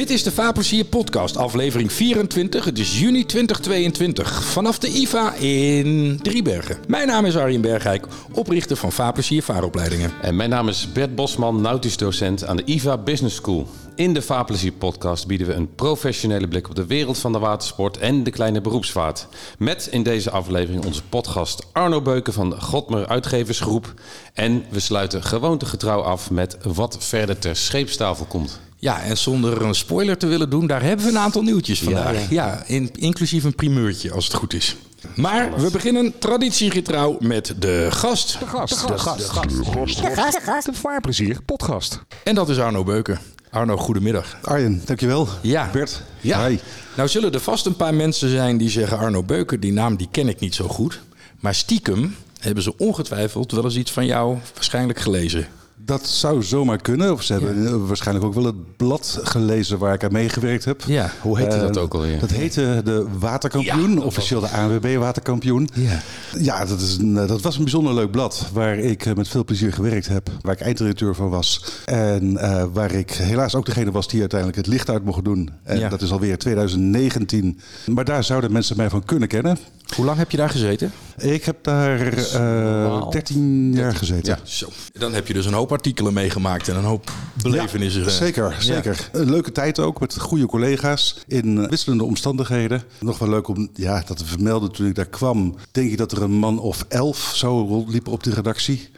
Dit 0.00 0.10
is 0.10 0.22
de 0.22 0.30
Vaarplezier 0.30 0.84
podcast, 0.84 1.36
aflevering 1.36 1.92
24. 1.92 2.64
Het 2.64 2.78
is 2.78 3.00
juni 3.00 3.26
2022, 3.26 4.44
vanaf 4.44 4.78
de 4.78 4.88
IVA 4.88 5.34
in 5.34 6.18
Driebergen. 6.22 6.78
Mijn 6.86 7.06
naam 7.06 7.24
is 7.24 7.36
Arjen 7.36 7.60
Bergijk, 7.60 8.06
oprichter 8.32 8.76
van 8.76 8.92
Vaarplezier 8.92 9.42
Vaaropleidingen. 9.42 10.12
En 10.22 10.36
mijn 10.36 10.50
naam 10.50 10.68
is 10.68 10.92
Bert 10.92 11.14
Bosman, 11.14 11.60
nautisch 11.60 11.96
docent 11.96 12.44
aan 12.44 12.56
de 12.56 12.62
IVA 12.64 12.98
Business 12.98 13.36
School. 13.36 13.68
In 14.00 14.12
de 14.12 14.22
Vaarplezier 14.22 14.72
podcast 14.72 15.26
bieden 15.26 15.46
we 15.46 15.52
een 15.52 15.74
professionele 15.74 16.48
blik 16.48 16.68
op 16.68 16.74
de 16.74 16.86
wereld 16.86 17.18
van 17.18 17.32
de 17.32 17.38
watersport 17.38 17.98
en 17.98 18.22
de 18.24 18.30
kleine 18.30 18.60
beroepsvaart. 18.60 19.26
Met 19.58 19.88
in 19.90 20.02
deze 20.02 20.30
aflevering 20.30 20.84
onze 20.84 21.02
podcast 21.02 21.66
Arno 21.72 22.02
Beuken 22.02 22.32
van 22.32 22.50
de 22.50 22.60
Godmer 22.60 23.06
Uitgeversgroep. 23.06 23.94
En 24.34 24.64
we 24.70 24.80
sluiten 24.80 25.22
gewoontegetrouw 25.22 26.00
af 26.00 26.30
met 26.30 26.56
wat 26.62 26.96
verder 27.00 27.38
ter 27.38 27.56
scheepstafel 27.56 28.24
komt. 28.24 28.60
Ja, 28.76 29.02
en 29.02 29.16
zonder 29.16 29.62
een 29.62 29.74
spoiler 29.74 30.18
te 30.18 30.26
willen 30.26 30.50
doen, 30.50 30.66
daar 30.66 30.82
hebben 30.82 31.06
we 31.06 31.10
een 31.10 31.18
aantal 31.18 31.42
nieuwtjes 31.42 31.82
vandaag. 31.82 32.30
Ja, 32.30 32.62
in, 32.66 32.90
inclusief 32.94 33.44
een 33.44 33.54
primeurtje 33.54 34.12
als 34.12 34.24
het 34.24 34.34
goed 34.34 34.54
is. 34.54 34.76
Maar 35.14 35.60
we 35.60 35.70
beginnen 35.70 36.18
traditiegetrouw 36.18 37.16
met 37.18 37.54
de 37.58 37.86
gast. 37.90 38.38
De 38.38 38.46
gast. 38.46 38.88
De 38.88 38.98
gast. 38.98 39.18
De 39.18 40.14
gast. 40.14 40.64
De 40.64 40.72
vaarplezier 40.72 41.42
podcast. 41.42 42.00
En 42.24 42.34
dat 42.34 42.48
is 42.48 42.58
Arno 42.58 42.84
Beuken. 42.84 43.20
Arno, 43.50 43.76
goedemiddag. 43.76 44.38
Arjen, 44.42 44.82
dankjewel. 44.84 45.28
Ja. 45.42 45.70
Bert. 45.72 46.02
Ja. 46.20 46.46
Hi. 46.46 46.58
Nou 46.96 47.08
zullen 47.08 47.32
er 47.32 47.40
vast 47.40 47.66
een 47.66 47.76
paar 47.76 47.94
mensen 47.94 48.28
zijn 48.28 48.56
die 48.56 48.68
zeggen... 48.68 48.98
Arno 48.98 49.22
Beuken, 49.22 49.60
die 49.60 49.72
naam 49.72 49.96
die 49.96 50.08
ken 50.10 50.28
ik 50.28 50.40
niet 50.40 50.54
zo 50.54 50.68
goed. 50.68 51.00
Maar 51.40 51.54
stiekem 51.54 52.16
hebben 52.40 52.62
ze 52.62 52.78
ongetwijfeld 52.78 53.52
wel 53.52 53.64
eens 53.64 53.76
iets 53.76 53.92
van 53.92 54.06
jou 54.06 54.38
waarschijnlijk 54.54 54.98
gelezen. 54.98 55.48
Dat 55.84 56.06
zou 56.06 56.42
zomaar 56.42 56.80
kunnen. 56.80 57.12
Of 57.12 57.22
ze 57.22 57.32
hebben 57.32 57.66
eh, 57.66 57.74
waarschijnlijk 57.86 58.26
ook 58.26 58.34
wel 58.34 58.44
het 58.44 58.76
blad 58.76 59.18
gelezen 59.22 59.78
waar 59.78 59.94
ik 59.94 60.04
aan 60.04 60.12
meegewerkt 60.12 60.64
heb. 60.64 60.82
Ja. 60.86 61.10
Hoe 61.20 61.38
heette 61.38 61.58
dat 61.60 61.76
Eh, 61.76 61.82
ook 61.82 61.94
alweer? 61.94 62.20
Dat 62.20 62.30
heette 62.30 62.80
de 62.84 63.06
Waterkampioen, 63.18 63.88
Ja, 63.90 63.94
dat 63.94 64.04
officieel 64.04 64.40
de 64.40 64.48
ANWB 64.48 64.96
Waterkampioen. 64.96 65.68
Ja. 65.74 66.00
Ja, 66.38 66.64
dat, 66.64 66.80
is 66.80 66.96
een, 66.96 67.14
dat 67.14 67.40
was 67.40 67.56
een 67.56 67.62
bijzonder 67.62 67.94
leuk 67.94 68.10
blad 68.10 68.48
waar 68.52 68.78
ik 68.78 69.06
eh, 69.06 69.14
met 69.14 69.28
veel 69.28 69.44
plezier 69.44 69.72
gewerkt 69.72 70.08
heb. 70.08 70.30
Waar 70.40 70.52
ik 70.54 70.60
eindredacteur 70.60 71.14
van 71.14 71.28
was. 71.28 71.64
En 71.84 72.32
waar 72.72 72.92
ik 72.92 73.10
helaas 73.10 73.54
ook 73.54 73.66
degene 73.66 73.90
was 73.90 74.08
die 74.08 74.20
uiteindelijk 74.20 74.58
het 74.58 74.68
licht 74.68 74.90
uit 74.90 75.04
mocht 75.04 75.24
doen. 75.24 75.50
En 75.62 75.78
Ja. 75.78 75.88
dat 75.88 76.02
is 76.02 76.10
alweer 76.12 76.38
2019. 76.38 77.60
Maar 77.86 78.04
daar 78.04 78.24
zouden 78.24 78.52
mensen 78.52 78.76
mij 78.76 78.90
van 78.90 79.04
kunnen 79.04 79.28
kennen. 79.28 79.58
Hoe 79.96 80.04
lang 80.04 80.18
heb 80.18 80.30
je 80.30 80.36
daar 80.36 80.50
gezeten? 80.50 80.92
Ik 81.18 81.44
heb 81.44 81.56
daar 81.64 82.00
eh 82.12 83.08
13 83.10 83.72
jaar 83.74 83.94
gezeten. 83.94 84.36
Ja. 84.42 84.46
Zo. 84.50 84.68
Dan 84.92 85.12
heb 85.14 85.26
je 85.26 85.32
dus 85.34 85.46
een 85.46 85.52
hoop 85.52 85.69
artikelen 85.70 86.12
meegemaakt 86.12 86.68
en 86.68 86.76
een 86.76 86.84
hoop 86.84 87.12
belevenissen. 87.42 88.02
Ja, 88.02 88.10
zeker, 88.10 88.56
zeker. 88.58 89.08
Een 89.12 89.30
leuke 89.30 89.52
tijd 89.52 89.78
ook 89.78 90.00
met 90.00 90.18
goede 90.18 90.46
collega's 90.46 91.16
in 91.26 91.68
wisselende 91.68 92.04
omstandigheden. 92.04 92.82
Nog 93.00 93.18
wel 93.18 93.28
leuk 93.28 93.48
om 93.48 93.68
ja, 93.74 94.02
dat 94.06 94.16
te 94.16 94.24
vermelden 94.24 94.72
toen 94.72 94.86
ik 94.86 94.94
daar 94.94 95.06
kwam. 95.06 95.54
Denk 95.70 95.90
ik 95.90 95.98
dat 95.98 96.12
er 96.12 96.22
een 96.22 96.30
man 96.38 96.58
of 96.58 96.84
elf 96.88 97.32
zo 97.34 97.66
rondliepen 97.68 98.12
op 98.12 98.22
de 98.22 98.34
redactie. 98.34 98.90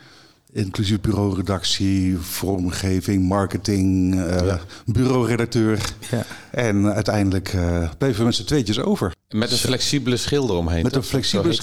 Inclusief 0.54 1.00
bureauredactie, 1.00 2.18
vormgeving, 2.18 3.28
marketing, 3.28 4.20
eh 4.20 4.54
bureauredacteur. 4.86 5.78
Ja. 6.10 6.24
En 6.50 6.92
uiteindelijk 6.92 7.48
eh, 7.52 7.90
bleven 7.98 8.18
we 8.18 8.24
met 8.24 8.34
z'n 8.34 8.44
tweetjes 8.44 8.80
over. 8.80 9.12
Met 9.28 9.50
een 9.50 9.56
flexibele 9.56 10.16
schilder 10.16 10.56
omheen. 10.56 10.82
Met 10.82 10.94
een 10.96 11.02
flexibele. 11.02 11.54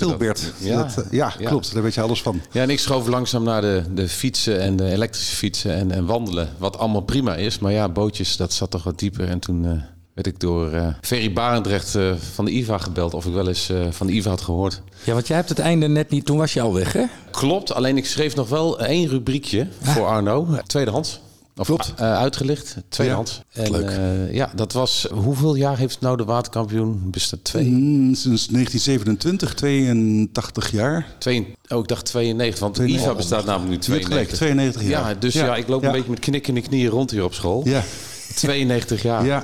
Ja. 0.60 0.76
Dat, 0.84 0.98
eh, 0.98 1.12
ja, 1.12 1.34
Ja. 1.40 1.48
klopt. 1.48 1.74
Daar 1.74 1.84
weet 1.84 1.94
je 1.94 2.02
alles 2.02 2.22
van. 2.22 2.42
Ja, 2.52 2.62
en 2.62 2.70
ik 2.70 2.80
schoof 2.80 3.08
langzaam 3.08 3.44
naar 3.44 3.62
de, 3.62 3.84
de 3.94 4.08
fietsen 4.10 4.60
en 4.62 4.76
de 4.76 4.86
elektrische 4.92 5.36
fietsen 5.36 5.74
en, 5.76 5.92
en 5.92 6.06
wandelen. 6.06 6.50
Wat 6.58 6.78
allemaal 6.78 7.02
prima 7.02 7.36
is. 7.36 7.60
Maar 7.60 7.72
ja, 7.72 7.90
bootjes, 7.90 8.38
dat 8.38 8.54
zat 8.54 8.72
toch 8.72 8.84
wat 8.84 9.00
dieper. 9.00 9.28
En 9.30 9.40
toen 9.40 9.82
werd 10.24 10.36
ik 10.36 10.40
door 10.40 10.72
eh 10.72 10.88
Ferry 11.02 11.34
Barendrecht 11.34 11.96
eh, 11.96 12.14
van 12.34 12.46
de 12.46 12.52
IVA 12.52 12.78
gebeld 12.78 13.14
of 13.14 13.26
ik 13.26 13.34
wel 13.34 13.48
eens 13.48 13.70
eh, 13.70 13.78
van 13.90 14.08
de 14.08 14.14
IVA 14.14 14.30
had 14.30 14.42
gehoord. 14.42 14.82
ja, 15.04 15.14
want 15.14 15.28
jij 15.28 15.36
hebt 15.38 15.50
het 15.50 15.60
einde 15.60 15.88
net 15.88 16.10
niet... 16.10 16.26
Toen 16.26 16.38
was 16.38 16.54
je 16.54 16.62
al 16.62 16.74
weg, 16.74 16.94
hè? 16.94 17.04
Klopt, 17.32 17.74
alleen 17.74 17.98
ik 17.98 18.06
schreef 18.06 18.36
nog 18.36 18.50
wel 18.50 18.80
één 18.80 19.08
rubriekje 19.08 19.68
voor 19.82 20.06
Arno. 20.06 20.48
eh, 20.54 20.58
Tweedehands. 20.58 21.20
Of 21.58 21.66
Klopt. 21.66 21.94
eh, 21.98 22.14
uitgelicht, 22.18 22.76
tweedehands. 22.90 23.42
en, 23.54 23.72
leuk. 23.72 23.90
eh, 23.90 24.34
ja, 24.34 24.52
dat 24.56 24.74
was... 24.74 25.08
Hoeveel 25.14 25.56
jaar 25.56 25.78
heeft 25.78 26.02
nou 26.02 26.18
de 26.18 26.24
waterkampioen? 26.24 27.02
Bestaat 27.12 27.44
twee? 27.44 27.64
Mm, 27.66 28.14
sinds 28.16 28.48
1927, 28.48 29.54
82 29.54 30.72
jaar. 30.72 31.06
twee 31.20 31.56
oh, 31.68 31.80
ik 31.80 31.88
dacht 31.88 32.06
92, 32.06 32.60
want 32.60 32.76
de 32.76 32.82
IVA 32.84 32.94
92. 32.96 33.16
bestaat 33.18 33.46
namelijk 33.46 33.88
nu 33.88 33.94
Je 33.94 34.00
hebt 34.00 34.06
gelijk, 34.12 34.28
92. 34.30 34.38
92 34.38 34.82
jaar. 34.90 35.10
Ja, 35.10 35.20
dus 35.20 35.34
ja, 35.34 35.56
ik 35.56 35.68
loop 35.68 35.84
een 35.84 35.92
beetje 35.92 36.10
met 36.10 36.20
knikkende 36.20 36.62
knieën 36.62 36.90
rond 36.90 37.12
hier 37.12 37.24
op 37.24 37.34
school. 37.34 37.62
Ja, 37.66 37.84
92 38.36 39.02
jaar. 39.02 39.26
ja. 39.26 39.44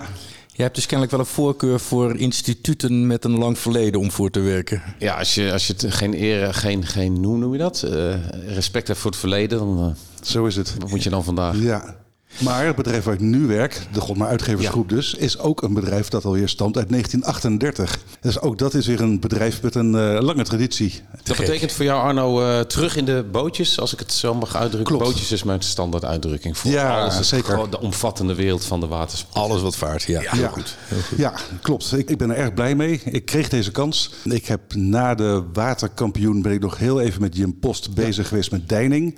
Je 0.58 0.62
hebt 0.62 0.76
dus 0.76 0.86
kennelijk 0.86 1.12
wel 1.12 1.26
een 1.26 1.32
voorkeur 1.34 1.80
voor 1.80 2.18
instituten 2.18 3.08
met 3.08 3.24
een 3.24 3.38
lang 3.38 3.58
verleden 3.60 4.00
om 4.00 4.12
voor 4.12 4.30
te 4.30 4.40
werken. 4.40 4.82
Ja, 5.00 5.18
als 5.18 5.36
je, 5.36 5.52
als 5.52 5.68
je 5.68 5.74
het 5.74 5.94
geen 5.94 6.22
eer, 6.22 6.54
geen, 6.54 6.86
geen, 6.86 7.24
hoe 7.24 7.38
noem 7.38 7.52
je 7.52 7.58
dat? 7.60 7.84
Eh, 7.84 8.14
respect 8.48 8.88
hebt 8.88 9.00
voor 9.00 9.12
het 9.12 9.20
verleden, 9.20 9.58
dan 9.58 9.80
eh, 9.80 10.22
Zo 10.26 10.46
is 10.46 10.56
het. 10.56 10.76
wat 10.80 10.90
moet 10.90 11.04
je 11.04 11.10
dan 11.10 11.24
vandaag? 11.24 11.58
Ja. 11.62 11.96
Maar 12.40 12.66
het 12.66 12.76
bedrijf 12.76 13.04
waar 13.04 13.14
ik 13.14 13.20
nu 13.20 13.48
werk, 13.48 13.82
de 13.92 14.00
Godma 14.02 14.28
Uitgeversgroep 14.28 14.90
dus, 14.90 15.14
is 15.14 15.40
ook 15.40 15.62
een 15.62 15.74
bedrijf 15.74 16.08
dat 16.08 16.26
alweer 16.26 16.50
stamt 16.50 16.78
uit 16.78 16.90
1938. 16.90 18.00
Dus 18.22 18.40
ook 18.40 18.58
dat 18.58 18.74
is 18.74 18.88
weer 18.88 19.02
een 19.02 19.20
bedrijf 19.20 19.62
met 19.62 19.76
een 19.76 19.96
eh, 19.96 20.22
lange 20.22 20.44
traditie. 20.44 21.02
Dat 21.24 21.38
betekent 21.38 21.72
voor 21.72 21.86
jou, 21.86 22.02
Arno, 22.02 22.42
eh, 22.42 22.60
terug 22.60 22.96
in 22.96 23.06
de 23.06 23.26
bootjes, 23.32 23.80
als 23.80 23.94
ik 23.94 24.00
het 24.00 24.14
zo 24.14 24.34
mag 24.34 24.56
uitdrukken. 24.56 24.96
Klopt. 24.96 25.12
Bootjes 25.12 25.32
is 25.32 25.44
mijn 25.44 25.62
standaard 25.62 26.06
uitdrukking 26.06 26.58
voor 26.58 26.72
Ja, 26.72 27.02
alles. 27.02 27.28
Zeker. 27.28 27.54
gewoon 27.54 27.70
De 27.70 27.80
omvattende 27.80 28.36
wereld 28.36 28.66
van 28.66 28.80
de 28.80 28.88
watersport. 28.88 29.36
Alles 29.36 29.62
wat 29.62 29.76
vaart, 29.76 30.04
ja. 30.04 30.22
ja. 30.22 30.52
Ja, 31.18 31.34
klopt. 31.62 31.94
Ik, 31.98 32.10
ik 32.10 32.18
ben 32.18 32.30
er 32.30 32.38
erg 32.38 32.54
blij 32.54 32.76
mee. 32.76 33.02
Ik 33.06 33.26
kreeg 33.26 33.50
deze 33.50 33.72
kans. 33.72 34.12
Ik 34.24 34.46
heb 34.46 34.74
na 34.74 35.16
de 35.16 35.44
waterkampioen 35.54 36.42
ben 36.42 36.52
ik 36.52 36.62
nog 36.62 36.78
heel 36.78 37.02
even 37.02 37.22
met 37.22 37.36
Jim 37.36 37.60
Post 37.60 37.94
bezig 37.94 38.28
geweest 38.28 38.52
met 38.52 38.70
Deining. 38.70 39.18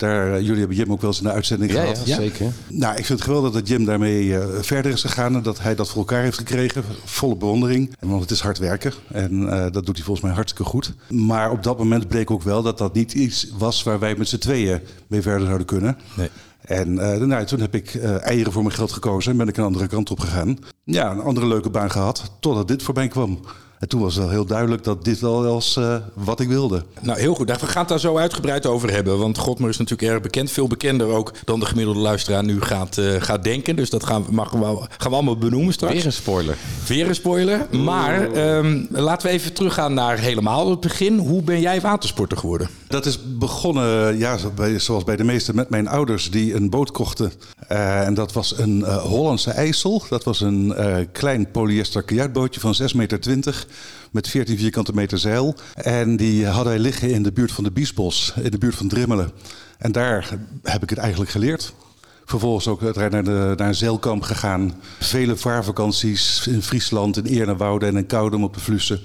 Daar, 0.00 0.32
eh, 0.32 0.40
jullie 0.40 0.58
hebben 0.58 0.76
Jim 0.76 0.92
ook 0.92 1.00
wel 1.00 1.10
eens 1.10 1.18
in 1.20 1.26
de 1.26 1.32
uitzending 1.32 1.72
Ja, 1.72 1.82
ja, 1.82 1.90
gehad. 1.94 2.08
zeker. 2.08 2.52
Nou, 2.68 2.96
ik 2.96 3.04
vind 3.04 3.18
het 3.18 3.28
geweldig 3.28 3.52
dat 3.52 3.68
Jim 3.68 3.84
daarmee 3.84 4.36
eh, 4.38 4.46
verder 4.60 4.92
is 4.92 5.00
gegaan 5.00 5.34
en 5.34 5.42
dat 5.42 5.60
hij 5.60 5.74
dat 5.74 5.88
voor 5.88 5.98
elkaar 5.98 6.22
heeft 6.22 6.38
gekregen. 6.38 6.84
Volle 7.04 7.36
bewondering. 7.36 7.94
Want 8.00 8.20
het 8.20 8.30
is 8.30 8.40
hard 8.40 8.58
werken 8.58 8.92
en 9.12 9.48
eh, 9.48 9.72
dat 9.72 9.86
doet 9.86 9.96
hij 9.96 10.04
volgens 10.04 10.26
mij 10.26 10.34
hartstikke 10.34 10.70
goed. 10.70 10.94
Maar 11.08 11.50
op 11.50 11.62
dat 11.62 11.78
moment 11.78 12.08
bleek 12.08 12.30
ook 12.30 12.42
wel 12.42 12.62
dat 12.62 12.78
dat 12.78 12.94
niet 12.94 13.12
iets 13.12 13.48
was 13.58 13.82
waar 13.82 13.98
wij 13.98 14.14
met 14.16 14.28
z'n 14.28 14.38
tweeën 14.38 14.80
mee 15.06 15.22
verder 15.22 15.46
zouden 15.46 15.66
kunnen. 15.66 15.96
Nee. 16.14 16.28
En 16.60 16.94
nou, 17.28 17.44
toen 17.44 17.60
heb 17.60 17.74
ik 17.74 17.94
eieren 17.94 18.52
voor 18.52 18.62
mijn 18.62 18.74
geld 18.74 18.92
gekozen 18.92 19.32
en 19.32 19.38
ben 19.38 19.48
ik 19.48 19.56
een 19.56 19.64
andere 19.64 19.86
kant 19.86 20.10
op 20.10 20.20
gegaan. 20.20 20.58
Ja, 20.84 21.10
een 21.10 21.20
andere 21.20 21.46
leuke 21.46 21.70
baan 21.70 21.90
gehad, 21.90 22.32
totdat 22.40 22.68
dit 22.68 22.82
voorbij 22.82 23.08
kwam. 23.08 23.40
En 23.80 23.88
toen 23.88 24.00
was 24.00 24.16
wel 24.16 24.28
heel 24.28 24.44
duidelijk 24.44 24.84
dat 24.84 25.04
dit 25.04 25.20
wel 25.20 25.42
was 25.42 25.76
eh, 25.76 25.96
wat 26.14 26.40
ik 26.40 26.48
wilde. 26.48 26.84
Nou, 27.00 27.18
heel 27.18 27.34
goed. 27.34 27.46
Nou, 27.46 27.58
We 27.60 27.66
gaan 27.66 27.80
het 27.80 27.88
daar 27.88 28.00
zo 28.00 28.16
uitgebreid 28.16 28.66
over 28.66 28.92
hebben. 28.92 29.18
Want 29.18 29.38
Godmer 29.38 29.68
is 29.68 29.76
natuurlijk 29.76 30.12
erg 30.12 30.20
bekend. 30.20 30.50
Veel 30.50 30.66
bekender 30.66 31.06
ook 31.06 31.32
dan 31.44 31.60
de 31.60 31.66
gemiddelde 31.66 32.00
luisteraar 32.00 32.44
nu 32.44 32.60
gaat, 32.60 32.98
eh, 32.98 33.14
gaat 33.18 33.44
denken. 33.44 33.76
Dus 33.76 33.90
dat 33.90 34.04
gaan 34.04 34.24
we, 34.24 34.32
mag, 34.32 34.50
we, 34.50 34.58
gaan 34.98 35.10
we 35.10 35.16
allemaal 35.16 35.38
benoemen 35.38 35.72
straks. 35.72 35.94
Weer 35.94 36.06
een 36.06 36.12
spoiler. 36.12 36.56
Weer 36.86 37.08
een 37.08 37.14
spoiler. 37.14 37.66
Maar 37.70 38.32
ehm, 38.32 38.84
laten 38.90 39.26
we 39.26 39.32
even 39.32 39.52
teruggaan 39.52 39.94
naar 39.94 40.18
helemaal 40.18 40.70
het 40.70 40.80
begin. 40.80 41.18
Hoe 41.18 41.42
ben 41.42 41.60
jij 41.60 41.80
watersporter 41.80 42.38
geworden? 42.38 42.68
Dat 42.88 43.06
is 43.06 43.18
begonnen, 43.38 44.18
ja, 44.18 44.36
zoals 44.76 45.04
bij 45.04 45.16
de 45.16 45.24
meesten, 45.24 45.54
met 45.54 45.70
mijn 45.70 45.88
ouders 45.88 46.30
die 46.30 46.54
een 46.54 46.70
boot 46.70 46.90
kochten. 46.90 47.32
Eh, 47.68 48.06
en 48.06 48.14
dat 48.14 48.32
was 48.32 48.58
een 48.58 48.84
eh, 48.84 48.96
Hollandse 48.96 49.50
IJssel. 49.50 50.02
Dat 50.08 50.24
was 50.24 50.40
een 50.40 50.74
eh, 50.74 50.96
klein 51.12 51.50
polyester 51.50 52.02
kajuitbootje 52.02 52.60
van 52.60 52.74
6,20 52.80 52.96
meter 52.96 53.66
met 54.10 54.28
14 54.28 54.58
vierkante 54.58 54.94
meter 54.94 55.18
zeil. 55.18 55.54
En 55.74 56.16
die 56.16 56.46
hadden 56.46 56.72
wij 56.72 56.82
liggen 56.82 57.10
in 57.10 57.22
de 57.22 57.32
buurt 57.32 57.52
van 57.52 57.64
de 57.64 57.70
Biesbos, 57.70 58.34
in 58.42 58.50
de 58.50 58.58
buurt 58.58 58.74
van 58.74 58.88
Drimmelen. 58.88 59.30
En 59.78 59.92
daar 59.92 60.38
heb 60.62 60.82
ik 60.82 60.90
het 60.90 60.98
eigenlijk 60.98 61.30
geleerd. 61.30 61.74
Vervolgens 62.24 62.68
ook 62.68 62.80
naar, 62.94 63.10
de, 63.10 63.54
naar 63.56 63.68
een 63.68 63.74
zeilkamp 63.74 64.22
gegaan. 64.22 64.74
Vele 64.98 65.36
vaarvakanties 65.36 66.46
in 66.46 66.62
Friesland, 66.62 67.16
in 67.16 67.24
Eernewoude 67.24 67.86
en 67.86 67.96
in 67.96 68.06
Koudem 68.06 68.44
op 68.44 68.54
de 68.54 68.60
Vlussen. 68.60 69.00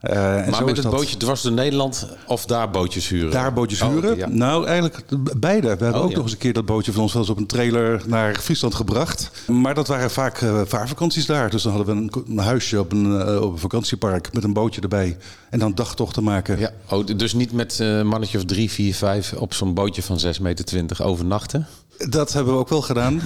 Eh, 0.00 0.36
en 0.36 0.50
Maar 0.50 0.54
zo 0.58 0.64
met 0.64 0.74
het 0.74 0.82
dat- 0.84 0.92
bootje 0.94 1.16
dwars 1.16 1.42
door 1.42 1.52
Nederland 1.52 2.06
of 2.26 2.46
daar 2.46 2.70
bootjes 2.70 3.08
huren? 3.08 3.30
daar 3.30 3.52
bootjes 3.52 3.82
Oh, 3.82 3.88
huren? 3.88 4.16
ja. 4.16 4.28
Nou, 4.28 4.66
eigenlijk 4.66 5.04
beide. 5.38 5.62
We 5.62 5.68
hebben 5.84 5.94
Oh, 5.94 6.02
ook 6.02 6.08
ja. 6.10 6.14
nog 6.14 6.24
eens 6.24 6.32
een 6.32 6.38
keer 6.38 6.52
dat 6.52 6.64
bootje 6.66 6.92
van 6.92 7.02
ons 7.02 7.12
wel 7.12 7.22
eens 7.22 7.30
op 7.30 7.36
een 7.36 7.46
trailer 7.46 8.02
naar 8.06 8.34
Friesland 8.36 8.74
gebracht. 8.74 9.30
Maar 9.46 9.74
dat 9.74 9.88
waren 9.88 10.10
vaak 10.10 10.40
eh, 10.40 10.60
vaarvakanties 10.66 11.26
daar. 11.26 11.50
Dus 11.50 11.62
dan 11.62 11.72
hadden 11.74 11.94
we 11.96 12.02
een, 12.02 12.24
een 12.38 12.44
huisje 12.44 12.78
op 12.80 12.92
een, 12.92 13.20
eh, 13.20 13.40
op 13.42 13.52
een 13.52 13.58
vakantiepark 13.58 14.32
met 14.32 14.44
een 14.44 14.52
bootje 14.52 14.80
erbij. 14.80 15.16
En 15.50 15.58
dan 15.58 15.74
dagtochten 15.74 16.22
maken. 16.22 16.58
Ja, 16.58 16.70
oh, 16.90 17.06
dus 17.16 17.32
niet 17.32 17.52
met 17.52 17.78
een 17.78 18.06
mannetje 18.06 18.38
of 18.38 18.44
drie, 18.44 18.70
vier, 18.70 18.94
vijf 18.94 19.32
op 19.32 19.54
zo'n 19.54 19.74
bootje 19.74 20.02
van 20.02 20.18
6,20 20.18 20.42
meter 20.42 21.04
overnachten? 21.04 21.66
Dat 22.08 22.32
hebben 22.32 22.52
we 22.52 22.58
ook 22.58 22.68
wel 22.68 22.82
gedaan. 22.82 23.20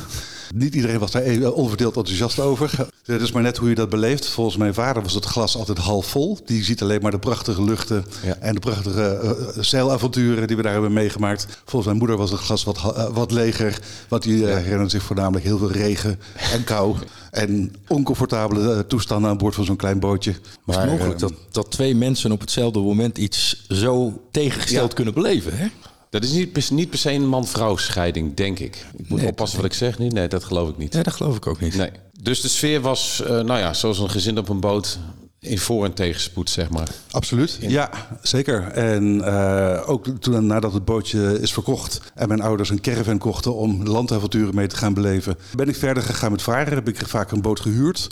Niet 0.55 0.75
iedereen 0.75 0.99
was 0.99 1.11
daar 1.11 1.53
onverdeeld 1.53 1.97
enthousiast 1.97 2.39
over. 2.41 2.87
Het 3.05 3.21
is 3.21 3.33
maar 3.33 3.43
net 3.43 3.57
hoe 3.57 3.69
je 3.69 3.75
dat 3.75 3.89
beleeft. 3.91 4.27
Volgens 4.29 4.57
mijn 4.57 4.75
vader 4.75 5.03
was 5.03 5.15
het 5.15 5.25
glas 5.25 5.57
altijd 5.57 5.79
half 5.79 6.07
vol. 6.07 6.39
Die 6.45 6.65
ziet 6.65 6.83
alleen 6.83 7.03
maar 7.03 7.11
de 7.11 7.19
prachtige 7.19 7.63
luchten 7.65 8.05
Ja. 8.23 8.37
en 8.41 8.55
de 8.55 8.61
prachtige 8.61 9.03
eh, 9.03 9.63
zeilavonturen 9.63 10.47
die 10.47 10.57
we 10.57 10.63
daar 10.63 10.73
hebben 10.73 10.93
meegemaakt. 10.93 11.47
Volgens 11.65 11.85
mijn 11.87 11.97
moeder 11.99 12.17
was 12.17 12.31
het 12.31 12.41
glas 12.41 12.65
wat, 12.65 12.77
eh, 12.77 13.07
wat 13.15 13.31
leger. 13.31 13.79
Want 14.09 14.23
die 14.23 14.47
eh, 14.51 14.57
herinnert 14.57 14.91
zich 14.91 15.03
voornamelijk 15.03 15.45
heel 15.45 15.59
veel 15.59 15.71
regen 15.73 16.21
en 16.53 16.65
kou. 16.65 16.97
En 17.31 17.75
oncomfortabele 17.89 18.87
toestanden 18.87 19.31
aan 19.31 19.39
boord 19.39 19.55
van 19.55 19.65
zo'n 19.65 19.77
klein 19.77 20.01
bootje. 20.01 20.35
Maar 20.65 20.77
het 20.77 20.85
is 20.85 20.91
mogelijk 20.93 21.19
dat, 21.19 21.33
dat 21.51 21.71
twee 21.71 21.95
mensen 21.95 22.33
op 22.33 22.41
hetzelfde 22.41 22.79
moment 22.79 23.19
iets 23.19 23.65
zo 23.69 24.23
tegengesteld 24.31 24.89
Ja. 24.89 24.95
kunnen 24.95 25.15
beleven. 25.15 25.57
Hè? 25.59 25.67
Dat 26.13 26.25
is 26.25 26.33
niet, 26.33 26.53
per- 26.53 26.67
niet 26.71 26.91
per 26.91 26.99
se 26.99 27.11
een 27.13 27.27
man-vrouw 27.29 27.77
scheiding, 27.77 28.35
denk 28.35 28.59
ik. 28.59 28.85
Ik 28.97 29.09
moet 29.09 29.19
Nee, 29.21 29.29
oppassen 29.29 29.57
wat 29.57 29.67
ik 29.67 29.73
zeg 29.73 29.99
nu. 29.99 30.09
Nee, 30.09 30.29
dat 30.29 30.45
geloof 30.45 30.69
ik 30.69 30.77
niet. 30.77 30.93
Nee, 30.93 31.03
dat 31.03 31.13
geloof 31.15 31.37
ik 31.37 31.47
ook 31.47 31.61
niet. 31.61 31.75
Nee. 31.75 31.91
Dus 32.23 32.41
de 32.41 32.49
sfeer 32.49 32.81
was, 32.81 33.23
eh, 33.23 33.29
nou 33.31 33.59
ja, 33.59 33.75
zoals 33.75 33.99
een 33.99 34.11
gezin 34.11 34.39
op 34.39 34.49
een 34.49 34.61
boot 34.61 34.99
in 35.39 35.59
voor- 35.59 35.85
en 35.85 35.93
tegenspoed, 35.93 36.51
zeg 36.51 36.71
maar. 36.71 36.89
Absoluut, 37.11 37.59
ja, 37.61 37.91
zeker. 38.23 38.63
En 38.63 39.25
eh, 39.25 39.89
ook 39.89 40.07
toen 40.21 40.47
nadat 40.47 40.73
het 40.73 40.85
bootje 40.85 41.39
is 41.41 41.53
verkocht 41.53 42.01
en 42.15 42.29
mijn 42.29 42.41
ouders 42.41 42.71
een 42.71 42.81
caravan 42.81 43.19
kochten 43.19 43.55
om 43.55 43.83
landavonturen 43.87 44.55
mee 44.55 44.67
te 44.67 44.77
gaan 44.77 44.95
beleven, 44.95 45.37
ben 45.57 45.69
ik 45.69 45.77
verder 45.77 46.03
gegaan 46.03 46.31
met 46.31 46.43
varen. 46.43 46.75
Heb 46.75 46.89
ik 46.89 47.07
vaak 47.07 47.31
een 47.31 47.41
boot 47.43 47.61
gehuurd. 47.61 48.09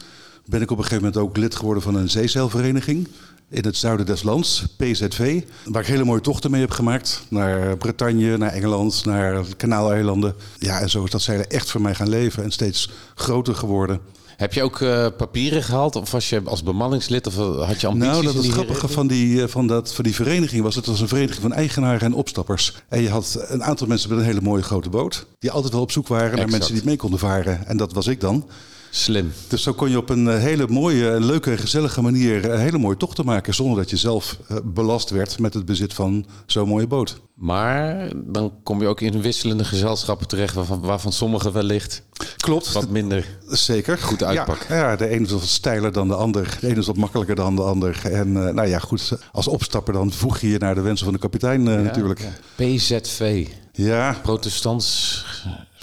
Ben 0.46 0.62
ik 0.62 0.70
op 0.70 0.76
een 0.78 0.84
gegeven 0.84 1.04
moment 1.04 1.22
ook 1.22 1.36
lid 1.36 1.54
geworden 1.56 1.82
van 1.82 1.94
een 1.94 2.10
zeezeilvereniging 2.10 3.08
in 3.50 3.64
het 3.64 3.76
zuiden 3.76 4.06
des 4.06 4.22
lands, 4.22 4.64
PZV. 4.76 5.42
Waar 5.64 5.82
ik 5.82 5.88
hele 5.88 6.04
mooie 6.04 6.20
tochten 6.20 6.50
mee 6.50 6.60
heb 6.60 6.70
gemaakt. 6.70 7.22
Naar 7.28 7.76
Bretagne, 7.76 8.36
naar 8.36 8.52
Engeland, 8.52 9.04
naar 9.04 9.42
de 9.44 9.56
Kanaaleilanden. 9.56 10.34
Ja, 10.58 10.80
en 10.80 10.90
zo 10.90 11.04
is 11.04 11.10
dat 11.10 11.22
zeilen 11.22 11.50
echt 11.50 11.70
voor 11.70 11.80
mij 11.80 11.94
gaan 11.94 12.08
leven 12.08 12.42
en 12.42 12.50
steeds 12.50 12.90
groter 13.14 13.54
geworden. 13.54 14.00
Heb 14.40 14.52
je 14.52 14.62
ook 14.62 14.80
eh, 14.80 15.06
papieren 15.16 15.62
gehaald? 15.62 15.96
Of 15.96 16.10
was 16.10 16.28
je 16.28 16.42
als 16.44 16.62
bemanningslid? 16.62 17.26
Of 17.26 17.38
eh, 17.38 17.66
had 17.66 17.80
je 17.80 17.86
ambities 17.86 18.12
Nou, 18.12 18.24
dat 18.24 18.32
die 18.32 18.42
het 18.42 18.52
grappige 18.52 18.88
van 18.88 19.06
die, 19.06 19.42
eh, 19.42 19.48
van, 19.48 19.66
dat, 19.66 19.94
van 19.94 20.04
die 20.04 20.14
vereniging 20.14 20.62
was. 20.62 20.74
Het 20.74 20.86
was 20.86 21.00
een 21.00 21.08
vereniging 21.08 21.40
van 21.40 21.52
eigenaren 21.52 22.00
en 22.00 22.14
opstappers. 22.14 22.74
En 22.88 23.02
je 23.02 23.08
had 23.08 23.44
een 23.48 23.64
aantal 23.64 23.86
mensen 23.86 24.10
met 24.10 24.18
een 24.18 24.24
hele 24.24 24.40
mooie 24.40 24.62
grote 24.62 24.88
boot. 24.88 25.26
Die 25.38 25.50
altijd 25.50 25.72
wel 25.72 25.82
op 25.82 25.92
zoek 25.92 26.08
waren 26.08 26.24
naar 26.24 26.32
Exact. 26.34 26.50
mensen 26.50 26.74
die 26.74 26.84
mee 26.84 26.96
konden 26.96 27.18
varen. 27.18 27.66
En 27.66 27.76
dat 27.76 27.92
was 27.92 28.06
ik 28.06 28.20
dan. 28.20 28.48
Slim. 28.90 29.32
Dus 29.48 29.62
zo 29.62 29.72
kon 29.72 29.90
je 29.90 29.96
op 29.96 30.10
een 30.10 30.28
eh, 30.28 30.38
hele 30.38 30.66
mooie, 30.68 31.20
leuke 31.20 31.56
gezellige 31.56 32.02
manier... 32.02 32.50
een 32.50 32.60
hele 32.60 32.78
mooie 32.78 32.96
tochten 32.96 33.24
maken... 33.24 33.54
zonder 33.54 33.76
dat 33.76 33.90
je 33.90 33.96
zelf 33.96 34.38
eh, 34.48 34.56
belast 34.64 35.10
werd 35.10 35.38
met 35.38 35.54
het 35.54 35.64
bezit 35.64 35.94
van 35.94 36.26
zo'n 36.46 36.68
mooie 36.68 36.86
boot. 36.86 37.20
Maar 37.34 38.10
dan 38.14 38.52
kom 38.62 38.80
je 38.80 38.86
ook 38.86 39.00
in 39.00 39.22
wisselende 39.22 39.64
gezelschappen 39.64 40.28
terecht... 40.28 40.54
waarvan, 40.54 40.80
waarvan 40.80 41.12
sommige 41.12 41.52
wellicht 41.52 42.02
Klopt, 42.36 42.72
wat 42.72 42.88
minder... 42.88 43.26
zeker. 43.46 43.98
goed 43.98 44.22
uitpakken. 44.22 44.76
Ja, 44.76 44.90
ja, 44.90 44.96
de 44.96 45.08
ene 45.08 45.24
is 45.24 45.30
wat 45.30 45.42
steiler 45.42 45.92
dan 45.92 46.08
de 46.08 46.14
ander. 46.14 46.58
De 46.60 46.66
ene 46.66 46.78
is 46.78 46.86
wat 46.86 46.96
makkelijker 46.96 47.34
dan 47.34 47.56
de 47.56 47.62
ander. 47.62 48.00
En 48.04 48.46
eh, 48.46 48.54
nou 48.54 48.68
ja, 48.68 48.78
goed, 48.78 49.12
als 49.32 49.48
opstapper 49.48 49.92
dan 49.92 50.12
voeg 50.12 50.40
je 50.40 50.48
je 50.48 50.58
naar 50.58 50.74
de 50.74 50.80
wensen 50.80 51.04
van 51.04 51.14
de 51.14 51.20
kapitein 51.20 51.68
eh, 51.68 51.82
natuurlijk. 51.82 52.28
PZV. 52.56 53.46
Ja, 53.72 54.16
Protestants... 54.22 55.24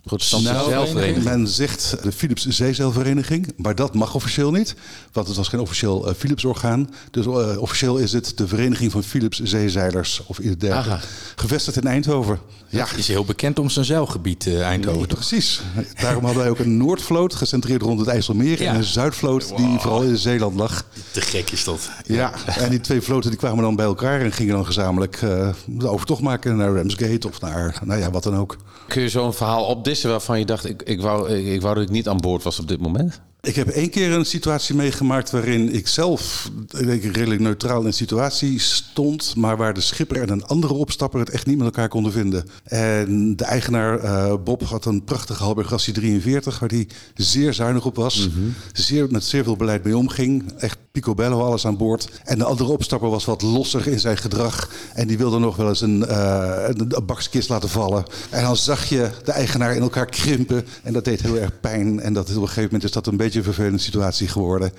Protestantse 0.07 0.51
Nou, 0.51 0.69
zelfvereniging. 0.69 1.23
Men 1.23 1.47
zegt 1.47 1.95
de 2.03 2.11
Philips 2.11 2.45
Zeezeilvereniging, 2.47 3.53
maar 3.57 3.75
dat 3.75 3.93
mag 3.93 4.15
officieel 4.15 4.51
niet. 4.51 4.75
Want 5.11 5.27
het 5.27 5.37
was 5.37 5.47
geen 5.47 5.59
officieel 5.59 6.07
eh, 6.07 6.13
Philips-orgaan. 6.17 6.89
Dus 7.11 7.25
eh, 7.25 7.61
officieel 7.61 7.97
is 7.97 8.13
het 8.13 8.37
de 8.37 8.47
Vereniging 8.47 8.91
van 8.91 9.03
Philips 9.03 9.41
Zeezeilers 9.43 10.21
of 10.25 10.39
iets 10.39 10.57
dergelijks. 10.57 11.03
Aha. 11.03 11.11
Gevestigd 11.35 11.77
in 11.77 11.87
Eindhoven. 11.87 12.39
Ja, 12.69 12.87
is 12.95 13.07
heel 13.07 13.25
bekend 13.25 13.59
om 13.59 13.69
zijn 13.69 13.85
zeilgebied 13.85 14.47
eh, 14.47 14.61
Eindhoven. 14.61 15.07
toch? 15.07 15.17
precies. 15.17 15.61
Daarom 16.01 16.23
hadden 16.23 16.41
wij 16.41 16.51
ook 16.51 16.59
een 16.59 16.77
Noordvloot, 16.77 17.35
gecentreerd 17.35 17.81
rond 17.81 17.99
het 17.99 18.09
IJsselmeer. 18.09 18.61
Ja. 18.61 18.69
En 18.69 18.75
een 18.75 18.83
Zuidvloot, 18.83 19.57
die 19.57 19.79
vooral 19.79 20.01
in 20.01 20.17
Zeeland 20.17 20.55
lag. 20.55 20.85
Te 21.11 21.21
gek 21.21 21.49
is 21.51 21.63
dat. 21.63 21.89
Ja, 22.05 22.33
en 22.45 22.69
die 22.69 22.81
twee 22.81 23.01
vloten 23.01 23.29
die 23.29 23.39
kwamen 23.39 23.63
dan 23.63 23.75
bij 23.75 23.85
elkaar 23.85 24.21
en 24.21 24.31
gingen 24.31 24.53
dan 24.53 24.65
gezamenlijk 24.65 25.15
eh, 25.21 25.49
de 25.65 25.87
overtocht 25.87 26.21
maken 26.21 26.57
naar 26.57 26.75
Ramsgate 26.75 27.27
of 27.27 27.41
naar, 27.41 27.79
nou 27.83 27.99
ja, 27.99 28.11
wat 28.11 28.23
dan 28.23 28.35
ook. 28.35 28.57
Kun 28.87 29.01
je 29.01 29.09
zo'n 29.09 29.33
verhaal 29.33 29.65
opdissen 29.65 29.96
waarvan 30.01 30.39
je 30.39 30.45
dacht... 30.45 30.65
Ik, 30.65 30.81
ik, 30.81 31.01
wou, 31.01 31.29
ik 31.31 31.61
wou 31.61 31.75
dat 31.75 31.83
ik 31.83 31.89
niet 31.89 32.07
aan 32.07 32.17
boord 32.17 32.43
was 32.43 32.59
op 32.59 32.67
dit 32.67 32.79
moment? 32.79 33.21
Ik 33.41 33.55
heb 33.55 33.67
één 33.67 33.89
keer 33.89 34.11
een 34.11 34.25
situatie 34.25 34.75
meegemaakt 34.75 35.31
waarin 35.31 35.73
ik 35.73 35.87
zelf 35.87 36.51
ik 36.77 36.85
denk, 36.85 37.03
redelijk 37.03 37.41
neutraal 37.41 37.79
in 37.79 37.85
de 37.85 37.91
situatie 37.91 38.59
stond, 38.59 39.35
maar 39.35 39.57
waar 39.57 39.73
de 39.73 39.81
schipper 39.81 40.21
en 40.21 40.29
een 40.29 40.45
andere 40.45 40.73
opstapper 40.73 41.19
het 41.19 41.29
echt 41.29 41.45
niet 41.45 41.57
met 41.57 41.65
elkaar 41.65 41.89
konden 41.89 42.11
vinden. 42.11 42.45
En 42.63 43.35
de 43.35 43.43
eigenaar 43.43 43.99
eh, 43.99 44.33
Bob 44.43 44.63
had 44.63 44.85
een 44.85 45.03
prachtige 45.03 45.43
Halbergassie 45.43 45.93
43 45.93 46.59
waar 46.59 46.69
hij 46.69 46.87
zeer 47.15 47.53
zuinig 47.53 47.85
op 47.85 47.95
was, 47.95 48.29
zeer, 48.73 49.07
met 49.09 49.23
zeer 49.23 49.43
veel 49.43 49.55
beleid 49.55 49.83
mee 49.83 49.97
omging, 49.97 50.51
echt 50.57 50.77
picobello 50.91 51.41
alles 51.41 51.65
aan 51.65 51.77
boord. 51.77 52.09
En 52.23 52.37
de 52.37 52.43
andere 52.43 52.71
opstapper 52.71 53.09
was 53.09 53.25
wat 53.25 53.41
losser 53.41 53.87
in 53.87 53.99
zijn 53.99 54.17
gedrag 54.17 54.71
en 54.93 55.07
die 55.07 55.17
wilde 55.17 55.39
nog 55.39 55.55
wel 55.55 55.67
eens 55.67 55.81
een, 55.81 56.05
eh, 56.05 56.63
een, 56.67 56.95
een 56.95 57.05
bakskist 57.05 57.49
laten 57.49 57.69
vallen. 57.69 58.05
En 58.29 58.43
dan 58.43 58.57
zag 58.57 58.89
je 58.89 59.09
de 59.23 59.31
eigenaar 59.31 59.75
in 59.75 59.81
elkaar 59.81 60.05
krimpen 60.05 60.65
en 60.83 60.93
dat 60.93 61.05
deed 61.05 61.21
heel 61.21 61.37
erg 61.37 61.59
pijn 61.59 61.99
en 61.99 62.13
dat 62.13 62.29
op 62.29 62.35
een 62.35 62.41
gegeven 62.41 62.63
moment 62.63 62.83
is 62.83 62.91
dat 62.91 63.07
een 63.07 63.17
beetje 63.17 63.26
een 63.35 63.43
vervelende 63.43 63.77
situatie 63.77 64.27
geworden. 64.27 64.71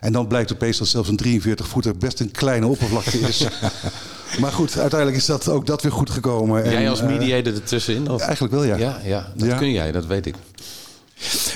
En 0.00 0.12
dan 0.12 0.26
blijkt 0.26 0.52
opeens 0.52 0.78
dat 0.78 0.86
zelfs 0.88 1.08
een 1.08 1.16
43 1.16 1.68
voeter 1.68 1.96
best 1.96 2.20
een 2.20 2.30
kleine 2.30 2.66
oppervlakte 2.66 3.18
is. 3.18 3.46
maar 4.40 4.52
goed, 4.52 4.78
uiteindelijk 4.78 5.20
is 5.20 5.26
dat 5.26 5.48
ook 5.48 5.66
dat 5.66 5.82
weer 5.82 5.92
goed 5.92 6.10
gekomen. 6.10 6.64
En, 6.64 6.70
jij 6.70 6.90
als 6.90 7.00
eh, 7.00 7.06
mediator 7.06 7.54
ertussenin? 7.54 8.10
Of? 8.10 8.20
eigenlijk 8.22 8.54
wel, 8.54 8.64
ja. 8.64 8.76
Ja, 8.76 9.00
ja, 9.04 9.32
dat 9.36 9.48
Ja. 9.48 9.56
kun 9.56 9.72
jij, 9.72 9.92
dat 9.92 10.06
weet 10.06 10.26
ik. 10.26 10.34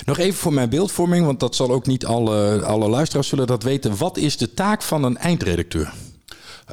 Nog 0.05 0.19
even 0.19 0.38
voor 0.38 0.52
mijn 0.52 0.69
beeldvorming, 0.69 1.26
want 1.26 1.41
dat 1.41 1.55
zal 1.56 1.70
ook 1.70 1.87
niet 1.87 2.06
alle, 2.06 2.62
alle 2.62 2.88
luisteraars 2.88 3.29
zullen 3.29 3.47
dat 3.47 3.62
weten. 3.62 3.97
Wat 3.97 4.17
is 4.17 4.37
de 4.37 4.55
taak 4.55 4.82
van 4.82 5.05
een 5.05 5.17
eindredacteur? 5.17 5.93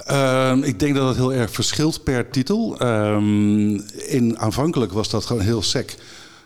Ehm, 0.05 0.63
ik 0.63 0.79
denk 0.79 0.95
dat 0.95 1.07
het 1.07 1.17
heel 1.17 1.33
erg 1.33 1.51
verschilt 1.51 2.03
per 2.03 2.29
titel. 2.29 2.79
Ehm, 2.79 3.75
in, 4.07 4.39
aanvankelijk 4.39 4.91
was 4.91 5.09
dat 5.09 5.25
gewoon 5.25 5.41
heel 5.41 5.61
sec. 5.61 5.95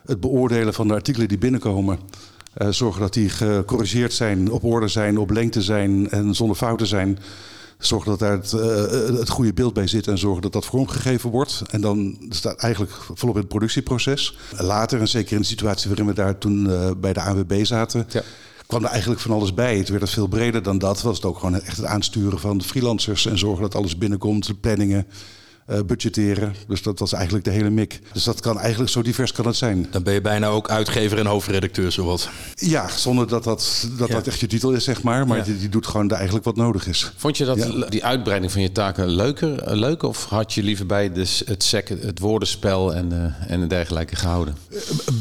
Het 0.05 0.19
beoordelen 0.19 0.73
van 0.73 0.87
de 0.87 0.93
artikelen 0.93 1.27
die 1.27 1.37
binnenkomen. 1.37 1.99
Eh, 2.53 2.68
zorgen 2.69 3.01
dat 3.01 3.13
die 3.13 3.30
gecorrigeerd 3.30 4.13
zijn, 4.13 4.51
op 4.51 4.63
orde 4.63 4.88
zijn, 4.88 5.18
op 5.18 5.30
lengte 5.30 5.62
zijn 5.62 6.09
en 6.09 6.36
zonder 6.36 6.56
fouten 6.56 6.88
zijn. 6.88 7.19
Zorgen 7.77 8.09
dat 8.09 8.19
daar 8.19 8.31
het, 8.31 8.53
eh, 8.53 9.19
het 9.19 9.30
goede 9.30 9.53
beeld 9.53 9.74
bij 9.74 9.88
zit 9.88 10.07
en 10.07 10.18
zorgen 10.18 10.42
dat 10.42 10.53
dat 10.53 10.65
vormgegeven 10.65 11.30
wordt. 11.30 11.62
En 11.69 11.81
dan 11.81 12.18
staat 12.30 12.57
eigenlijk 12.57 12.94
volop 13.13 13.36
in 13.36 13.42
het 13.42 13.50
productieproces. 13.50 14.38
Later, 14.57 15.00
en 15.00 15.07
zeker 15.07 15.36
in 15.36 15.42
de 15.42 15.48
situatie 15.48 15.88
waarin 15.88 16.06
we 16.07 16.13
daar 16.13 16.38
toen 16.38 16.69
eh, 16.69 16.92
bij 16.98 17.13
de 17.13 17.21
ANWB 17.21 17.65
zaten, 17.65 18.06
Ja. 18.09 18.21
kwam 18.68 18.83
er 18.83 18.89
eigenlijk 18.89 19.21
van 19.21 19.31
alles 19.31 19.53
bij. 19.53 19.77
Het 19.77 19.89
werd 19.89 20.01
het 20.01 20.12
veel 20.12 20.27
breder 20.27 20.63
dan 20.63 20.77
dat. 20.77 21.01
Was 21.01 21.15
het 21.15 21.25
ook 21.25 21.39
gewoon 21.39 21.62
echt 21.62 21.77
het 21.77 21.86
aansturen 21.86 22.39
van 22.39 22.57
de 22.57 22.63
freelancers 22.63 23.25
en 23.25 23.38
zorgen 23.38 23.62
dat 23.62 23.75
alles 23.75 23.98
binnenkomt, 23.98 24.45
de 24.48 24.53
planningen, 24.53 25.07
budgetteren. 25.85 26.56
Dus 26.68 26.81
dat 26.81 27.00
was 27.00 27.13
eigenlijk 27.13 27.45
de 27.45 27.51
hele 27.51 27.69
mik. 27.69 28.00
Dus 28.13 28.23
dat 28.23 28.39
kan 28.39 28.59
eigenlijk 28.59 28.91
zo 28.91 29.01
divers 29.01 29.31
kan 29.31 29.45
het 29.45 29.56
zijn. 29.56 29.88
Dan 29.91 30.03
ben 30.03 30.13
je 30.13 30.21
bijna 30.21 30.47
ook 30.47 30.69
uitgever 30.69 31.17
en 31.19 31.25
hoofdredacteur, 31.25 31.91
zowat. 31.91 32.29
Ja, 32.55 32.88
zonder 32.88 33.27
dat 33.27 33.43
dat, 33.43 33.88
dat, 33.98 34.07
Ja. 34.07 34.13
dat 34.15 34.27
echt 34.27 34.39
je 34.39 34.48
titel 34.48 34.72
is, 34.72 34.84
zeg 34.84 35.03
maar. 35.03 35.27
Maar 35.27 35.38
Ja. 35.38 35.43
die, 35.43 35.57
die 35.57 35.69
doet 35.69 35.88
gewoon 35.88 36.07
de- 36.07 36.13
eigenlijk 36.15 36.45
wat 36.45 36.55
nodig 36.55 36.88
is. 36.88 37.12
Vond 37.15 37.38
je 37.38 37.45
dat 37.45 37.57
Ja. 37.57 37.86
die 37.89 38.05
uitbreiding 38.05 38.51
van 38.51 38.62
je 38.62 38.72
taken 38.72 39.07
leuker, 39.07 39.60
eh, 39.62 39.75
leuk? 39.77 40.03
Of 40.03 40.25
had 40.25 40.53
je 40.53 40.63
liever 40.63 40.86
bij 40.86 41.12
de, 41.12 41.25
het, 41.45 41.63
sec, 41.63 41.88
het 41.89 42.19
woordenspel 42.19 42.93
en, 42.93 43.12
eh, 43.12 43.51
en 43.51 43.67
dergelijke 43.67 44.15
gehouden? 44.15 44.55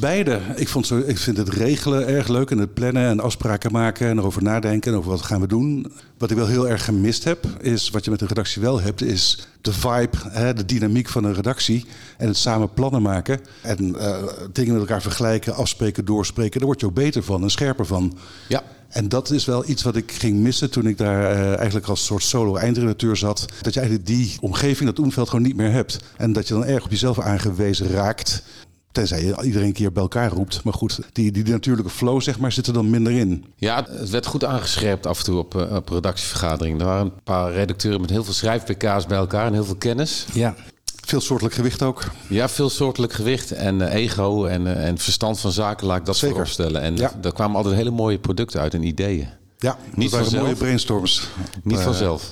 Beide. 0.01 0.41
Ik, 0.57 0.69
vond 0.69 0.87
zo, 0.87 0.99
ik 1.07 1.19
vind 1.19 1.37
het 1.37 1.49
regelen 1.49 2.07
erg 2.07 2.29
leuk 2.29 2.51
en 2.51 2.59
het 2.59 2.75
plannen 2.75 3.09
en 3.09 3.21
afspraken 3.21 3.73
maken 3.73 4.09
en 4.09 4.19
erover 4.19 4.43
nadenken 4.43 4.93
en 4.93 4.99
over 4.99 5.11
wat 5.11 5.23
gaan 5.23 5.41
we 5.41 5.47
doen. 5.47 5.93
Wat 6.19 6.31
ik 6.31 6.37
wel 6.37 6.47
heel 6.47 6.69
erg 6.69 6.85
gemist 6.85 7.25
heb, 7.25 7.47
is 7.61 7.91
wat 7.91 8.05
je 8.05 8.11
met 8.11 8.21
een 8.21 8.27
redactie 8.29 8.63
wel 8.63 8.81
hebt, 8.81 9.03
is 9.03 9.47
de 9.61 9.73
vibe, 9.73 10.17
hè, 10.29 10.55
de 10.55 10.65
dynamiek 10.65 11.09
van 11.09 11.25
een 11.25 11.35
redactie 11.35 11.85
en 12.19 12.27
het 12.27 12.37
samen 12.37 12.73
plannen 12.73 13.03
maken 13.03 13.41
en 13.63 13.99
eh, 13.99 14.23
dingen 14.53 14.73
met 14.73 14.81
elkaar 14.81 15.03
vergelijken, 15.03 15.55
afspreken, 15.55 16.05
doorspreken. 16.05 16.59
Daar 16.59 16.69
word 16.69 16.81
je 16.81 16.87
ook 16.87 16.95
beter 16.95 17.23
van 17.23 17.43
en 17.43 17.51
scherper 17.51 17.87
van. 17.87 18.19
Ja. 18.49 18.63
En 18.89 19.09
dat 19.09 19.31
is 19.31 19.45
wel 19.45 19.69
iets 19.69 19.83
wat 19.83 19.97
ik 19.97 20.13
ging 20.13 20.39
missen 20.39 20.71
toen 20.71 20.87
ik 20.87 20.99
daar 20.99 21.31
eh, 21.31 21.57
eigenlijk 21.57 21.87
als 21.87 22.05
soort 22.05 22.23
solo 22.23 22.57
eindredacteur 22.57 23.17
zat. 23.17 23.45
Dat 23.61 23.75
je 23.75 23.81
eigenlijk 23.81 24.09
die 24.09 24.37
omgeving, 24.41 24.89
dat 24.89 24.99
omveld 24.99 25.29
gewoon 25.29 25.45
niet 25.45 25.57
meer 25.57 25.73
hebt. 25.73 25.99
En 26.17 26.33
dat 26.33 26.49
je 26.49 26.55
dan 26.55 26.65
erg 26.65 26.85
op 26.85 26.91
jezelf 26.91 27.21
aangewezen 27.21 27.89
raakt. 27.89 28.43
Tenzij 28.93 29.25
je 29.25 29.43
iedereen 29.43 29.67
een 29.67 29.73
keer 29.73 29.93
bij 29.93 30.03
elkaar 30.03 30.31
roept. 30.31 30.65
Maar 30.65 30.73
goed, 30.73 31.01
die, 31.13 31.33
die 31.33 31.45
natuurlijke 31.45 31.91
flow 31.91 32.21
zeg 32.21 32.39
maar, 32.39 32.53
zit 32.53 32.67
er 32.67 32.73
dan 32.73 32.91
minder 32.91 33.13
in. 33.13 33.45
Ja, 33.57 33.87
het 33.91 34.11
werd 34.11 34.27
goed 34.27 34.45
aangescherpt 34.45 35.07
af 35.07 35.19
en 35.19 35.25
toe 35.25 35.39
op, 35.39 35.55
eh, 35.61 35.75
op 35.77 35.89
redactievergaderingen. 35.89 36.81
Er 36.81 36.87
waren 36.87 37.05
een 37.05 37.23
paar 37.25 37.53
redacteuren 37.53 38.01
met 38.01 38.11
heel 38.11 38.25
veel 38.25 38.33
schrijf-PK's 38.33 39.07
bij 39.07 39.19
elkaar 39.19 39.47
en 39.47 39.53
heel 39.53 39.65
veel 39.65 39.77
kennis. 39.77 40.27
Ja. 40.33 40.55
Veel 41.07 41.21
soortelijk 41.21 41.55
gewicht 41.55 41.83
ook. 41.83 42.05
Ja, 42.29 42.49
veel 42.49 42.71
soortelijk 42.71 43.13
gewicht 43.13 43.53
en 43.53 43.89
eh, 43.89 43.95
ego 43.95 44.45
en, 44.45 44.67
eh, 44.67 44.87
en 44.89 44.99
verstand 44.99 45.41
van 45.41 45.53
zaken, 45.53 45.87
laat 45.87 45.99
ik 45.99 46.05
dat 46.07 46.17
Zeker. 46.17 46.35
vooropstellen. 46.37 46.81
En 46.81 46.97
Ja. 46.97 47.13
daar 47.21 47.33
kwamen 47.33 47.57
altijd 47.57 47.75
hele 47.75 47.91
mooie 47.91 48.19
producten 48.19 48.61
uit 48.61 48.75
en 48.75 48.83
ideeën. 48.83 49.29
Ja, 49.59 49.77
Niet 49.85 50.01
dat 50.03 50.11
waren 50.11 50.19
vanzelf. 50.27 50.43
mooie 50.43 50.57
brainstorms. 50.57 51.29
Niet 51.63 51.79
vanzelf. 51.79 52.31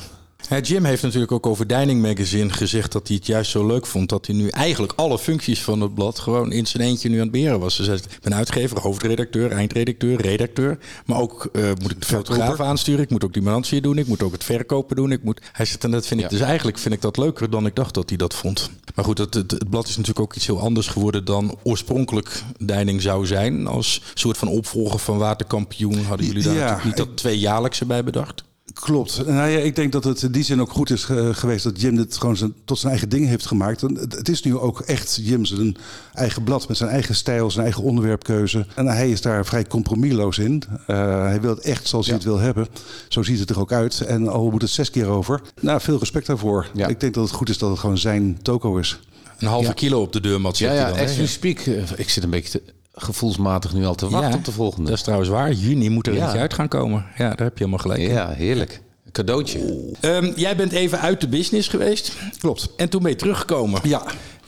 Ja, 0.48 0.58
Jim 0.58 0.84
heeft 0.84 1.02
natuurlijk 1.02 1.32
ook 1.32 1.46
over 1.46 1.66
Dining 1.66 2.02
Magazine 2.02 2.50
gezegd 2.50 2.92
dat 2.92 3.08
hij 3.08 3.16
het 3.16 3.26
juist 3.26 3.50
zo 3.50 3.66
leuk 3.66 3.86
vond 3.86 4.08
dat 4.08 4.26
hij 4.26 4.36
nu 4.36 4.48
eigenlijk 4.48 4.92
alle 4.96 5.18
functies 5.18 5.62
van 5.62 5.80
het 5.80 5.94
blad 5.94 6.18
gewoon 6.18 6.52
in 6.52 6.66
zijn 6.66 6.82
eentje 6.82 7.08
nu 7.08 7.14
aan 7.14 7.22
het 7.22 7.30
beheren 7.30 7.60
was. 7.60 7.76
Dus 7.76 7.86
hij 7.86 7.96
ik 7.96 8.20
ben 8.22 8.34
uitgever, 8.34 8.80
hoofdredacteur, 8.80 9.50
eindredacteur, 9.50 10.20
redacteur. 10.20 10.78
Maar 11.06 11.20
ook 11.20 11.48
uh, 11.52 11.70
moet 11.82 11.90
ik 11.90 12.00
de 12.00 12.06
fotograaf 12.06 12.60
aansturen, 12.60 13.02
ik 13.02 13.10
moet 13.10 13.24
ook 13.24 13.32
die 13.32 13.42
financiën 13.42 13.82
doen, 13.82 13.98
ik 13.98 14.06
moet 14.06 14.22
ook 14.22 14.32
het 14.32 14.44
verkopen 14.44 14.96
doen. 14.96 15.12
Ik 15.12 15.22
moet... 15.22 15.40
Hij 15.52 15.66
zegt, 15.66 15.84
en 15.84 15.90
dat 15.90 16.06
vind 16.06 16.20
ik 16.20 16.30
dus 16.30 16.40
eigenlijk 16.40 16.78
vind 16.78 16.94
ik 16.94 17.00
dat 17.00 17.16
leuker 17.16 17.50
dan 17.50 17.66
ik 17.66 17.74
dacht 17.74 17.94
dat 17.94 18.08
hij 18.08 18.18
dat 18.18 18.34
vond. 18.34 18.70
Maar 18.94 19.04
goed, 19.04 19.18
het, 19.18 19.34
het, 19.34 19.50
het, 19.50 19.70
blad 19.70 19.88
is 19.88 19.96
natuurlijk 19.96 20.20
ook 20.20 20.34
iets 20.34 20.46
heel 20.46 20.60
anders 20.60 20.86
geworden 20.86 21.24
dan 21.24 21.58
oorspronkelijk 21.62 22.42
Deining 22.58 23.02
zou 23.02 23.26
zijn. 23.26 23.66
Als 23.66 24.02
soort 24.14 24.38
van 24.38 24.48
opvolger 24.48 24.98
van 24.98 25.18
Waterkampioen 25.18 26.04
hadden 26.04 26.26
jullie 26.26 26.42
daar 26.42 26.54
ja, 26.54 26.80
niet 26.84 26.96
dat 26.96 27.16
tweejaarlijkse 27.16 27.84
bij 27.84 28.04
bedacht? 28.04 28.46
Klopt. 28.80 29.26
Nou 29.26 29.48
ja, 29.48 29.58
ik 29.58 29.76
denk 29.76 29.92
dat 29.92 30.04
het 30.04 30.22
in 30.22 30.32
die 30.32 30.42
zin 30.42 30.60
ook 30.60 30.70
goed 30.70 30.90
is 30.90 31.04
geweest 31.32 31.64
dat 31.64 31.80
Jim 31.80 31.96
dit 31.96 32.16
gewoon 32.16 32.36
zijn, 32.36 32.54
tot 32.64 32.78
zijn 32.78 32.90
eigen 32.90 33.08
ding 33.08 33.26
heeft 33.26 33.46
gemaakt. 33.46 33.80
het 33.80 34.28
is 34.28 34.42
nu 34.42 34.56
ook 34.56 34.80
echt 34.80 35.18
Jim 35.22 35.44
zijn 35.44 35.76
eigen 36.12 36.42
blad 36.42 36.68
met 36.68 36.76
zijn 36.76 36.90
eigen 36.90 37.14
stijl, 37.14 37.50
zijn 37.50 37.64
eigen 37.64 37.82
onderwerpkeuze. 37.82 38.66
En 38.74 38.86
hij 38.86 39.10
is 39.10 39.20
daar 39.20 39.46
vrij 39.46 39.64
compromisloos 39.64 40.38
in. 40.38 40.62
Uh, 40.70 41.22
hij 41.22 41.40
wil 41.40 41.50
het 41.50 41.60
echt 41.60 41.88
zoals 41.88 42.06
hij 42.06 42.14
het 42.14 42.24
wil 42.24 42.38
hebben. 42.38 42.68
Zo 43.08 43.22
ziet 43.22 43.38
het 43.38 43.50
er 43.50 43.60
ook 43.60 43.72
uit. 43.72 44.00
En 44.00 44.28
al 44.28 44.50
moet 44.50 44.62
het 44.62 44.70
zes 44.70 44.90
keer 44.90 45.06
over. 45.06 45.40
Nou, 45.60 45.80
veel 45.80 45.98
respect 45.98 46.26
daarvoor. 46.26 46.66
Ja. 46.74 46.86
Ik 46.86 47.00
denk 47.00 47.14
dat 47.14 47.24
het 47.24 47.32
goed 47.32 47.48
is 47.48 47.58
dat 47.58 47.70
het 47.70 47.78
gewoon 47.78 47.98
zijn 47.98 48.38
toko 48.42 48.76
is. 48.76 49.00
Een 49.38 49.48
halve 49.48 49.74
kilo 49.74 50.00
op 50.00 50.12
de 50.12 50.20
deurmat 50.20 50.56
zit 50.56 50.68
ja, 50.68 50.74
ja, 50.74 50.88
dan. 50.88 50.98
As 50.98 51.14
you 51.14 51.26
speak, 51.26 51.66
uh, 51.66 51.82
ik 51.96 52.08
zit 52.08 52.22
een 52.22 52.30
beetje 52.30 52.50
te, 52.50 52.72
gevoelsmatig 52.98 53.74
nu 53.74 53.84
al 53.84 53.94
te 53.94 54.08
wachten 54.08 54.38
op 54.38 54.44
de 54.44 54.52
volgende. 54.52 54.88
Dat 54.88 54.96
is 54.96 55.02
trouwens 55.02 55.30
waar. 55.30 55.52
Juni 55.52 55.90
moet 55.90 56.06
er 56.06 56.14
ja. 56.14 56.24
eentje 56.24 56.38
uit 56.38 56.54
gaan 56.54 56.68
komen. 56.68 57.06
Ja, 57.16 57.28
daar 57.28 57.46
heb 57.46 57.58
je 57.58 57.64
helemaal 57.64 57.78
gelijk. 57.78 58.00
Ja, 58.00 58.30
heerlijk. 58.30 58.82
Cadeautje. 59.12 59.94
Um, 60.00 60.32
jij 60.36 60.56
bent 60.56 60.72
even 60.72 61.00
uit 61.00 61.20
de 61.20 61.28
business 61.28 61.68
geweest. 61.68 62.16
Klopt. 62.38 62.68
En 62.76 62.88
toen 62.88 63.02
ben 63.02 63.10
je 63.10 63.16
teruggekomen. 63.16 63.80
Ja. 63.84 64.02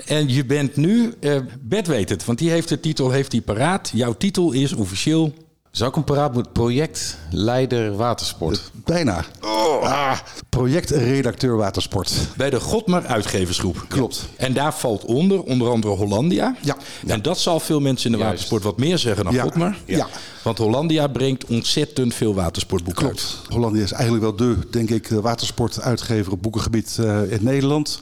En 0.07 0.28
je 0.28 0.45
bent 0.45 0.76
nu, 0.76 1.14
uh, 1.21 1.37
Bert 1.61 1.87
weet 1.87 2.09
het, 2.09 2.25
want 2.25 2.38
die 2.38 2.50
heeft 2.50 2.69
de 2.69 2.80
titel, 2.80 3.11
heeft 3.11 3.33
hij 3.33 3.40
paraat. 3.40 3.90
Jouw 3.95 4.12
titel 4.12 4.52
is 4.52 4.73
officieel 4.73 5.33
zou 5.70 5.90
ik 5.90 5.96
een 5.96 6.04
paraat 6.04 6.32
moeten? 6.32 6.52
Projectleider 6.52 7.96
watersport. 7.96 8.70
Bijna. 8.84 9.24
Oh. 9.40 9.82
Ah, 9.82 10.18
projectredacteur 10.48 11.56
watersport. 11.56 12.12
Bij 12.36 12.50
de 12.50 12.60
Godmer 12.60 13.06
uitgeversgroep. 13.06 13.84
Klopt. 13.88 14.28
En 14.36 14.52
daar 14.52 14.74
valt 14.74 15.04
onder, 15.04 15.42
onder 15.42 15.68
andere 15.70 15.94
Hollandia. 15.94 16.56
Ja. 16.60 16.76
En 17.06 17.22
dat 17.22 17.38
zal 17.38 17.60
veel 17.60 17.80
mensen 17.80 18.12
in 18.12 18.18
de 18.18 18.24
watersport 18.24 18.62
wat 18.62 18.78
meer 18.78 18.98
zeggen 18.98 19.24
dan 19.24 19.34
ja. 19.34 19.42
Godmer. 19.42 19.78
Ja. 19.84 20.08
Want 20.42 20.58
Hollandia 20.58 21.06
brengt 21.06 21.44
ontzettend 21.44 22.14
veel 22.14 22.34
watersportboeken 22.34 23.04
Klopt. 23.04 23.38
uit. 23.40 23.52
Hollandia 23.52 23.82
is 23.82 23.92
eigenlijk 23.92 24.22
wel 24.22 24.36
de, 24.36 24.56
denk 24.70 24.90
ik, 24.90 25.08
watersportuitgever 25.08 26.32
op 26.32 26.42
boekengebied 26.42 26.96
uh, 27.00 27.32
in 27.32 27.44
Nederland 27.44 27.98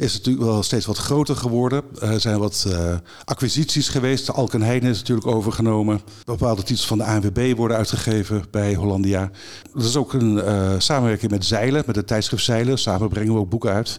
is 0.00 0.12
natuurlijk 0.12 0.44
wel 0.44 0.62
steeds 0.62 0.86
wat 0.86 0.98
groter 0.98 1.36
geworden. 1.36 1.82
Er 2.00 2.20
zijn 2.20 2.38
wat 2.38 2.64
uh, 2.68 2.94
acquisities 3.24 3.88
geweest. 3.88 4.26
De 4.26 4.32
Alken 4.32 4.62
Heijn 4.62 4.82
is 4.82 4.98
natuurlijk 4.98 5.26
overgenomen. 5.26 6.00
Bepaalde 6.24 6.62
titels 6.62 6.86
van 6.86 6.98
de 6.98 7.04
ANWB 7.04 7.56
worden 7.56 7.76
uitgegeven 7.76 8.44
bij 8.50 8.74
Hollandia. 8.74 9.30
Dat 9.74 9.84
is 9.84 9.96
ook 9.96 10.12
een 10.12 10.34
uh, 10.34 10.74
samenwerking 10.78 11.30
met 11.30 11.44
Zeilen, 11.44 11.82
met 11.86 11.96
het 11.96 12.06
tijdschrift 12.06 12.44
Zeilen. 12.44 12.78
Samen 12.78 13.08
brengen 13.08 13.34
we 13.34 13.38
ook 13.38 13.50
boeken 13.50 13.72
uit. 13.72 13.96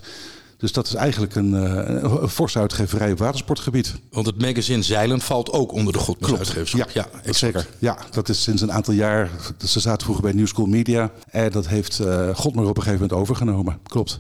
Dus 0.58 0.72
dat 0.72 0.88
is 0.88 0.94
eigenlijk 0.94 1.36
een, 1.36 1.54
uh, 1.54 2.22
een 2.22 2.30
forse 2.30 2.60
uitgeverij 2.60 3.12
op 3.12 3.18
watersportgebied. 3.18 3.96
Want 4.12 4.26
het 4.26 4.42
magazine 4.42 4.82
Zeilen 4.82 5.22
valt 5.22 5.52
ook 5.52 5.72
onder 5.72 5.94
de 5.94 6.00
Godmers 6.00 6.34
uitgeverschap. 6.34 6.90
Ja, 6.90 7.08
ja 7.24 7.34
zeker. 7.34 7.68
Ja, 7.80 7.98
dat 8.12 8.30
is 8.30 8.44
sinds 8.44 8.62
een 8.62 8.72
aantal 8.72 8.94
jaar. 8.94 9.30
Ze 9.66 9.80
zaten 9.80 10.04
vroeger 10.04 10.24
bij 10.24 10.34
New 10.34 10.48
School 10.48 10.66
Media. 10.66 11.12
En 11.30 11.52
dat 11.52 11.68
heeft 11.68 12.00
uh, 12.00 12.36
Godmer 12.36 12.64
op 12.68 12.78
een 12.78 12.84
gegeven 12.84 13.02
moment 13.02 13.20
overgenomen. 13.20 13.80
Klopt. 13.84 14.18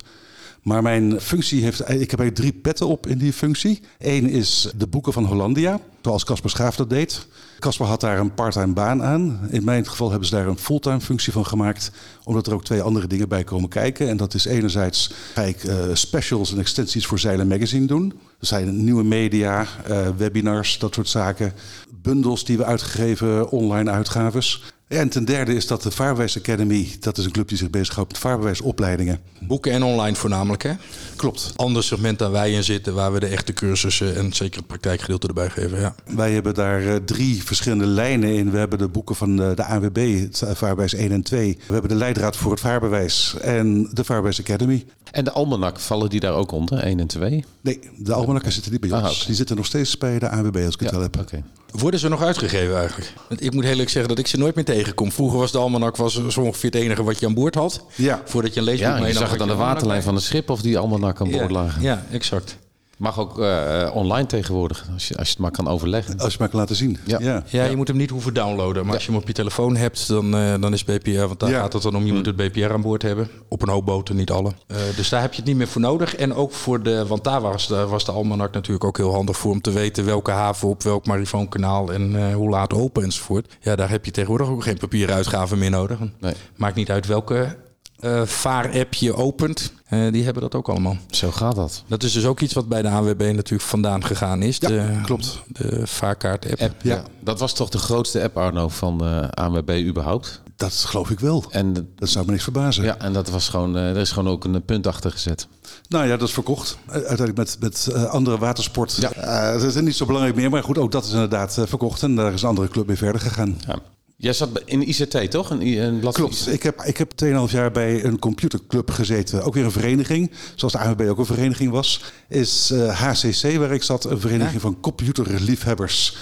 Maar 0.61 0.81
mijn 0.81 1.21
functie 1.21 1.63
heeft. 1.63 1.79
Ik 1.79 1.85
heb 1.87 2.19
eigenlijk 2.19 2.35
drie 2.35 2.53
petten 2.53 2.87
op 2.87 3.07
in 3.07 3.17
die 3.17 3.33
functie. 3.33 3.81
Eén 3.99 4.29
is 4.29 4.71
de 4.77 4.87
boeken 4.87 5.13
van 5.13 5.25
Hollandia, 5.25 5.79
zoals 6.01 6.23
Casper 6.23 6.49
Schaaf 6.49 6.75
dat 6.75 6.89
deed. 6.89 7.27
Casper 7.59 7.85
had 7.85 8.01
daar 8.01 8.19
een 8.19 8.33
parttime 8.33 8.73
baan 8.73 9.03
aan. 9.03 9.39
In 9.49 9.63
mijn 9.63 9.87
geval 9.87 10.09
hebben 10.09 10.27
ze 10.27 10.35
daar 10.35 10.47
een 10.47 10.57
fulltime 10.57 11.01
functie 11.01 11.33
van 11.33 11.45
gemaakt, 11.45 11.91
omdat 12.23 12.47
er 12.47 12.53
ook 12.53 12.63
twee 12.63 12.81
andere 12.81 13.07
dingen 13.07 13.29
bij 13.29 13.43
komen 13.43 13.69
kijken. 13.69 14.09
En 14.09 14.17
dat 14.17 14.33
is 14.33 14.45
enerzijds 14.45 15.13
ga 15.33 15.41
ik 15.41 15.63
uh, 15.63 15.75
specials 15.93 16.51
en 16.51 16.59
extensies 16.59 17.05
voor 17.05 17.19
Zeilen 17.19 17.47
Magazine 17.47 17.85
doen. 17.85 18.13
Er 18.39 18.47
zijn 18.47 18.83
nieuwe 18.83 19.03
media, 19.03 19.67
uh, 19.89 20.07
webinars, 20.17 20.79
dat 20.79 20.93
soort 20.93 21.09
zaken. 21.09 21.53
Bundels 22.01 22.45
die 22.45 22.57
we 22.57 22.65
uitgegeven, 22.65 23.49
online 23.49 23.91
uitgaves. 23.91 24.73
En 24.91 25.09
ten 25.09 25.25
derde 25.25 25.55
is 25.55 25.67
dat 25.67 25.83
de 25.83 25.91
Vaarbewijs 25.91 26.37
Academy, 26.37 26.95
dat 26.99 27.17
is 27.17 27.25
een 27.25 27.31
club 27.31 27.47
die 27.47 27.57
zich 27.57 27.69
bezighoudt 27.69 28.11
met 28.11 28.21
vaarbewijsopleidingen. 28.21 29.19
Boeken 29.39 29.71
en 29.71 29.83
online 29.83 30.15
voornamelijk, 30.15 30.63
hè? 30.63 30.73
Klopt. 31.15 31.53
Ander 31.55 31.83
segment 31.83 32.19
dan 32.19 32.31
wij 32.31 32.51
in 32.51 32.63
zitten, 32.63 32.93
waar 32.93 33.13
we 33.13 33.19
de 33.19 33.27
echte 33.27 33.53
cursussen 33.53 34.15
en 34.15 34.33
zeker 34.33 34.57
het 34.57 34.67
praktijkgedeelte 34.67 35.27
erbij 35.27 35.49
geven. 35.49 35.79
Ja. 35.79 35.95
Wij 36.05 36.31
hebben 36.31 36.53
daar 36.53 36.81
uh, 36.81 36.95
drie 36.95 37.43
verschillende 37.43 37.85
lijnen 37.85 38.33
in. 38.33 38.51
We 38.51 38.57
hebben 38.57 38.77
de 38.77 38.87
boeken 38.87 39.15
van 39.15 39.35
de, 39.35 39.51
de 39.55 39.65
ANWB, 39.65 40.19
het 40.19 40.43
Vaarbewijs 40.53 40.93
1 40.93 41.11
en 41.11 41.21
2. 41.21 41.57
We 41.67 41.73
hebben 41.73 41.91
de 41.91 41.97
leidraad 41.97 42.35
voor 42.35 42.51
het 42.51 42.59
vaarbewijs 42.59 43.35
en 43.41 43.89
de 43.93 44.03
Vaarbewijs 44.03 44.39
Academy. 44.39 44.85
En 45.11 45.23
de 45.23 45.31
almanak, 45.31 45.79
vallen 45.79 46.09
die 46.09 46.19
daar 46.19 46.33
ook 46.33 46.51
onder, 46.51 46.79
1 46.79 46.99
en 46.99 47.07
2? 47.07 47.45
Nee, 47.61 47.79
de 47.97 48.13
almanakken 48.13 48.51
zitten 48.51 48.71
niet 48.71 48.81
bij 48.81 48.91
ons. 48.91 49.01
Ah, 49.01 49.11
okay. 49.11 49.25
Die 49.25 49.35
zitten 49.35 49.55
nog 49.55 49.65
steeds 49.65 49.97
bij 49.97 50.19
de 50.19 50.29
ANWB, 50.29 50.55
als 50.65 50.73
ik 50.73 50.79
ja, 50.79 50.85
het 50.85 50.95
wel 50.95 51.01
heb. 51.01 51.19
Okay. 51.19 51.43
Worden 51.71 51.99
ze 51.99 52.09
nog 52.09 52.21
uitgegeven 52.21 52.77
eigenlijk? 52.77 53.13
Want 53.27 53.43
ik 53.43 53.53
moet 53.53 53.63
heel 53.63 53.71
eerlijk 53.71 53.89
zeggen 53.89 54.09
dat 54.09 54.19
ik 54.19 54.27
ze 54.27 54.37
nooit 54.37 54.55
meer 54.55 54.65
tegenkom. 54.65 55.11
Vroeger 55.11 55.39
was 55.39 55.51
de 55.51 55.57
almanak 55.57 55.95
was 55.95 56.27
zo 56.27 56.41
ongeveer 56.41 56.71
het 56.71 56.79
enige 56.79 57.03
wat 57.03 57.19
je 57.19 57.25
aan 57.25 57.33
boord 57.33 57.55
had. 57.55 57.85
Ja. 57.95 58.21
Voordat 58.25 58.53
je 58.53 58.59
een 58.59 58.65
leesboek 58.65 58.87
ja, 58.87 58.99
mee 58.99 59.07
je 59.07 59.17
zag 59.17 59.31
het 59.31 59.41
aan 59.41 59.47
de 59.47 59.55
waterlijn 59.55 60.03
van 60.03 60.15
het 60.15 60.23
schip 60.23 60.49
of 60.49 60.61
die 60.61 60.77
almanak 60.77 61.21
aan 61.21 61.31
boord 61.31 61.49
ja, 61.49 61.55
lagen. 61.55 61.81
Ja, 61.81 62.05
exact. 62.11 62.57
Mag 63.01 63.19
ook 63.19 63.39
uh, 63.39 63.89
online 63.93 64.27
tegenwoordig, 64.27 64.87
als 64.93 65.07
je, 65.07 65.17
als 65.17 65.27
je 65.27 65.33
het 65.33 65.41
maar 65.41 65.51
kan 65.51 65.67
overleggen. 65.67 66.17
Als 66.17 66.31
je 66.31 66.39
maar 66.39 66.49
kan 66.49 66.59
laten 66.59 66.75
zien. 66.75 66.97
Ja, 67.05 67.19
ja. 67.19 67.43
ja 67.47 67.63
je 67.63 67.75
moet 67.75 67.87
hem 67.87 67.97
niet 67.97 68.09
hoeven 68.09 68.33
downloaden. 68.33 68.85
Maar 68.85 68.93
als 68.93 69.05
je 69.05 69.11
hem 69.11 69.19
op 69.19 69.27
je 69.27 69.33
telefoon 69.33 69.75
hebt, 69.75 70.07
dan, 70.07 70.35
uh, 70.35 70.53
dan 70.59 70.73
is 70.73 70.83
BPR... 70.83 71.17
Want 71.17 71.39
daar 71.39 71.49
gaat 71.49 71.73
het 71.73 71.81
dan 71.81 71.95
om, 71.95 72.05
je 72.05 72.13
moet 72.13 72.25
het 72.25 72.35
BPR 72.35 72.71
aan 72.71 72.81
boord 72.81 73.01
hebben. 73.01 73.29
Op 73.47 73.61
een 73.61 73.69
hoop 73.69 73.85
boten, 73.85 74.15
niet 74.15 74.31
alle. 74.31 74.51
Uh, 74.67 74.77
dus 74.95 75.09
daar 75.09 75.21
heb 75.21 75.31
je 75.31 75.37
het 75.37 75.45
niet 75.45 75.55
meer 75.57 75.67
voor 75.67 75.81
nodig. 75.81 76.15
En 76.15 76.33
ook 76.33 76.51
voor 76.51 76.83
de... 76.83 77.07
Want 77.07 77.23
daar 77.23 77.41
was 77.41 77.67
de, 77.67 77.87
was 77.87 78.05
de 78.05 78.11
almanak 78.11 78.53
natuurlijk 78.53 78.85
ook 78.85 78.97
heel 78.97 79.13
handig 79.13 79.37
voor... 79.37 79.51
om 79.51 79.61
te 79.61 79.71
weten 79.71 80.05
welke 80.05 80.31
haven 80.31 80.67
op 80.67 80.83
welk 80.83 81.05
marifoonkanaal... 81.05 81.93
en 81.93 82.33
hoe 82.33 82.49
laat 82.49 82.73
open 82.73 83.03
enzovoort. 83.03 83.57
Ja, 83.61 83.75
daar 83.75 83.89
heb 83.89 84.05
je 84.05 84.11
tegenwoordig 84.11 84.47
ook 84.47 84.63
geen 84.63 84.77
papieren 84.77 85.15
uitgaven 85.15 85.57
meer 85.57 85.69
nodig. 85.69 85.99
Nee. 86.19 86.33
Maakt 86.55 86.75
niet 86.75 86.91
uit 86.91 87.07
welke 87.07 87.57
uh, 88.01 88.21
vaar-app 88.25 88.93
je 88.93 89.15
opent. 89.15 89.73
Uh, 89.93 90.11
die 90.11 90.23
hebben 90.23 90.41
dat 90.41 90.55
ook 90.55 90.69
allemaal. 90.69 90.97
Zo 91.09 91.31
gaat 91.31 91.55
dat. 91.55 91.83
Dat 91.87 92.03
is 92.03 92.13
dus 92.13 92.25
ook 92.25 92.39
iets 92.39 92.53
wat 92.53 92.67
bij 92.67 92.81
de 92.81 92.89
ANWB 92.89 93.21
natuurlijk 93.21 93.69
vandaan 93.69 94.03
gegaan 94.03 94.41
is. 94.41 94.57
Ja, 94.57 94.67
de, 94.67 94.99
klopt. 95.03 95.41
De 95.47 95.87
vaarkaart-app. 95.87 96.61
App, 96.61 96.81
ja. 96.81 96.95
ja. 96.95 97.03
Dat 97.19 97.39
was 97.39 97.53
toch 97.53 97.69
de 97.69 97.77
grootste 97.77 98.23
app, 98.23 98.37
Arno, 98.37 98.67
van 98.67 99.05
uh, 99.07 99.27
ANWB 99.29 99.83
überhaupt? 99.87 100.41
Dat 100.55 100.73
geloof 100.73 101.09
ik 101.09 101.19
wel. 101.19 101.45
En 101.49 101.93
dat 101.95 102.09
zou 102.09 102.25
me 102.25 102.31
niks 102.31 102.43
verbazen. 102.43 102.83
Ja, 102.83 102.97
en 102.97 103.13
dat 103.13 103.29
was 103.29 103.49
gewoon, 103.49 103.75
er 103.75 103.97
is 103.97 104.11
gewoon 104.11 104.33
ook 104.33 104.43
een 104.43 104.65
punt 104.65 104.87
achter 104.87 105.11
gezet. 105.11 105.47
Nou 105.87 106.07
ja, 106.07 106.17
dat 106.17 106.27
is 106.27 106.33
verkocht. 106.33 106.77
Uiteindelijk 106.87 107.37
met, 107.37 107.57
met 107.59 107.89
uh, 107.91 108.03
andere 108.03 108.37
watersport. 108.37 108.95
Ja. 108.95 109.15
Uh, 109.15 109.61
dat 109.61 109.75
is 109.75 109.81
niet 109.81 109.95
zo 109.95 110.05
belangrijk 110.05 110.35
meer. 110.35 110.49
Maar 110.49 110.63
goed, 110.63 110.77
ook 110.77 110.91
dat 110.91 111.05
is 111.05 111.11
inderdaad 111.11 111.57
uh, 111.59 111.65
verkocht. 111.65 112.03
En 112.03 112.15
daar 112.15 112.33
is 112.33 112.41
een 112.41 112.47
andere 112.47 112.67
club 112.67 112.87
mee 112.87 112.97
verder 112.97 113.21
gegaan. 113.21 113.57
Ja. 113.67 113.79
Jij 114.21 114.33
zat 114.33 114.61
in 114.65 114.87
ICT, 114.87 115.31
toch? 115.31 115.49
Een, 115.49 115.67
een 115.67 115.99
Klopt. 116.11 116.47
Ik 116.47 116.63
heb, 116.63 116.81
ik 116.81 116.97
heb 116.97 117.11
2,5 117.25 117.29
jaar 117.51 117.71
bij 117.71 118.03
een 118.03 118.19
computerclub 118.19 118.91
gezeten. 118.91 119.43
Ook 119.43 119.53
weer 119.53 119.65
een 119.65 119.71
vereniging. 119.71 120.31
Zoals 120.55 120.73
de 120.73 120.79
ANWB 120.79 121.09
ook 121.09 121.17
een 121.17 121.25
vereniging 121.25 121.71
was. 121.71 122.01
Is 122.27 122.71
uh, 122.73 123.01
HCC, 123.01 123.57
waar 123.57 123.71
ik 123.71 123.83
zat, 123.83 124.05
een 124.05 124.19
vereniging 124.19 124.53
ja. 124.53 124.59
van 124.59 124.79
computerliefhebbers. 124.79 126.17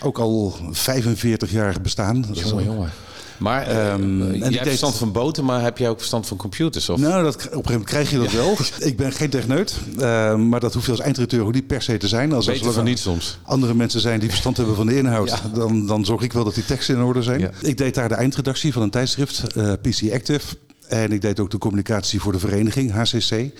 Ook 0.00 0.18
al 0.18 0.56
45 0.70 1.50
jaar 1.50 1.80
bestaan. 1.80 2.26
Jongen, 2.32 2.64
jongen. 2.64 2.90
Maar 3.44 3.92
um, 3.92 4.32
je 4.32 4.42
hebt 4.42 4.52
deed... 4.52 4.62
verstand 4.62 4.94
van 4.96 5.12
boten, 5.12 5.44
maar 5.44 5.62
heb 5.62 5.78
jij 5.78 5.88
ook 5.88 5.98
verstand 5.98 6.26
van 6.26 6.36
computers? 6.36 6.88
Of? 6.88 6.98
Nou, 6.98 7.22
dat, 7.22 7.34
op 7.34 7.42
een 7.42 7.48
gegeven 7.48 7.70
moment 7.70 7.88
krijg 7.88 8.10
je 8.10 8.18
dat 8.18 8.30
ja. 8.30 8.36
wel. 8.36 8.56
Ik 8.78 8.96
ben 8.96 9.12
geen 9.12 9.30
techneut, 9.30 9.74
uh, 9.98 10.34
maar 10.34 10.60
dat 10.60 10.74
hoeft 10.74 10.84
je 10.84 10.90
als 10.90 11.00
eindredacteur 11.00 11.46
ook 11.46 11.52
niet 11.52 11.66
per 11.66 11.82
se 11.82 11.96
te 11.96 12.08
zijn. 12.08 12.32
Als 12.32 12.46
Beter 12.46 12.72
van 12.72 12.84
niet 12.84 12.98
soms. 12.98 13.38
andere 13.42 13.74
mensen 13.74 14.00
zijn 14.00 14.20
die 14.20 14.28
verstand 14.28 14.56
hebben 14.56 14.76
van 14.76 14.86
de 14.86 14.96
inhoud, 14.96 15.28
ja. 15.28 15.40
dan, 15.54 15.86
dan 15.86 16.04
zorg 16.04 16.22
ik 16.22 16.32
wel 16.32 16.44
dat 16.44 16.54
die 16.54 16.64
teksten 16.64 16.96
in 16.96 17.02
orde 17.02 17.22
zijn. 17.22 17.40
Ja. 17.40 17.50
Ik 17.60 17.76
deed 17.76 17.94
daar 17.94 18.08
de 18.08 18.14
eindredactie 18.14 18.72
van 18.72 18.82
een 18.82 18.90
tijdschrift, 18.90 19.42
uh, 19.56 19.72
PC 19.72 20.12
Active. 20.12 20.56
En 20.88 21.12
ik 21.12 21.20
deed 21.20 21.40
ook 21.40 21.50
de 21.50 21.58
communicatie 21.58 22.20
voor 22.20 22.32
de 22.32 22.38
vereniging, 22.38 22.92
HCC. 22.92 23.50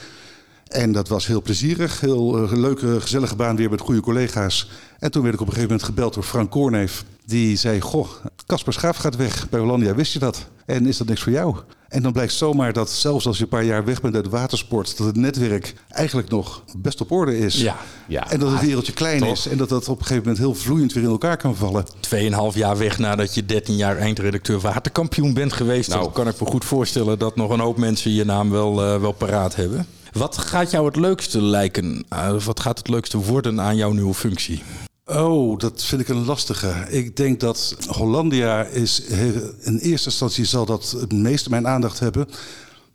En 0.74 0.92
dat 0.92 1.08
was 1.08 1.26
heel 1.26 1.42
plezierig. 1.42 2.00
Heel 2.00 2.42
uh, 2.42 2.52
leuke, 2.52 3.00
gezellige 3.00 3.36
baan 3.36 3.56
weer 3.56 3.70
met 3.70 3.80
goede 3.80 4.00
collega's. 4.00 4.70
En 4.98 5.10
toen 5.10 5.22
werd 5.22 5.34
ik 5.34 5.40
op 5.40 5.46
een 5.46 5.52
gegeven 5.52 5.74
moment 5.74 5.88
gebeld 5.88 6.14
door 6.14 6.22
Frank 6.22 6.50
Koorneef. 6.50 7.04
Die 7.26 7.56
zei, 7.56 7.80
goh, 7.80 8.08
Casper 8.46 8.72
Schaaf 8.72 8.96
gaat 8.96 9.16
weg 9.16 9.48
bij 9.48 9.60
Hollandia. 9.60 9.94
Wist 9.94 10.12
je 10.12 10.18
dat? 10.18 10.46
En 10.66 10.86
is 10.86 10.96
dat 10.96 11.06
niks 11.06 11.22
voor 11.22 11.32
jou? 11.32 11.56
En 11.88 12.02
dan 12.02 12.12
blijkt 12.12 12.32
zomaar 12.32 12.72
dat 12.72 12.90
zelfs 12.90 13.26
als 13.26 13.36
je 13.36 13.42
een 13.42 13.48
paar 13.48 13.64
jaar 13.64 13.84
weg 13.84 14.00
bent 14.00 14.14
uit 14.14 14.24
de 14.24 14.30
watersport, 14.30 14.96
dat 14.96 15.06
het 15.06 15.16
netwerk 15.16 15.74
eigenlijk 15.88 16.28
nog 16.28 16.62
best 16.76 17.00
op 17.00 17.10
orde 17.10 17.38
is. 17.38 17.60
Ja. 17.60 17.76
Ja. 18.08 18.30
En 18.30 18.38
dat 18.38 18.50
het 18.50 18.60
wereldje 18.60 18.92
klein 18.92 19.18
Toch? 19.20 19.32
is 19.32 19.48
en 19.48 19.56
dat 19.56 19.68
dat 19.68 19.88
op 19.88 19.98
een 19.98 20.06
gegeven 20.06 20.22
moment 20.22 20.38
heel 20.38 20.54
vloeiend 20.54 20.92
weer 20.92 21.02
in 21.02 21.08
elkaar 21.08 21.36
kan 21.36 21.56
vallen. 21.56 21.84
Tweeënhalf 22.00 22.54
jaar 22.54 22.78
weg 22.78 22.98
nadat 22.98 23.34
je 23.34 23.46
13 23.46 23.76
jaar 23.76 23.96
eindredacteur 23.96 24.60
waterkampioen 24.60 25.34
bent 25.34 25.52
geweest. 25.52 25.88
Nou. 25.88 26.02
Dan 26.02 26.12
kan 26.12 26.28
ik 26.28 26.40
me 26.40 26.46
goed 26.46 26.64
voorstellen 26.64 27.18
dat 27.18 27.36
nog 27.36 27.50
een 27.50 27.60
hoop 27.60 27.76
mensen 27.76 28.10
je 28.10 28.24
naam 28.24 28.50
wel, 28.50 28.82
eh, 28.82 29.00
wel 29.00 29.12
paraat 29.12 29.54
hebben. 29.54 29.86
Wat 30.14 30.38
gaat 30.38 30.70
jou 30.70 30.86
het 30.86 30.96
leukste 30.96 31.42
lijken? 31.42 32.04
eh, 32.08 32.40
wat 32.40 32.60
gaat 32.60 32.78
het 32.78 32.88
leukste 32.88 33.18
worden 33.18 33.60
aan 33.60 33.76
jouw 33.76 33.92
nieuwe 33.92 34.14
functie? 34.14 34.62
Oh, 35.06 35.58
dat 35.58 35.84
vind 35.84 36.00
ik 36.00 36.08
een 36.08 36.24
lastige. 36.24 36.86
Ik 36.88 37.16
denk 37.16 37.40
dat 37.40 37.76
Hollandia 37.88 38.64
is 38.64 39.00
in 39.60 39.78
eerste 39.78 40.08
instantie 40.08 40.44
zal 40.44 40.66
dat 40.66 40.96
het 41.00 41.12
meeste 41.12 41.50
mijn 41.50 41.66
aandacht 41.68 41.98
hebben. 41.98 42.28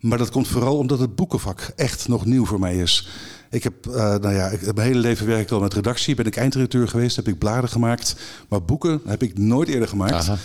Maar 0.00 0.18
dat 0.18 0.30
komt 0.30 0.48
vooral 0.48 0.76
omdat 0.76 0.98
het 0.98 1.14
boekenvak 1.14 1.72
echt 1.76 2.08
nog 2.08 2.24
nieuw 2.24 2.46
voor 2.46 2.60
mij 2.60 2.76
is. 2.76 3.08
Ik 3.50 3.62
heb, 3.62 3.86
eh, 3.86 3.94
nou 3.94 4.34
ja, 4.34 4.46
ik, 4.48 4.74
mijn 4.74 4.86
hele 4.86 5.00
leven 5.00 5.26
werk 5.26 5.40
ik 5.40 5.50
al 5.50 5.60
met 5.60 5.74
redactie. 5.74 6.14
Ben 6.14 6.26
ik 6.26 6.36
eindredacteur 6.36 6.88
geweest, 6.88 7.16
heb 7.16 7.28
ik 7.28 7.38
bladen 7.38 7.70
gemaakt. 7.70 8.16
Maar 8.48 8.62
boeken 8.62 9.00
heb 9.06 9.22
ik 9.22 9.38
nooit 9.38 9.68
eerder 9.68 9.88
gemaakt. 9.88 10.12
Aha. 10.12 10.36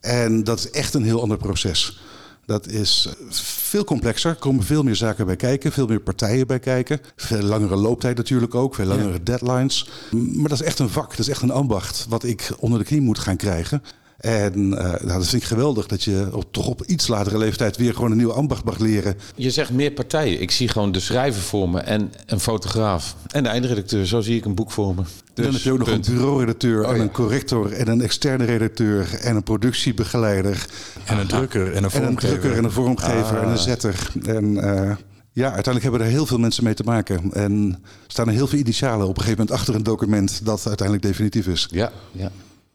En 0.00 0.44
dat 0.44 0.58
is 0.58 0.70
echt 0.70 0.94
een 0.94 1.04
heel 1.04 1.22
ander 1.22 1.36
proces. 1.36 2.00
Dat 2.48 2.68
is 2.68 3.08
veel 3.30 3.84
complexer. 3.84 4.30
Er 4.30 4.36
komen 4.36 4.64
veel 4.64 4.82
meer 4.82 4.96
zaken 4.96 5.26
bij 5.26 5.36
kijken. 5.36 5.72
Veel 5.72 5.86
meer 5.86 6.00
partijen 6.00 6.46
bij 6.46 6.58
kijken. 6.58 7.00
Veel 7.16 7.42
langere 7.42 7.76
looptijd 7.76 8.16
natuurlijk 8.16 8.54
ook. 8.54 8.74
Veel 8.74 8.86
langere 8.86 9.22
deadlines. 9.22 9.88
Maar 10.10 10.48
dat 10.48 10.60
is 10.60 10.66
echt 10.66 10.78
een 10.78 10.88
vak. 10.88 11.10
Dat 11.10 11.18
is 11.18 11.28
echt 11.28 11.42
een 11.42 11.50
ambacht. 11.50 12.06
Wat 12.08 12.24
ik 12.24 12.50
onder 12.58 12.78
de 12.78 12.84
knie 12.84 13.00
moet 13.00 13.18
gaan 13.18 13.36
krijgen. 13.36 13.82
En 14.18 14.78
eh, 14.78 14.84
nou, 14.84 15.18
dat 15.18 15.28
vind 15.28 15.42
ik 15.42 15.48
geweldig. 15.48 15.86
Dat 15.86 16.02
je 16.02 16.28
op, 16.32 16.44
toch 16.50 16.66
op 16.66 16.84
iets 16.84 17.08
latere 17.08 17.38
leeftijd 17.38 17.76
weer 17.76 17.94
gewoon 17.94 18.10
een 18.10 18.16
nieuwe 18.16 18.32
ambacht 18.32 18.64
mag 18.64 18.78
leren. 18.78 19.16
Je 19.34 19.50
zegt 19.50 19.70
meer 19.70 19.90
partijen. 19.90 20.40
Ik 20.40 20.50
zie 20.50 20.68
gewoon 20.68 20.92
de 20.92 21.00
schrijver 21.00 21.42
voor 21.42 21.68
me 21.68 21.80
en 21.80 22.12
een 22.26 22.40
fotograaf. 22.40 23.16
En 23.26 23.42
de 23.42 23.48
eindredacteur. 23.48 24.06
Zo 24.06 24.20
zie 24.20 24.36
ik 24.36 24.44
een 24.44 24.54
boek 24.54 24.70
voor 24.70 24.94
me. 24.94 25.02
Dus, 25.38 25.46
dan 25.46 25.54
heb 25.54 25.64
je 25.64 25.72
ook 25.72 25.78
nog 25.78 25.88
punt. 25.88 26.06
een 26.06 26.14
bureauredacteur 26.14 26.84
en 26.84 26.96
ja. 26.96 27.02
een 27.02 27.10
corrector 27.10 27.72
en 27.72 27.88
een 27.88 28.00
externe 28.00 28.44
redacteur 28.44 29.14
en 29.14 29.36
een 29.36 29.42
productiebegeleider. 29.42 30.66
En 31.04 31.18
een 31.18 31.26
drukker 31.26 31.60
en 31.62 31.68
een 31.68 31.76
En 31.76 31.84
een 31.84 31.90
vormgever. 31.90 32.28
drukker 32.28 32.58
en 32.58 32.64
een 32.64 32.70
vormgever 32.70 33.38
en 33.38 33.48
een 33.48 33.58
zetter. 33.58 34.10
En 34.22 34.56
eh, 34.62 34.96
ja, 35.32 35.44
uiteindelijk 35.44 35.82
hebben 35.82 36.00
er 36.00 36.06
heel 36.06 36.26
veel 36.26 36.38
mensen 36.38 36.64
mee 36.64 36.74
te 36.74 36.82
maken. 36.82 37.32
En 37.32 37.78
er 37.82 37.90
staan 38.06 38.28
er 38.28 38.34
heel 38.34 38.46
veel 38.46 38.58
initialen 38.58 39.06
op 39.06 39.16
een 39.16 39.22
gegeven 39.22 39.38
moment 39.40 39.58
achter 39.58 39.74
een 39.74 39.82
document 39.82 40.44
dat 40.44 40.66
uiteindelijk 40.66 41.06
definitief 41.06 41.46
is. 41.46 41.68
Ja, 41.70 41.92
ja. 42.12 42.30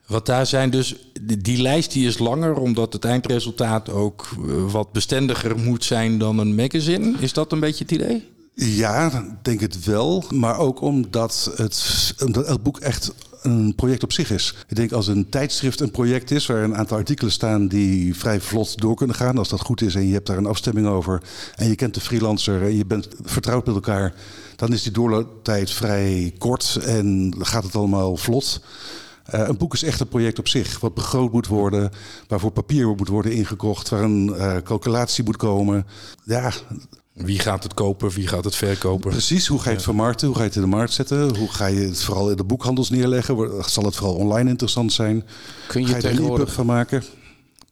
Want 0.08 0.26
daar 0.26 0.46
zijn 0.46 0.70
dus, 0.70 0.96
die, 1.22 1.38
die 1.38 1.62
lijst 1.62 1.92
die 1.92 2.08
is 2.08 2.18
langer 2.18 2.56
omdat 2.56 2.94
het 2.94 3.06
eindresultaat 3.06 3.90
ook 3.90 4.28
eh, 4.32 4.72
wat 4.72 4.92
bestendiger 4.92 5.60
moet 5.60 5.84
zijn 5.84 6.18
dan 6.18 6.38
een 6.38 6.56
magazine. 6.56 7.14
Is 7.20 7.34
dat 7.34 7.52
een 7.52 7.60
beetje 7.60 7.84
het 7.84 7.94
idee? 7.94 8.33
Ja, 8.56 9.26
denk 9.42 9.60
het 9.60 9.86
wel. 9.86 10.24
Maar 10.30 10.58
ook 10.58 10.82
omdat 10.82 11.52
het, 11.56 12.14
omdat 12.24 12.64
boek 12.64 12.80
echt 12.80 13.14
een 13.42 13.76
project 13.76 14.04
op 14.04 14.12
zich 14.12 14.32
is. 14.32 14.56
Ik 14.68 14.76
denk 14.76 14.92
als 14.92 15.08
een 15.08 15.30
tijdschrift 15.30 15.80
een 15.80 15.92
project 15.92 16.32
is 16.32 16.46
waar 16.46 16.64
een 16.64 16.76
aantal 16.76 16.98
artikelen 16.98 17.32
staan 17.32 17.68
die 17.68 18.16
vrij 18.16 18.42
vlot 18.42 18.82
door 18.82 18.96
kunnen 18.96 19.16
gaan. 19.16 19.38
Als 19.38 19.50
dat 19.50 19.62
goed 19.62 19.82
is 19.82 19.96
en 19.96 20.08
je 20.08 20.14
hebt 20.14 20.28
daar 20.28 20.38
een 20.38 20.46
afstemming 20.46 20.88
over. 20.88 21.22
En 21.56 21.68
je 21.68 21.76
kent 21.76 21.94
de 21.94 22.02
freelancer 22.02 22.62
en 22.62 22.78
je 22.78 22.86
bent 22.86 23.08
vertrouwd 23.22 23.66
met 23.66 23.76
elkaar. 23.76 24.14
Dan 24.56 24.74
is 24.74 24.84
die 24.84 24.92
doorlooptijd 24.92 25.72
vrij 25.72 26.34
kort 26.38 26.80
en 26.86 27.36
gaat 27.40 27.64
het 27.64 27.76
allemaal 27.76 28.18
vlot. 28.18 28.62
Eh, 29.24 29.48
een 29.48 29.58
boek 29.58 29.74
is 29.74 29.84
echt 29.84 30.00
een 30.00 30.08
project 30.08 30.40
op 30.40 30.48
zich, 30.48 30.80
wat 30.80 30.94
begroot 30.94 31.32
moet 31.32 31.48
worden, 31.48 31.92
waarvoor 32.28 32.52
papier 32.52 32.88
moet 32.88 33.08
worden 33.08 33.32
ingekocht, 33.32 33.90
waar 33.90 34.04
een 34.04 34.34
eh, 34.34 34.58
calculatie 34.58 35.24
moet 35.24 35.38
komen. 35.38 35.86
Ja, 36.24 36.52
Wie 37.14 37.40
gaat 37.40 37.64
het 37.64 37.74
kopen, 37.74 38.10
wie 38.10 38.28
gaat 38.28 38.44
het 38.44 38.56
verkopen? 38.56 39.12
Precies, 39.12 39.48
hoe 39.48 39.60
ga 39.60 39.70
je 39.70 39.76
het 39.76 39.84
vermarkten? 39.84 40.28
Hoe 40.28 40.36
ga 40.36 40.42
je 40.42 40.48
het 40.48 40.56
in 40.56 40.62
de 40.62 40.68
markt 40.68 40.94
zetten? 40.94 41.36
Hoe 41.38 41.52
ga 41.52 41.66
je 41.66 41.80
het 41.80 42.04
vooral 42.04 42.30
in 42.30 42.36
de 42.38 42.44
boekhandels 42.44 42.90
neerleggen? 42.90 43.64
Zal 43.66 43.84
het 43.84 43.96
vooral 43.96 44.16
online 44.16 44.50
interessant 44.50 44.94
zijn? 44.94 45.26
Kun 45.68 45.82
je 45.82 45.88
ga 45.88 45.96
je 45.96 46.02
er 46.02 46.10
een 46.10 46.16
tegenwoordig- 46.16 46.44
e-book 46.44 46.56
van 46.56 46.66
maken? 46.66 47.04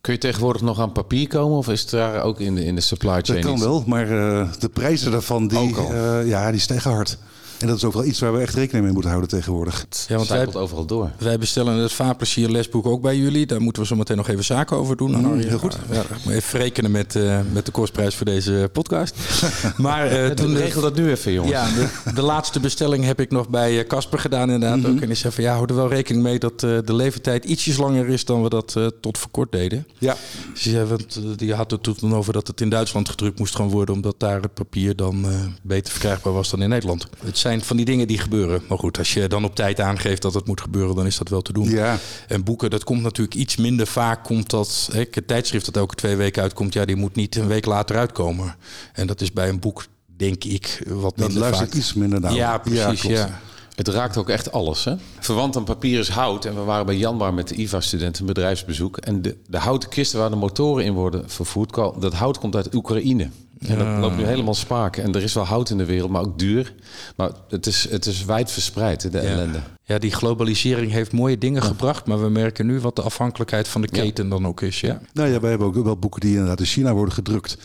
Kun 0.01 0.13
je 0.13 0.19
tegenwoordig 0.19 0.61
nog 0.61 0.79
aan 0.79 0.91
papier 0.91 1.27
komen? 1.27 1.57
Of 1.57 1.69
is 1.69 1.81
het 1.81 1.89
daar 1.89 2.23
ook 2.23 2.39
in 2.39 2.55
de, 2.55 2.65
in 2.65 2.75
de 2.75 2.81
supply 2.81 3.09
chain 3.21 3.23
Dat 3.25 3.39
kan 3.39 3.53
iets? 3.53 3.63
wel, 3.63 3.83
maar 3.87 4.09
eh, 4.41 4.51
de 4.59 4.69
prijzen 4.69 5.11
daarvan 5.11 5.47
die, 5.47 5.75
eh, 5.77 6.27
ja, 6.27 6.51
die 6.51 6.59
stijgen 6.59 6.91
hard. 6.91 7.17
En 7.61 7.67
dat 7.67 7.77
is 7.77 7.83
ook 7.83 7.93
wel 7.93 8.05
iets 8.05 8.19
waar 8.19 8.33
we 8.33 8.39
echt 8.39 8.53
rekening 8.53 8.83
mee 8.83 8.93
moeten 8.93 9.09
houden 9.11 9.29
tegenwoordig. 9.29 9.85
Ja, 10.07 10.15
Want 10.15 10.27
wij, 10.29 10.53
overal 10.53 10.85
door. 10.85 11.11
wij 11.17 11.37
bestellen 11.37 11.75
het 11.77 11.91
Vaarplezier 11.93 12.49
lesboek 12.49 12.85
ook 12.85 13.01
bij 13.01 13.17
jullie. 13.17 13.45
Daar 13.45 13.61
moeten 13.61 13.81
we 13.81 13.87
zo 13.87 13.95
meteen 13.95 14.17
nog 14.17 14.27
even 14.27 14.43
zaken 14.43 14.77
over 14.77 14.97
doen. 14.97 15.15
Arjen. 15.25 15.47
heel 15.47 15.57
goed. 15.57 15.77
Ja, 15.91 16.01
ik 16.01 16.07
moet 16.25 16.33
even 16.33 16.59
rekenen 16.59 16.91
met, 16.91 17.15
eh, 17.15 17.39
met 17.51 17.65
de 17.65 17.71
kostprijs 17.71 18.15
voor 18.15 18.25
deze 18.25 18.69
podcast. 18.73 19.15
maar 19.77 20.07
eh, 20.07 20.29
toen 20.29 20.57
regel 20.57 20.81
dat 20.81 20.95
nu 20.95 21.09
even, 21.09 21.33
jongens. 21.33 21.51
Ja, 21.53 21.65
de, 22.05 22.13
de 22.13 22.21
laatste 22.21 22.59
bestelling 22.59 23.03
heb 23.05 23.19
ik 23.19 23.31
nog 23.31 23.49
bij 23.49 23.79
eh, 23.79 23.87
Casper 23.87 24.19
gedaan 24.19 24.49
inderdaad 24.51 24.77
Mhm. 24.77 24.91
ook. 24.91 24.99
En 25.01 25.07
die 25.07 25.15
zei 25.15 25.33
van 25.33 25.43
ja, 25.43 25.53
hou 25.53 25.65
er 25.69 25.75
wel 25.75 25.89
rekening 25.89 26.23
mee 26.23 26.39
dat 26.39 26.63
eh, 26.63 26.77
de 26.85 26.93
leeftijd 26.95 27.45
ietsjes 27.45 27.77
langer 27.77 28.07
is 28.07 28.25
dan 28.25 28.43
we 28.43 28.49
dat 28.49 28.73
eh, 28.77 28.85
tot 29.01 29.17
voor 29.17 29.31
kort 29.31 29.51
deden. 29.51 29.87
Ja, 29.97 30.15
Ze 30.55 30.69
zei, 30.69 30.85
want 30.85 31.15
eh, 31.15 31.23
die 31.35 31.53
had 31.53 31.71
het 31.71 31.83
toen 31.83 32.15
over 32.15 32.33
dat 32.33 32.47
het 32.47 32.61
in 32.61 32.69
Duitsland 32.69 33.09
gedrukt 33.09 33.39
moest 33.39 33.55
gaan 33.55 33.69
worden, 33.69 33.95
omdat 33.95 34.15
daar 34.17 34.41
het 34.41 34.53
papier 34.53 34.95
dan 34.95 35.25
eh, 35.25 35.35
beter 35.61 35.91
verkrijgbaar 35.91 36.33
was 36.33 36.49
dan 36.49 36.61
in 36.61 36.69
Nederland. 36.69 37.07
Het 37.25 37.37
zijn 37.37 37.50
van 37.59 37.77
die 37.77 37.85
dingen 37.85 38.07
die 38.07 38.17
gebeuren. 38.17 38.61
Maar 38.67 38.77
goed, 38.77 38.97
als 38.97 39.13
je 39.13 39.27
dan 39.27 39.43
op 39.45 39.55
tijd 39.55 39.79
aangeeft 39.79 40.21
dat 40.21 40.33
het 40.33 40.47
moet 40.47 40.61
gebeuren, 40.61 40.95
dan 40.95 41.05
is 41.05 41.17
dat 41.17 41.29
wel 41.29 41.41
te 41.41 41.53
doen. 41.53 41.69
ja. 41.69 41.97
En 42.27 42.43
boeken, 42.43 42.69
dat 42.69 42.83
komt 42.83 43.01
natuurlijk 43.01 43.35
iets 43.35 43.55
minder 43.55 43.87
vaak. 43.87 44.23
Komt 44.23 44.49
dat, 44.49 44.89
hè, 44.91 45.03
het 45.11 45.27
tijdschrift 45.27 45.65
dat 45.65 45.75
elke 45.75 45.95
twee 45.95 46.15
weken 46.15 46.41
uitkomt, 46.41 46.73
ja, 46.73 46.85
die 46.85 46.95
moet 46.95 47.15
niet 47.15 47.35
een 47.35 47.47
week 47.47 47.65
later 47.65 47.97
uitkomen. 47.97 48.55
En 48.93 49.07
dat 49.07 49.21
is 49.21 49.33
bij 49.33 49.49
een 49.49 49.59
boek, 49.59 49.85
denk 50.17 50.43
ik, 50.43 50.83
wat 50.87 51.01
dat 51.01 51.17
minder 51.17 51.39
luistert 51.39 51.69
vaak. 51.69 51.77
iets 51.79 51.93
minder 51.93 52.19
naar. 52.19 52.33
Ja, 52.33 52.57
precies. 52.57 53.01
Ja, 53.01 53.39
Het 53.75 53.87
raakt 53.87 54.17
ook 54.17 54.29
echt 54.29 54.51
alles. 54.51 54.83
Hè? 54.83 54.95
Verwant 55.19 55.55
aan 55.55 55.63
papier 55.63 55.99
is 55.99 56.09
hout. 56.09 56.45
En 56.45 56.55
we 56.55 56.61
waren 56.61 56.85
bij 56.85 56.97
Janbar 56.97 57.33
met 57.33 57.47
de 57.47 57.55
IVA-studenten 57.55 58.21
een 58.21 58.27
bedrijfsbezoek. 58.33 58.97
En 58.97 59.21
de, 59.21 59.37
de 59.47 59.57
houten 59.57 59.89
kisten 59.89 60.19
waar 60.19 60.29
de 60.29 60.35
motoren 60.35 60.85
in 60.85 60.93
worden 60.93 61.29
vervoerd... 61.29 61.73
dat 61.75 62.13
hout 62.13 62.39
komt 62.39 62.55
uit 62.55 62.73
Oekraïne. 62.73 63.29
En 63.67 63.77
dat 63.77 63.87
loopt 63.99 64.17
nu 64.17 64.23
helemaal 64.23 64.53
spaak. 64.53 64.97
En 64.97 65.15
er 65.15 65.23
is 65.23 65.33
wel 65.33 65.45
hout 65.45 65.69
in 65.69 65.77
de 65.77 65.85
wereld, 65.85 66.11
maar 66.11 66.21
ook 66.21 66.39
duur. 66.39 66.73
Maar 67.15 67.31
het 67.49 67.67
is, 67.67 67.87
het 67.89 68.05
is 68.05 68.25
wijd 68.25 68.51
verspreid, 68.51 69.11
de 69.11 69.19
ellende. 69.19 69.59
Ja, 69.83 69.97
die 69.99 70.11
globalisering 70.11 70.91
heeft 70.91 71.11
mooie 71.11 71.37
dingen 71.37 71.63
gebracht, 71.63 72.05
maar 72.05 72.21
we 72.21 72.29
merken 72.29 72.65
nu 72.65 72.79
wat 72.79 72.95
de 72.95 73.01
afhankelijkheid 73.01 73.67
van 73.67 73.81
de 73.81 73.87
Ja. 73.91 74.01
keten 74.01 74.29
dan 74.29 74.47
ook 74.47 74.61
is. 74.61 74.81
Ja. 74.81 75.01
Nou 75.13 75.29
ja, 75.29 75.39
wij 75.39 75.49
hebben 75.49 75.67
ook 75.67 75.83
wel 75.83 75.97
boeken 75.97 76.21
die 76.21 76.31
inderdaad 76.31 76.59
in 76.59 76.65
China 76.65 76.93
worden 76.93 77.13
gedrukt. 77.13 77.57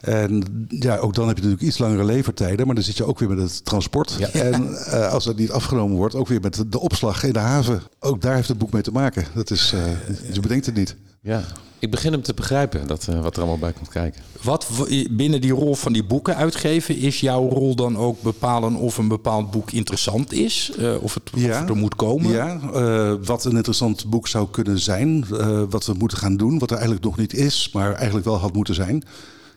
En 0.00 0.66
ja, 0.68 0.96
ook 0.96 1.14
dan 1.14 1.26
heb 1.26 1.36
je 1.36 1.42
natuurlijk 1.42 1.68
iets 1.70 1.78
langere 1.78 2.04
levertijden, 2.04 2.66
maar 2.66 2.74
dan 2.74 2.84
zit 2.84 2.96
je 2.96 3.04
ook 3.06 3.18
weer 3.18 3.28
met 3.28 3.38
het 3.38 3.64
transport. 3.64 4.16
Ja. 4.18 4.28
En 4.28 4.76
eh, 4.84 5.12
als 5.12 5.24
het 5.24 5.36
niet 5.36 5.50
afgenomen 5.50 5.96
wordt, 5.96 6.14
ook 6.14 6.28
weer 6.28 6.40
met 6.40 6.64
de 6.66 6.80
opslag 6.80 7.22
in 7.24 7.32
de 7.32 7.38
haven. 7.38 7.82
Ook 8.00 8.20
daar 8.20 8.34
heeft 8.34 8.48
het 8.48 8.58
boek 8.58 8.72
mee 8.72 8.82
te 8.82 8.92
maken. 8.92 9.24
Dat 9.34 9.50
is, 9.50 9.72
eh, 9.72 10.34
je 10.34 10.40
bedenkt 10.40 10.66
het 10.66 10.74
niet. 10.74 10.96
Ja. 11.22 11.42
Ik 11.78 11.90
begin 11.90 12.12
hem 12.12 12.22
te 12.22 12.34
begrijpen, 12.34 12.86
dat, 12.86 13.06
eh, 13.08 13.22
wat 13.22 13.32
er 13.34 13.38
allemaal 13.42 13.58
bij 13.58 13.72
komt 13.72 13.88
kijken. 13.88 14.22
Wat 14.42 14.66
binnen 15.10 15.40
die 15.40 15.52
rol 15.52 15.74
van 15.74 15.92
die 15.92 16.04
boeken 16.04 16.36
uitgeven, 16.36 16.96
is 16.96 17.20
jouw 17.20 17.48
rol 17.48 17.74
dan 17.74 17.96
ook 17.96 18.22
bepalen 18.22 18.74
of 18.74 18.98
een 18.98 19.08
bepaald 19.08 19.50
boek 19.50 19.70
interessant 19.70 20.32
is? 20.32 20.72
Eh, 20.78 21.02
of, 21.02 21.14
het, 21.14 21.30
of 21.34 21.40
Ja. 21.40 21.60
het 21.60 21.68
er 21.68 21.76
moet 21.76 21.94
komen? 21.96 22.30
Ja, 22.30 22.60
eh, 22.74 23.14
wat 23.24 23.44
een 23.44 23.56
interessant 23.56 24.06
boek 24.10 24.28
zou 24.28 24.48
kunnen 24.50 24.78
zijn. 24.78 25.24
eh, 25.38 25.62
wat 25.70 25.86
we 25.86 25.92
moeten 25.98 26.18
gaan 26.18 26.36
doen, 26.36 26.58
wat 26.58 26.70
er 26.70 26.76
eigenlijk 26.76 27.04
nog 27.04 27.16
niet 27.16 27.34
is, 27.34 27.70
maar 27.72 27.92
eigenlijk 27.94 28.24
wel 28.26 28.36
had 28.38 28.52
moeten 28.54 28.74
zijn. 28.74 29.02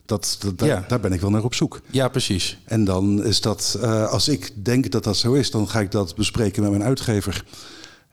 Dat, 0.06 0.36
dat, 0.39 0.58
daar- 0.58 0.67
Ja. 0.67 0.86
Daar 0.88 0.99
ben 0.99 1.13
ik 1.13 1.21
wel 1.21 1.30
naar 1.30 1.43
op 1.43 1.54
zoek. 1.54 1.82
Ja, 1.91 2.08
precies. 2.08 2.58
En 2.65 2.84
dan 2.86 3.23
is 3.23 3.41
dat, 3.41 3.78
eh, 3.82 4.08
als 4.12 4.28
ik 4.28 4.51
denk 4.65 4.91
dat 4.91 5.04
dat 5.04 5.17
zo 5.17 5.34
is, 5.34 5.51
dan 5.51 5.69
ga 5.69 5.80
ik 5.80 5.91
dat 5.91 6.15
bespreken 6.15 6.62
met 6.62 6.71
mijn 6.71 6.84
uitgever. 6.84 7.45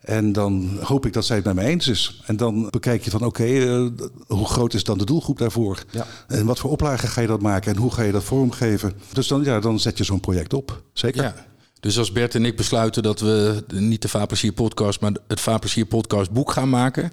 En 0.03 0.33
dan 0.33 0.79
hoop 0.83 1.07
ik 1.07 1.12
dat 1.12 1.25
zij 1.25 1.37
het 1.37 1.45
met 1.45 1.55
mij 1.55 1.65
eens 1.65 1.88
is. 1.88 2.23
En 2.27 2.37
dan 2.37 2.69
bekijk 2.71 3.05
je 3.05 3.11
van 3.11 3.25
oké, 3.25 3.45
eh, 3.45 3.87
hoe 4.27 4.47
groot 4.47 4.75
is 4.75 4.85
dan 4.85 4.99
de 4.99 5.05
doelgroep 5.05 5.38
daarvoor? 5.38 5.85
Ja. 5.91 6.07
En 6.29 6.47
wat 6.47 6.59
voor 6.59 6.71
oplagen 6.71 7.09
ga 7.09 7.21
je 7.21 7.27
dat 7.27 7.41
maken 7.41 7.75
en 7.75 7.81
hoe 7.81 7.93
ga 7.93 8.03
je 8.03 8.12
dat 8.12 8.25
vormgeven? 8.25 8.93
Dus 9.12 9.29
dan, 9.29 9.45
ja, 9.45 9.61
dan 9.61 9.81
zet 9.81 9.99
je 9.99 10.05
zo'n 10.05 10.21
project 10.21 10.55
op. 10.55 10.83
Zeker. 10.93 11.23
Ja. 11.23 11.35
Dus 11.83 11.99
als 11.99 12.12
Bert 12.12 12.35
en 12.35 12.45
ik 12.45 12.57
besluiten 12.57 13.03
dat 13.03 13.21
we 13.21 13.64
niet 13.75 14.03
de 14.03 14.09
Vaarplezier 14.09 14.53
podcast, 14.53 15.01
maar 15.01 15.12
het 15.29 15.40
Vaarplezier 15.40 15.87
podcast 15.87 16.31
boek 16.31 16.51
gaan 16.51 16.68
maken, 16.68 17.11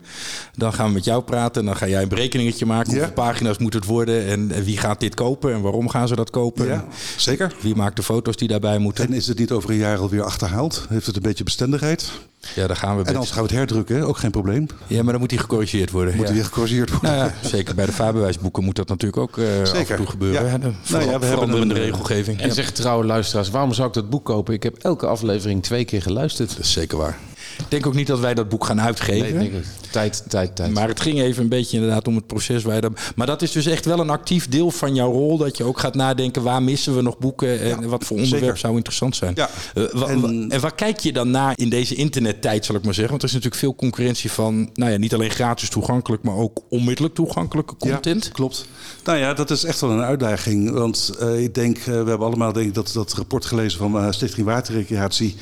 dan 0.55 0.73
gaan 0.73 0.87
we 0.87 0.93
met 0.93 1.03
jou 1.03 1.23
praten 1.23 1.61
en 1.61 1.67
dan 1.67 1.75
ga 1.75 1.87
jij 1.87 2.01
een 2.01 2.07
berekeningetje 2.07 2.65
maken. 2.65 2.91
Ja. 2.91 2.97
Hoeveel 2.97 3.13
pagina's 3.13 3.57
moet 3.57 3.73
het 3.73 3.85
worden 3.85 4.25
en, 4.25 4.51
en 4.51 4.63
wie 4.63 4.77
gaat 4.77 4.99
dit 4.99 5.13
kopen 5.15 5.53
en 5.53 5.61
waarom 5.61 5.89
gaan 5.89 6.07
ze 6.07 6.15
dat 6.15 6.29
kopen? 6.29 6.67
Ja, 6.67 6.85
zeker. 7.17 7.55
Wie 7.61 7.75
maakt 7.75 7.95
de 7.95 8.03
foto's 8.03 8.35
die 8.35 8.47
daarbij 8.47 8.77
moeten? 8.77 9.07
En 9.07 9.13
is 9.13 9.27
het 9.27 9.37
niet 9.37 9.51
over 9.51 9.69
een 9.69 9.77
jaar 9.77 9.97
alweer 9.97 10.23
achterhaald? 10.23 10.85
Heeft 10.89 11.05
het 11.05 11.15
een 11.15 11.21
beetje 11.21 11.43
bestendigheid? 11.43 12.11
Ja, 12.55 12.67
daar 12.67 12.75
gaan 12.75 12.97
we. 12.97 13.03
En 13.03 13.13
anders 13.13 13.31
gaan 13.31 13.43
we 13.43 13.49
het 13.49 13.57
herdrukken, 13.57 13.95
hè? 13.95 14.05
ook 14.05 14.17
geen 14.17 14.31
probleem. 14.31 14.65
Ja, 14.87 15.03
maar 15.03 15.11
dan 15.11 15.21
moet 15.21 15.29
die 15.29 15.39
gecorrigeerd 15.39 15.91
worden. 15.91 16.15
Moet 16.15 16.27
ja. 16.27 16.33
weer 16.33 16.45
gecorrigeerd 16.45 16.89
worden. 16.91 17.11
Nou 17.11 17.31
ja, 17.41 17.47
zeker 17.47 17.75
bij 17.75 17.85
de 17.85 17.91
vaarbewijsboeken 17.91 18.63
moet 18.63 18.75
dat 18.75 18.87
natuurlijk 18.87 19.21
ook 19.21 19.37
eh, 19.37 19.61
af 19.61 19.89
en 19.89 19.95
toe 19.95 20.05
gebeuren. 20.05 20.45
Ja. 20.45 20.57
Nou 20.57 20.73
ja, 20.73 20.79
we 20.89 21.09
hebben 21.09 21.29
veranderende 21.29 21.75
een, 21.75 21.81
regelgeving. 21.81 22.39
En 22.39 22.47
Ja, 22.47 22.53
zeg 22.53 22.71
trouwe 22.71 23.05
luisteraars, 23.05 23.49
waarom 23.49 23.73
zou 23.73 23.87
ik 23.87 23.93
dat 23.93 24.09
boek 24.09 24.25
kopen? 24.25 24.53
Ik 24.59 24.65
heb 24.65 24.77
elke 24.77 25.07
aflevering 25.07 25.63
twee 25.63 25.85
keer 25.85 26.01
geluisterd. 26.01 26.49
dat 26.49 26.59
is 26.59 26.71
zeker 26.71 26.97
waar. 26.97 27.17
Ik 27.59 27.65
denk 27.69 27.85
ook 27.87 27.93
niet 27.93 28.07
dat 28.07 28.19
wij 28.19 28.33
dat 28.33 28.49
boek 28.49 28.65
gaan 28.65 28.81
uitgeven. 28.81 29.37
Nee, 29.37 29.49
denk. 29.51 29.63
Tijd, 29.91 30.23
tijd, 30.27 30.55
tijd. 30.55 30.73
Maar 30.73 30.87
het 30.87 30.99
ging 30.99 31.19
even 31.21 31.43
een 31.43 31.49
beetje 31.49 31.77
inderdaad 31.77 32.07
om 32.07 32.15
het 32.15 32.27
proces 32.27 32.63
waar 32.63 32.81
dan. 32.81 32.95
Maar 33.15 33.27
dat 33.27 33.41
is 33.41 33.51
dus 33.51 33.65
echt 33.65 33.85
wel 33.85 33.99
een 33.99 34.09
actief 34.09 34.47
deel 34.49 34.71
van 34.71 34.95
jouw 34.95 35.11
rol. 35.11 35.37
Dat 35.37 35.57
je 35.57 35.63
ook 35.63 35.79
gaat 35.79 35.95
nadenken 35.95 36.43
waar 36.43 36.63
missen 36.63 36.95
we 36.95 37.01
nog 37.01 37.17
boeken 37.17 37.59
en 37.61 37.89
wat 37.89 38.03
voor 38.03 38.15
onderwerp 38.17 38.43
zeker. 38.43 38.57
zou 38.57 38.75
interessant 38.75 39.15
zijn. 39.15 39.31
Ja. 39.35 39.49
Eh, 39.73 39.83
wa- 39.91 40.07
En- 40.07 40.21
wa- 40.21 40.55
en 40.55 40.61
waar 40.61 40.75
kijk 40.75 40.99
je 40.99 41.13
dan 41.13 41.31
naar 41.31 41.53
in 41.55 41.69
deze 41.69 41.95
internettijd, 41.95 42.65
zal 42.65 42.75
ik 42.75 42.83
maar 42.83 42.93
zeggen? 42.93 43.09
Want 43.11 43.21
er 43.21 43.27
is 43.29 43.33
natuurlijk 43.35 43.61
veel 43.61 43.75
concurrentie 43.75 44.31
van, 44.31 44.69
nou 44.73 44.91
ja, 44.91 44.97
niet 44.97 45.13
alleen 45.13 45.29
gratis 45.31 45.69
toegankelijk, 45.69 46.23
maar 46.23 46.35
ook 46.35 46.59
onmiddellijk 46.69 47.15
toegankelijke 47.15 47.75
content. 47.77 48.23
Ja, 48.25 48.31
klopt. 48.31 48.65
Nou 49.03 49.17
ja, 49.17 49.33
dat 49.33 49.51
is 49.51 49.63
echt 49.63 49.81
wel 49.81 49.91
een 49.91 50.01
uitdaging. 50.01 50.71
Want 50.71 51.11
eh, 51.19 51.43
ik 51.43 51.53
denk, 51.55 51.77
eh, 51.77 51.85
we 51.85 51.91
hebben 51.93 52.19
allemaal 52.19 52.53
denk 52.53 52.67
ik, 52.67 52.73
dat, 52.73 52.91
dat 52.93 53.13
rapport 53.13 53.45
gelezen 53.45 53.79
van 53.79 54.13
Stichting 54.13 54.45
Waterrecreatie 54.45 55.35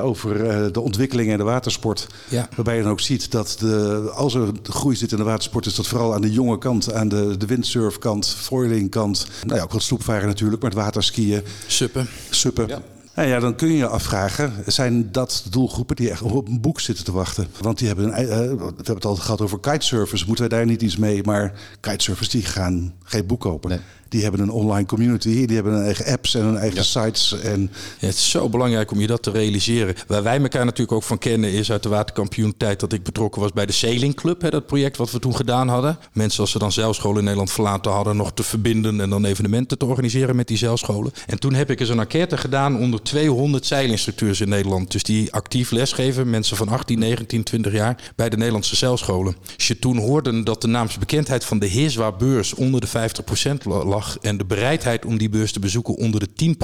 over 0.00 0.46
eh, 0.46 0.72
de 0.72 0.80
ontwikkeling 0.80 1.30
in 1.30 1.36
de 1.36 1.44
watersport. 1.44 2.06
Ja. 2.28 2.48
Waarbij 2.54 2.76
je 2.76 2.82
dan 2.82 2.90
ook 2.90 3.00
ziet 3.00 3.30
dat 3.30 3.56
de, 3.60 4.10
als 4.14 4.34
er 4.34 4.48
groei 4.62 4.96
zit 4.96 5.12
in 5.12 5.18
de 5.18 5.24
watersport, 5.24 5.66
is 5.66 5.74
dat 5.74 5.86
vooral 5.86 6.14
aan 6.14 6.20
de 6.20 6.32
jonge 6.32 6.58
kant, 6.58 6.92
aan 6.92 7.08
de, 7.08 7.36
de 7.36 7.46
windsurfkant, 7.46 8.28
foilingkant. 8.28 9.26
Nou 9.46 9.56
ja, 9.58 9.64
ook 9.64 9.72
wat 9.72 9.82
sloepvaren 9.82 10.26
natuurlijk, 10.26 10.62
maar 10.62 10.70
het 10.70 10.80
waterskiën, 10.80 11.42
Suppen. 11.66 12.08
suppen. 12.30 12.68
Ja. 12.68 12.82
Nou 13.14 13.28
ja, 13.28 13.40
dan 13.40 13.54
kun 13.54 13.68
je 13.68 13.76
je 13.76 13.86
afvragen, 13.86 14.52
zijn 14.66 15.12
dat 15.12 15.40
de 15.44 15.50
doelgroepen 15.50 15.96
die 15.96 16.10
echt 16.10 16.22
op 16.22 16.48
een 16.48 16.60
boek 16.60 16.80
zitten 16.80 17.04
te 17.04 17.12
wachten? 17.12 17.46
Want 17.60 17.78
die 17.78 17.86
hebben, 17.86 18.04
een, 18.04 18.12
eh, 18.12 18.28
we 18.28 18.64
hebben 18.76 18.94
het 18.94 19.04
al 19.04 19.16
gehad 19.16 19.40
over 19.40 19.60
kitesurfers, 19.60 20.24
moeten 20.24 20.48
wij 20.48 20.58
daar 20.58 20.66
niet 20.66 20.82
iets 20.82 20.96
mee? 20.96 21.22
Maar 21.22 21.52
kitesurfers 21.80 22.28
die 22.28 22.42
gaan 22.42 22.94
geen 23.02 23.26
boek 23.26 23.40
kopen. 23.40 23.70
Nee. 23.70 23.78
Die 24.14 24.22
hebben 24.22 24.40
een 24.40 24.50
online 24.50 24.86
community, 24.86 25.46
die 25.46 25.54
hebben 25.54 25.72
hun 25.72 25.84
eigen 25.84 26.06
apps 26.06 26.34
en 26.34 26.42
hun 26.44 26.56
eigen 26.56 26.84
sites. 26.84 27.40
En 27.40 27.60
Ja, 27.98 28.06
het 28.06 28.14
is 28.16 28.30
zo 28.30 28.48
belangrijk 28.48 28.90
om 28.90 29.00
je 29.00 29.06
dat 29.06 29.22
te 29.22 29.30
realiseren. 29.30 29.94
Waar 30.06 30.22
wij 30.22 30.40
elkaar 30.40 30.64
natuurlijk 30.64 30.92
ook 30.92 31.02
van 31.02 31.18
kennen 31.18 31.52
is 31.52 31.72
uit 31.72 31.82
de 31.82 31.88
waterkampioen-tijd 31.88 32.80
dat 32.80 32.92
ik 32.92 33.02
betrokken 33.02 33.40
was 33.40 33.52
bij 33.52 33.66
de 33.66 33.72
Sailing 33.72 34.14
Club. 34.14 34.40
Hè, 34.42 34.50
dat 34.50 34.66
project 34.66 34.96
wat 34.96 35.10
we 35.10 35.18
toen 35.18 35.36
gedaan 35.36 35.68
hadden. 35.68 35.98
Mensen 36.12 36.40
als 36.40 36.50
ze 36.50 36.58
dan 36.58 36.72
zeilscholen 36.72 37.16
in 37.18 37.22
Nederland 37.24 37.50
verlaten 37.52 37.92
hadden 37.92 38.16
nog 38.16 38.32
te 38.32 38.42
verbinden 38.42 39.00
en 39.00 39.10
dan 39.10 39.24
evenementen 39.24 39.78
te 39.78 39.84
organiseren 39.86 40.36
met 40.36 40.48
die 40.48 40.56
zeilscholen. 40.56 41.12
En 41.26 41.38
toen 41.38 41.54
heb 41.54 41.70
ik 41.70 41.80
eens 41.80 41.88
een 41.88 42.00
enquête 42.00 42.36
gedaan 42.36 42.78
onder 42.78 43.02
200 43.02 43.66
zeilinstructeurs 43.66 44.40
in 44.40 44.48
Nederland. 44.48 44.90
Dus 44.92 45.02
die 45.02 45.32
actief 45.32 45.70
lesgeven, 45.70 46.30
mensen 46.30 46.56
van 46.56 46.68
18, 46.68 46.98
19, 46.98 47.42
20 47.42 47.72
jaar 47.72 48.12
bij 48.16 48.28
de 48.28 48.36
Nederlandse 48.36 48.76
zeilscholen. 48.76 49.36
Als 49.56 49.66
je 49.68 49.78
toen 49.78 49.96
hoorde 49.98 50.42
dat 50.42 50.60
de 50.60 50.68
naamsbekendheid 50.68 51.44
van 51.44 51.58
de 51.58 51.66
Heerswa-beurs 51.66 52.54
onder 52.54 52.80
de 52.80 52.86
50% 52.86 53.64
la- 53.64 53.84
en 54.20 54.36
de 54.36 54.44
bereidheid 54.44 55.04
om 55.04 55.18
die 55.18 55.28
beurs 55.28 55.52
te 55.52 55.60
bezoeken 55.60 55.94
onder 55.96 56.20
de 56.20 56.54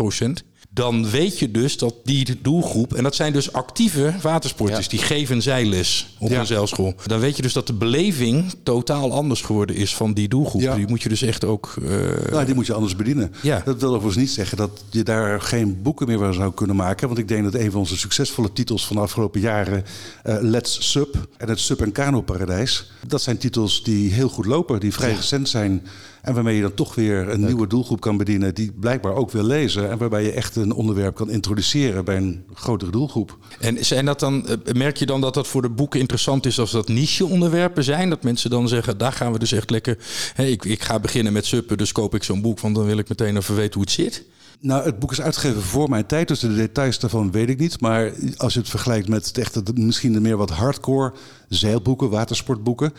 10%. 0.41 0.45
Dan 0.73 1.11
weet 1.11 1.39
je 1.39 1.51
dus 1.51 1.79
dat 1.79 1.95
die 2.05 2.39
doelgroep, 2.43 2.95
en 2.95 3.03
dat 3.03 3.15
zijn 3.15 3.33
dus 3.33 3.53
actieve 3.53 4.15
watersporters, 4.23 4.85
Ja. 4.85 4.91
die 4.91 4.99
geven 4.99 5.43
zijles 5.43 6.15
op 6.19 6.31
Ja. 6.31 6.41
een 6.41 6.47
zeilschool. 6.47 6.95
Dan 7.07 7.21
weet 7.21 7.37
je 7.37 7.43
dus 7.43 7.53
dat 7.53 7.67
de 7.67 7.73
beleving 7.73 8.55
totaal 8.63 9.13
anders 9.13 9.41
geworden 9.41 9.77
is 9.77 9.95
van 9.97 10.13
die 10.13 10.29
doelgroep. 10.29 10.61
Ja. 10.61 10.75
Die 10.75 10.87
moet 10.89 11.03
je 11.03 11.09
dus 11.09 11.23
echt 11.23 11.45
ook. 11.45 11.75
eh, 11.83 12.31
nou, 12.31 12.45
die 12.45 12.55
moet 12.55 12.67
je 12.67 12.73
anders 12.75 12.97
bedienen. 12.97 13.33
Dat 13.65 13.81
wil 13.81 13.89
overigens 13.91 14.17
niet 14.17 14.31
zeggen 14.31 14.57
dat 14.57 14.71
je 14.91 15.03
daar 15.03 15.41
geen 15.41 15.83
boeken 15.83 16.07
meer 16.07 16.19
van 16.19 16.35
zou 16.35 16.53
kunnen 16.55 16.77
maken. 16.77 17.07
Want 17.07 17.19
ik 17.19 17.29
denk 17.29 17.45
dat 17.45 17.55
een 17.55 17.71
van 17.71 17.81
onze 17.81 17.97
succesvolle 17.99 18.53
titels 18.53 18.87
van 18.87 18.97
de 18.97 19.03
afgelopen 19.03 19.41
jaren, 19.41 19.85
eh, 20.23 20.37
Let's 20.41 20.91
Sub 20.91 21.29
en 21.37 21.49
het 21.49 21.61
Sub 21.61 21.81
en 21.81 21.93
Kano 21.93 22.21
Paradijs, 22.21 22.91
dat 23.07 23.23
zijn 23.23 23.39
titels 23.39 23.83
die 23.83 24.13
heel 24.13 24.29
goed 24.29 24.47
lopen, 24.47 24.81
die 24.81 24.93
vrij 24.93 25.13
recent 25.15 25.49
zijn. 25.49 25.87
En 26.23 26.35
waarmee 26.35 26.57
je 26.57 26.63
dan 26.63 26.75
toch 26.75 26.95
weer 26.95 27.29
een 27.29 27.45
nieuwe 27.45 27.67
doelgroep 27.67 28.01
kan 28.01 28.17
bedienen 28.17 28.55
die 28.55 28.73
blijkbaar 28.73 29.15
ook 29.15 29.31
wil 29.31 29.45
lezen. 29.45 29.91
En 29.91 29.99
waarbij 29.99 30.23
je 30.23 30.33
echt 30.33 30.57
een 30.57 30.73
onderwerp 30.73 31.15
kan 31.15 31.31
introduceren 31.31 32.05
bij 32.05 32.17
een 32.17 32.45
grotere 32.55 32.91
doelgroep. 32.91 33.39
En 33.61 33.85
zijn 33.85 34.05
dat 34.05 34.21
dan, 34.21 34.49
eh, 34.49 34.75
merk 34.75 34.97
je 34.97 35.07
dan 35.07 35.21
dat 35.21 35.35
dat 35.35 35.47
voor 35.47 35.63
de 35.63 35.69
boeken 35.69 36.01
interessant 36.01 36.47
is 36.47 36.59
als 36.59 36.71
dat 36.71 36.89
niche-onderwerpen 36.89 37.85
zijn? 37.85 38.11
Dat 38.11 38.23
mensen 38.23 38.51
dan 38.51 38.69
zeggen, 38.69 38.99
daar 38.99 39.13
gaan 39.13 39.33
we 39.33 39.39
dus 39.39 39.53
echt 39.53 39.71
lekker. 39.71 39.99
Ik, 40.37 40.65
ik 40.65 40.83
ga 40.83 41.01
beginnen 41.01 41.33
met 41.33 41.47
suppen, 41.47 41.79
dus 41.79 41.93
koop 41.93 42.15
ik 42.15 42.25
zo'n 42.25 42.43
boek, 42.43 42.61
want 42.61 42.75
dan 42.75 42.85
wil 42.85 42.99
ik 42.99 43.09
meteen 43.09 43.37
even 43.37 43.55
weten 43.55 43.75
hoe 43.75 43.83
het 43.83 43.91
zit. 43.91 44.25
Nou, 44.63 44.85
het 44.85 44.99
boek 44.99 45.13
is 45.13 45.21
uitgegeven 45.21 45.63
voor 45.63 45.89
mijn 45.89 46.07
tijd, 46.07 46.29
dus 46.29 46.41
de 46.41 46.55
details 46.55 46.99
daarvan 46.99 47.31
weet 47.31 47.49
ik 47.49 47.59
niet. 47.59 47.81
Maar 47.81 48.13
als 48.37 48.53
je 48.53 48.61
het 48.61 48.69
vergelijkt 48.69 49.09
met 49.09 49.37
het 49.53 49.79
misschien 49.79 50.13
de 50.13 50.21
meer 50.21 50.37
wat 50.37 50.51
hardcore 50.51 51.13
zeilboeken, 51.49 52.11
watersportboeken, 52.11 52.93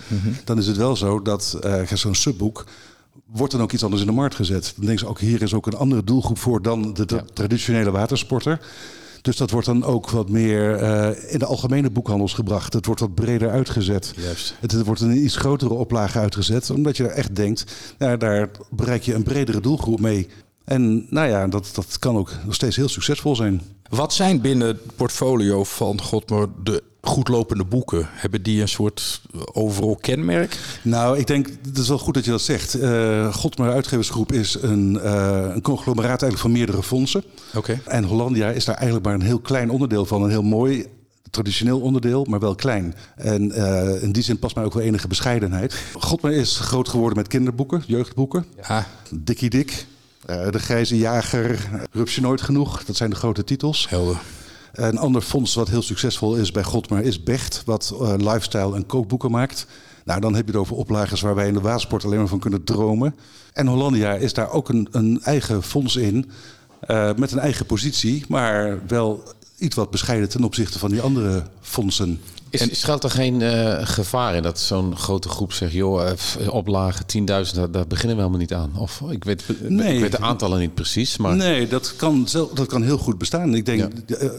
dan 0.43 0.57
is 0.57 0.67
het 0.67 0.77
wel 0.77 0.95
zo 0.95 1.21
dat 1.21 1.57
eh, 1.61 1.91
zo'n 1.93 2.15
subboek 2.15 2.65
wordt 3.33 3.51
dan 3.51 3.61
ook 3.61 3.71
iets 3.71 3.83
anders 3.83 4.01
in 4.01 4.07
de 4.07 4.13
markt 4.13 4.35
gezet. 4.35 4.73
Dan 4.75 4.85
denken 4.85 5.05
ze 5.05 5.07
ook, 5.07 5.19
hier 5.19 5.41
is 5.41 5.53
ook 5.53 5.67
een 5.67 5.75
andere 5.75 6.03
doelgroep 6.03 6.37
voor 6.37 6.61
dan 6.61 6.93
de 6.93 7.05
tra- 7.05 7.25
traditionele 7.33 7.91
watersporter. 7.91 8.59
Dus 9.21 9.37
dat 9.37 9.51
wordt 9.51 9.67
dan 9.67 9.83
ook 9.83 10.09
wat 10.09 10.29
meer 10.29 10.75
eh, 10.75 11.33
in 11.33 11.39
de 11.39 11.45
algemene 11.45 11.89
boekhandels 11.89 12.33
gebracht. 12.33 12.73
Het 12.73 12.85
wordt 12.85 13.01
wat 13.01 13.15
breder 13.15 13.49
uitgezet. 13.49 14.13
Juist. 14.15 14.55
Het 14.59 14.85
wordt 14.85 15.01
een 15.01 15.23
iets 15.23 15.35
grotere 15.35 15.73
oplage 15.73 16.19
uitgezet. 16.19 16.69
Omdat 16.69 16.97
je 16.97 17.03
er 17.03 17.09
echt 17.09 17.35
denkt, 17.35 17.73
nou, 17.97 18.17
daar 18.17 18.49
bereik 18.69 19.03
je 19.03 19.13
een 19.13 19.23
bredere 19.23 19.61
doelgroep 19.61 19.99
mee. 19.99 20.27
En 20.63 21.05
nou 21.09 21.27
ja, 21.27 21.47
dat, 21.47 21.69
dat 21.73 21.99
kan 21.99 22.15
ook 22.15 22.31
nog 22.45 22.53
steeds 22.53 22.75
heel 22.75 22.89
succesvol 22.89 23.35
zijn. 23.35 23.61
Wat 23.89 24.13
zijn 24.13 24.41
binnen 24.41 24.67
het 24.67 24.95
portfolio 24.95 25.63
van 25.63 26.01
Godmer 26.01 26.49
de 26.63 26.83
goedlopende 27.01 27.65
boeken? 27.65 28.07
Hebben 28.11 28.43
die 28.43 28.61
een 28.61 28.67
soort 28.67 29.21
overal 29.53 29.95
kenmerk? 29.95 30.57
Nou, 30.81 31.17
ik 31.17 31.27
denk, 31.27 31.47
het 31.67 31.77
is 31.77 31.87
wel 31.87 31.97
goed 31.97 32.13
dat 32.13 32.25
je 32.25 32.31
dat 32.31 32.41
zegt. 32.41 32.73
Eh 32.73 33.33
Godmer 33.33 33.71
Uitgeversgroep 33.71 34.31
is 34.31 34.57
een, 34.61 34.99
eh, 34.99 35.51
een 35.53 35.61
conglomeraat 35.61 36.09
eigenlijk 36.21 36.41
van 36.41 36.51
meerdere 36.51 36.83
fondsen. 36.83 37.23
Oké. 37.55 37.79
En 37.85 38.03
Hollandia 38.03 38.49
is 38.49 38.65
daar 38.65 38.75
eigenlijk 38.75 39.05
maar 39.05 39.13
een 39.13 39.21
heel 39.21 39.39
klein 39.39 39.69
onderdeel 39.69 40.05
van. 40.05 40.23
Een 40.23 40.29
heel 40.29 40.43
mooi 40.43 40.85
traditioneel 41.29 41.79
onderdeel, 41.79 42.25
maar 42.29 42.39
wel 42.39 42.55
klein. 42.55 42.95
En 43.15 43.51
eh, 43.51 44.03
in 44.03 44.11
die 44.11 44.23
zin 44.23 44.39
past 44.39 44.55
mij 44.55 44.63
ook 44.63 44.73
wel 44.73 44.83
enige 44.83 45.07
bescheidenheid. 45.07 45.75
Godmer 45.93 46.31
is 46.31 46.57
groot 46.57 46.89
geworden 46.89 47.17
met 47.17 47.27
kinderboeken, 47.27 47.83
jeugdboeken. 47.87 48.45
Ja. 48.67 48.87
Dikkie 49.09 49.49
Dik, 49.49 49.85
De 50.25 50.59
Grijze 50.59 50.97
Jager, 50.97 51.69
Rupsje 51.91 52.21
Nooit 52.21 52.41
Genoeg. 52.41 52.83
Dat 52.83 52.95
zijn 52.95 53.09
de 53.09 53.15
grote 53.15 53.43
titels. 53.43 53.89
Helder. 53.89 54.21
Een 54.71 54.97
ander 54.97 55.21
fonds 55.21 55.55
wat 55.55 55.69
heel 55.69 55.81
succesvol 55.81 56.35
is 56.35 56.51
bij 56.51 56.63
Godmer 56.63 57.03
is 57.03 57.23
Becht, 57.23 57.61
wat 57.65 57.93
eh, 58.01 58.13
lifestyle 58.17 58.75
en 58.75 58.85
kookboeken 58.85 59.31
maakt. 59.31 59.65
Nou, 60.05 60.19
dan 60.19 60.35
heb 60.35 60.45
je 60.45 60.51
het 60.51 60.61
over 60.61 60.75
oplages 60.75 61.21
waar 61.21 61.35
wij 61.35 61.47
in 61.47 61.53
de 61.53 61.61
watersport 61.61 62.05
alleen 62.05 62.17
maar 62.17 62.27
van 62.27 62.39
kunnen 62.39 62.63
dromen. 62.63 63.15
En 63.53 63.67
Hollandia 63.67 64.13
is 64.13 64.33
daar 64.33 64.51
ook 64.51 64.69
een, 64.69 64.87
een 64.91 65.19
eigen 65.23 65.63
fonds 65.63 65.95
in, 65.95 66.31
eh, 66.79 67.13
met 67.15 67.31
een 67.31 67.39
eigen 67.39 67.65
positie, 67.65 68.25
maar 68.27 68.79
wel 68.87 69.23
iets 69.61 69.75
wat 69.75 69.91
bescheiden 69.91 70.29
ten 70.29 70.43
opzichte 70.43 70.79
van 70.79 70.89
die 70.91 71.01
andere 71.01 71.43
fondsen. 71.61 72.19
Is, 72.49 72.79
schuilt 72.79 73.03
er 73.03 73.09
geen 73.09 73.41
eh, 73.41 73.77
gevaar 73.81 74.35
in 74.35 74.43
dat 74.43 74.59
zo'n 74.59 74.97
grote 74.97 75.29
groep 75.29 75.53
zegt... 75.53 75.71
joh, 75.71 76.07
eh, 76.07 76.15
f- 76.17 76.37
oplagen 76.49 77.05
10.000, 77.17 77.23
daar, 77.25 77.71
daar 77.71 77.87
beginnen 77.87 78.15
we 78.15 78.21
helemaal 78.23 78.39
niet 78.39 78.53
aan? 78.53 78.71
Of 78.77 79.01
ik 79.09 79.23
weet, 79.23 79.43
Nee. 79.69 79.93
ik 79.95 80.01
weet 80.01 80.11
de 80.11 80.19
aantallen 80.21 80.59
niet 80.59 80.73
precies, 80.73 81.17
maar... 81.17 81.35
Nee, 81.35 81.67
dat 81.67 81.95
kan, 81.95 82.27
dat 82.53 82.65
kan 82.67 82.83
heel 82.83 82.97
goed 82.97 83.17
bestaan. 83.17 83.55
Ik 83.55 83.65
denk, 83.65 83.81
eh, 83.81 84.25
eh, 84.25 84.31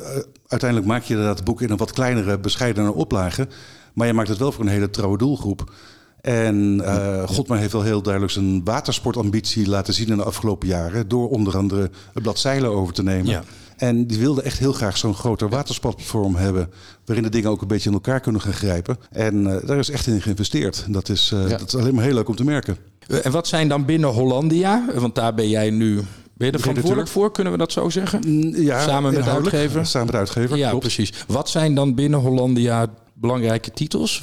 uiteindelijk 0.46 0.90
maak 0.90 1.02
je 1.04 1.16
dat 1.16 1.44
boek 1.44 1.62
in 1.62 1.70
een 1.70 1.76
wat 1.76 1.92
kleinere, 1.92 2.38
bescheidener 2.38 2.92
oplage. 2.92 3.48
Maar 3.94 4.06
je 4.06 4.12
maakt 4.12 4.28
het 4.28 4.38
wel 4.38 4.52
voor 4.52 4.64
een 4.64 4.70
hele 4.70 4.90
trouwe 4.90 5.18
doelgroep. 5.18 5.72
En 6.20 6.80
eh 6.84 7.28
Godmer 7.28 7.58
heeft 7.58 7.72
wel 7.72 7.82
heel 7.82 8.02
duidelijk 8.02 8.32
zijn 8.32 8.64
watersportambitie 8.64 9.68
laten 9.68 9.94
zien 9.94 10.08
in 10.08 10.16
de 10.16 10.24
afgelopen 10.24 10.68
jaren. 10.68 11.08
Door 11.08 11.28
onder 11.30 11.56
andere 11.56 11.90
het 12.12 12.22
blad 12.22 12.38
zeilen 12.38 12.70
over 12.70 12.94
te 12.94 13.02
nemen. 13.02 13.26
Ja. 13.26 13.42
En 13.82 14.06
die 14.06 14.18
wilde 14.18 14.42
echt 14.42 14.58
heel 14.58 14.72
graag 14.72 14.96
zo'n 14.96 15.14
groter 15.14 15.48
watersportplatform 15.48 16.34
hebben. 16.36 16.70
Waarin 17.04 17.24
de 17.24 17.30
dingen 17.30 17.50
ook 17.50 17.60
een 17.62 17.68
beetje 17.68 17.88
in 17.88 17.94
elkaar 17.94 18.20
kunnen 18.20 18.40
gaan 18.40 18.52
grijpen. 18.52 18.96
En 19.10 19.46
eh, 19.46 19.66
daar 19.66 19.78
is 19.78 19.90
echt 19.90 20.06
in 20.06 20.22
geïnvesteerd. 20.22 20.84
Dat 20.88 21.08
is, 21.08 21.28
Ja. 21.34 21.48
dat 21.48 21.66
is 21.68 21.76
alleen 21.76 21.94
maar 21.94 22.04
heel 22.04 22.14
leuk 22.14 22.28
om 22.28 22.36
te 22.36 22.44
merken. 22.44 22.76
Eh, 23.08 23.26
En 23.26 23.32
wat 23.32 23.46
zijn 23.48 23.68
dan 23.68 23.84
binnen 23.84 24.10
Hollandia? 24.10 24.84
Want 24.94 25.14
daar 25.14 25.34
ben 25.34 25.48
jij 25.48 25.70
nu. 25.70 25.94
Ben 26.34 26.46
je 26.46 26.52
er 26.52 26.60
verantwoordelijk 26.60 27.08
voor, 27.08 27.32
kunnen 27.32 27.52
we 27.52 27.58
dat 27.58 27.72
zo 27.72 27.88
zeggen? 27.90 28.20
Mm, 28.26 28.54
Ja, 28.56 28.80
Samen 28.82 29.12
met 29.14 29.24
de 29.24 29.30
uitgever? 29.30 29.86
Samen 29.86 30.06
met 30.06 30.14
de 30.14 30.20
uitgever, 30.20 30.56
Ja, 30.56 30.68
klopt. 30.68 30.84
precies. 30.84 31.12
Wat 31.26 31.48
zijn 31.48 31.74
dan 31.74 31.94
binnen 31.94 32.20
Hollandia 32.20 32.86
belangrijke 33.22 33.70
titels 33.70 34.22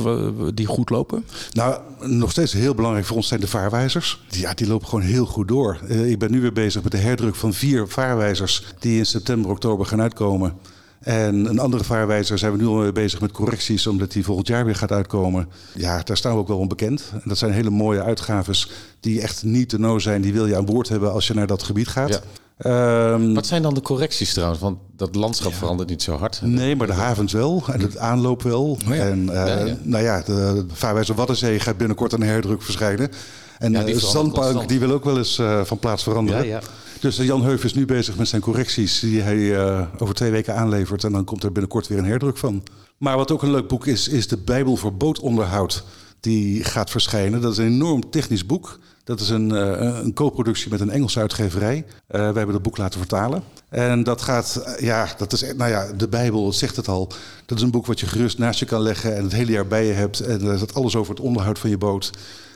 die 0.54 0.66
goed 0.66 0.90
lopen? 0.90 1.26
Nou, 1.52 1.80
nog 2.00 2.32
steeds 2.32 2.54
heel 2.54 2.76
belangrijk 2.76 3.06
voor 3.06 3.16
ons 3.16 3.28
zijn 3.28 3.40
de 3.40 3.48
vaarwijzers. 3.48 4.22
Ja, 4.28 4.54
die 4.54 4.68
lopen 4.68 4.88
gewoon 4.88 5.06
heel 5.06 5.26
goed 5.26 5.48
door. 5.48 5.80
Eh, 5.88 6.10
ik 6.10 6.20
ben 6.20 6.32
nu 6.32 6.42
weer 6.42 6.54
bezig 6.54 6.84
met 6.84 6.92
de 6.92 6.98
herdruk 6.98 7.36
van 7.36 7.54
vier 7.54 7.88
vaarwijzers 7.88 8.66
die 8.80 8.98
in 8.98 9.06
september, 9.06 9.52
oktober 9.52 9.86
gaan 9.86 10.02
uitkomen. 10.02 10.54
En 11.00 11.46
een 11.46 11.60
andere 11.60 11.84
vaarwijzer 11.84 12.38
zijn 12.38 12.52
we 12.52 12.58
nu 12.58 12.66
al 12.66 12.92
bezig 12.92 13.22
met 13.22 13.32
correcties, 13.32 13.88
omdat 13.88 14.12
die 14.12 14.24
volgend 14.24 14.48
jaar 14.48 14.66
weer 14.66 14.76
gaat 14.76 14.92
uitkomen. 14.92 15.48
Ja, 15.76 16.02
daar 16.04 16.18
staan 16.18 16.34
we 16.34 16.40
ook 16.40 16.48
wel 16.48 16.58
onbekend. 16.58 17.10
En 17.14 17.22
dat 17.26 17.38
zijn 17.38 17.52
hele 17.52 17.70
mooie 17.70 18.04
uitgaves 18.04 18.72
die 19.00 19.22
echt 19.22 19.44
niet 19.44 19.70
te 19.70 19.80
no 19.80 20.00
zijn. 20.00 20.22
Die 20.22 20.34
wil 20.34 20.46
je 20.46 20.56
aan 20.56 20.66
boord 20.66 20.90
hebben 20.90 21.12
als 21.12 21.28
je 21.28 21.34
naar 21.34 21.48
dat 21.48 21.64
gebied 21.64 21.88
gaat. 21.88 22.10
Ja. 22.10 22.22
Ehm, 22.60 23.34
Wat 23.34 23.48
zijn 23.48 23.62
dan 23.62 23.74
de 23.74 23.82
correcties 23.82 24.34
trouwens? 24.34 24.60
Want 24.62 24.78
dat 24.96 25.16
landschap 25.16 25.54
verandert 25.54 25.90
niet 25.90 26.02
zo 26.04 26.16
hard. 26.18 26.42
Nee, 26.44 26.76
maar 26.76 26.88
de 26.88 26.94
havens 26.94 27.34
wel. 27.34 27.64
En 27.72 27.82
het 27.82 27.98
aanloop 27.98 28.42
wel. 28.42 28.78
ja. 28.86 28.94
En 28.94 29.30
eh, 29.30 29.36
Ja, 29.36 29.66
ja. 29.66 29.76
nou 29.84 30.04
ja, 30.04 30.22
de 30.22 30.66
vaarwijzer 30.72 31.16
Waddenzee 31.16 31.60
gaat 31.60 31.78
binnenkort 31.78 32.12
een 32.14 32.22
herdruk 32.22 32.62
verschijnen. 32.62 33.10
En 33.58 33.76
eh, 33.76 33.96
Zandbank 33.98 34.34
constant. 34.46 34.70
die 34.70 34.80
wil 34.80 34.92
ook 34.92 35.04
wel 35.04 35.18
eens 35.18 35.38
eh, 35.40 35.64
van 35.64 35.80
plaats 35.80 36.04
veranderen. 36.04 36.42
Ja, 36.46 36.50
ja. 36.50 36.62
Dus 37.00 37.18
Jan 37.18 37.44
Heuf 37.44 37.64
is 37.64 37.74
nu 37.74 37.86
bezig 37.86 38.18
met 38.18 38.28
zijn 38.28 38.42
correcties 38.42 39.00
die 39.00 39.22
hij 39.22 39.56
eh, 39.66 39.82
over 39.98 40.16
twee 40.16 40.32
weken 40.32 40.56
aanlevert. 40.56 41.04
En 41.04 41.12
dan 41.12 41.24
komt 41.26 41.44
er 41.44 41.52
binnenkort 41.52 41.88
weer 41.88 41.98
een 41.98 42.06
herdruk 42.06 42.38
van. 42.38 42.64
Maar 42.98 43.18
wat 43.18 43.32
ook 43.32 43.42
een 43.44 43.52
leuk 43.52 43.68
boek 43.68 43.86
is, 43.86 44.08
is 44.08 44.28
de 44.28 44.38
Bijbel 44.38 44.76
voor 44.76 44.94
bootonderhoud. 44.94 45.84
Die 46.20 46.64
gaat 46.64 46.90
verschijnen. 46.90 47.42
Dat 47.42 47.52
is 47.52 47.58
een 47.58 47.66
enorm 47.66 48.10
technisch 48.10 48.46
boek. 48.46 48.80
Dat 49.10 49.20
is 49.20 49.30
een, 49.30 49.56
eh, 49.56 50.00
een 50.04 50.14
co-productie 50.14 50.70
met 50.72 50.80
een 50.80 50.90
Engelse 50.90 51.20
uitgeverij. 51.20 51.86
Eh 52.08 52.18
wij 52.20 52.26
hebben 52.26 52.54
het 52.54 52.62
boek 52.62 52.78
laten 52.78 53.00
vertalen. 53.00 53.44
En 53.70 54.04
dat 54.04 54.22
gaat, 54.22 54.56
eh, 54.56 54.84
ja, 54.86 55.08
dat 55.18 55.34
is, 55.34 55.42
nou 55.42 55.70
ja, 55.70 55.92
de 55.98 56.08
Bijbel 56.08 56.54
zegt 56.54 56.76
het 56.76 56.88
al. 56.88 57.12
Dat 57.46 57.58
is 57.58 57.64
een 57.64 57.72
boek 57.72 57.86
wat 57.86 58.00
je 58.00 58.06
gerust 58.08 58.38
naast 58.38 58.60
je 58.60 58.66
kan 58.66 58.82
leggen 58.82 59.16
en 59.16 59.24
het 59.24 59.32
hele 59.32 59.52
jaar 59.52 59.68
bij 59.68 59.86
je 59.86 59.94
hebt. 59.94 60.20
En 60.20 60.40
daar 60.40 60.58
staat 60.58 60.74
alles 60.74 60.96
over 60.96 61.14
het 61.16 61.24
onderhoud 61.24 61.60
van 61.60 61.70
je 61.70 61.78
boot. 61.78 62.10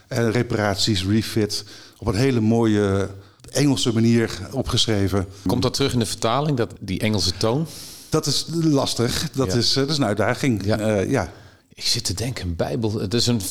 En 0.08 0.32
reparaties, 0.32 1.06
refit. 1.06 1.64
Op 1.98 2.08
een 2.08 2.16
hele 2.16 2.40
mooie 2.40 3.10
Engelse 3.52 3.94
manier 3.94 4.40
opgeschreven. 4.52 5.28
Komt 5.46 5.62
dat 5.62 5.74
terug 5.74 5.94
in 5.94 6.00
de 6.00 6.06
vertaling, 6.06 6.58
dat, 6.58 6.74
die 6.80 7.00
Engelse 7.00 7.32
toon? 7.38 7.68
Dat 8.10 8.26
is 8.26 8.46
lastig. 8.62 9.30
Dat, 9.32 9.52
Ja. 9.52 9.58
is, 9.58 9.74
dat 9.74 9.90
is 9.90 9.98
een 9.98 10.06
uitdaging. 10.06 10.66
Ja. 10.66 10.80
Ja, 10.80 11.00
ja. 11.00 11.32
Ik 11.76 11.86
zit 11.86 12.04
te 12.04 12.14
denken, 12.14 12.48
een 12.48 12.56
Bijbel. 12.56 13.00
Het 13.00 13.14
is 13.14 13.28
een 13.28 13.42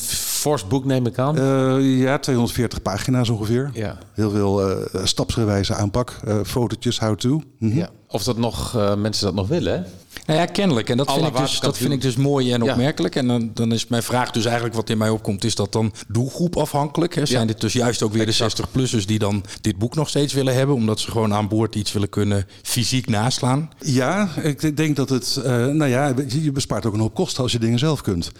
fors 0.43 0.67
boek, 0.67 0.85
neem 0.85 1.05
ik 1.05 1.17
aan. 1.17 1.37
Eh, 1.37 1.99
ja 1.99 2.17
240 2.19 2.81
pagina's 2.81 3.29
ongeveer. 3.29 3.69
ja. 3.73 3.97
Heel 4.13 4.29
veel 4.29 4.69
eh, 4.69 5.05
stapsgewijze 5.05 5.73
aanpak. 5.75 6.19
eh 6.25 6.35
fotootjes, 6.43 6.99
how-to. 6.99 7.41
Mhm. 7.59 7.77
ja. 7.77 7.89
Of 8.13 8.23
dat 8.23 8.37
nog, 8.37 8.75
eh, 8.75 8.95
mensen 8.95 9.25
dat 9.25 9.35
nog 9.35 9.47
willen, 9.47 9.73
hè? 9.73 9.81
Nou 10.25 10.39
ja, 10.39 10.45
kennelijk. 10.45 10.89
En 10.89 10.97
dat 10.97 11.11
vind, 11.13 11.25
ik 11.27 11.37
dus, 11.37 11.59
dat 11.59 11.77
vind 11.77 11.93
ik 11.93 12.01
dus 12.01 12.15
mooi 12.15 12.51
en 12.51 12.63
Ja. 12.63 12.71
opmerkelijk. 12.71 13.15
En 13.15 13.27
dan, 13.27 13.51
dan 13.53 13.71
is 13.71 13.87
mijn 13.87 14.03
vraag 14.03 14.31
dus 14.31 14.45
eigenlijk 14.45 14.75
wat 14.75 14.89
in 14.89 14.97
mij 14.97 15.09
opkomt... 15.09 15.43
is 15.43 15.55
dat 15.55 15.71
dan 15.71 15.93
doelgroep 16.07 16.57
afhankelijk? 16.57 17.15
Hè? 17.15 17.25
Zijn 17.25 17.39
Ja. 17.41 17.47
dit 17.47 17.61
dus 17.61 17.73
juist 17.73 18.01
ook 18.03 18.13
weer 18.13 18.25
de 18.25 18.33
60-plussers 18.33 19.05
die 19.05 19.19
dan 19.19 19.43
dit 19.61 19.77
boek 19.77 19.95
nog 19.95 20.09
steeds 20.09 20.33
willen 20.33 20.55
hebben... 20.55 20.75
omdat 20.75 20.99
ze 20.99 21.11
gewoon 21.11 21.33
aan 21.33 21.47
boord 21.47 21.75
iets 21.75 21.91
willen 21.91 22.09
kunnen 22.09 22.47
fysiek 22.61 23.07
naslaan? 23.09 23.69
Ja, 23.79 24.29
ik 24.41 24.77
denk 24.77 24.95
dat 24.95 25.09
het... 25.09 25.39
eh, 25.43 25.51
nou 25.65 25.89
ja, 25.89 26.13
je 26.27 26.43
je 26.43 26.51
bespaart 26.51 26.85
ook 26.85 26.93
een 26.93 26.99
hoop 26.99 27.13
kosten 27.15 27.43
als 27.43 27.51
je 27.51 27.59
dingen 27.59 27.79
zelf 27.79 28.01
kunt. 28.01 28.31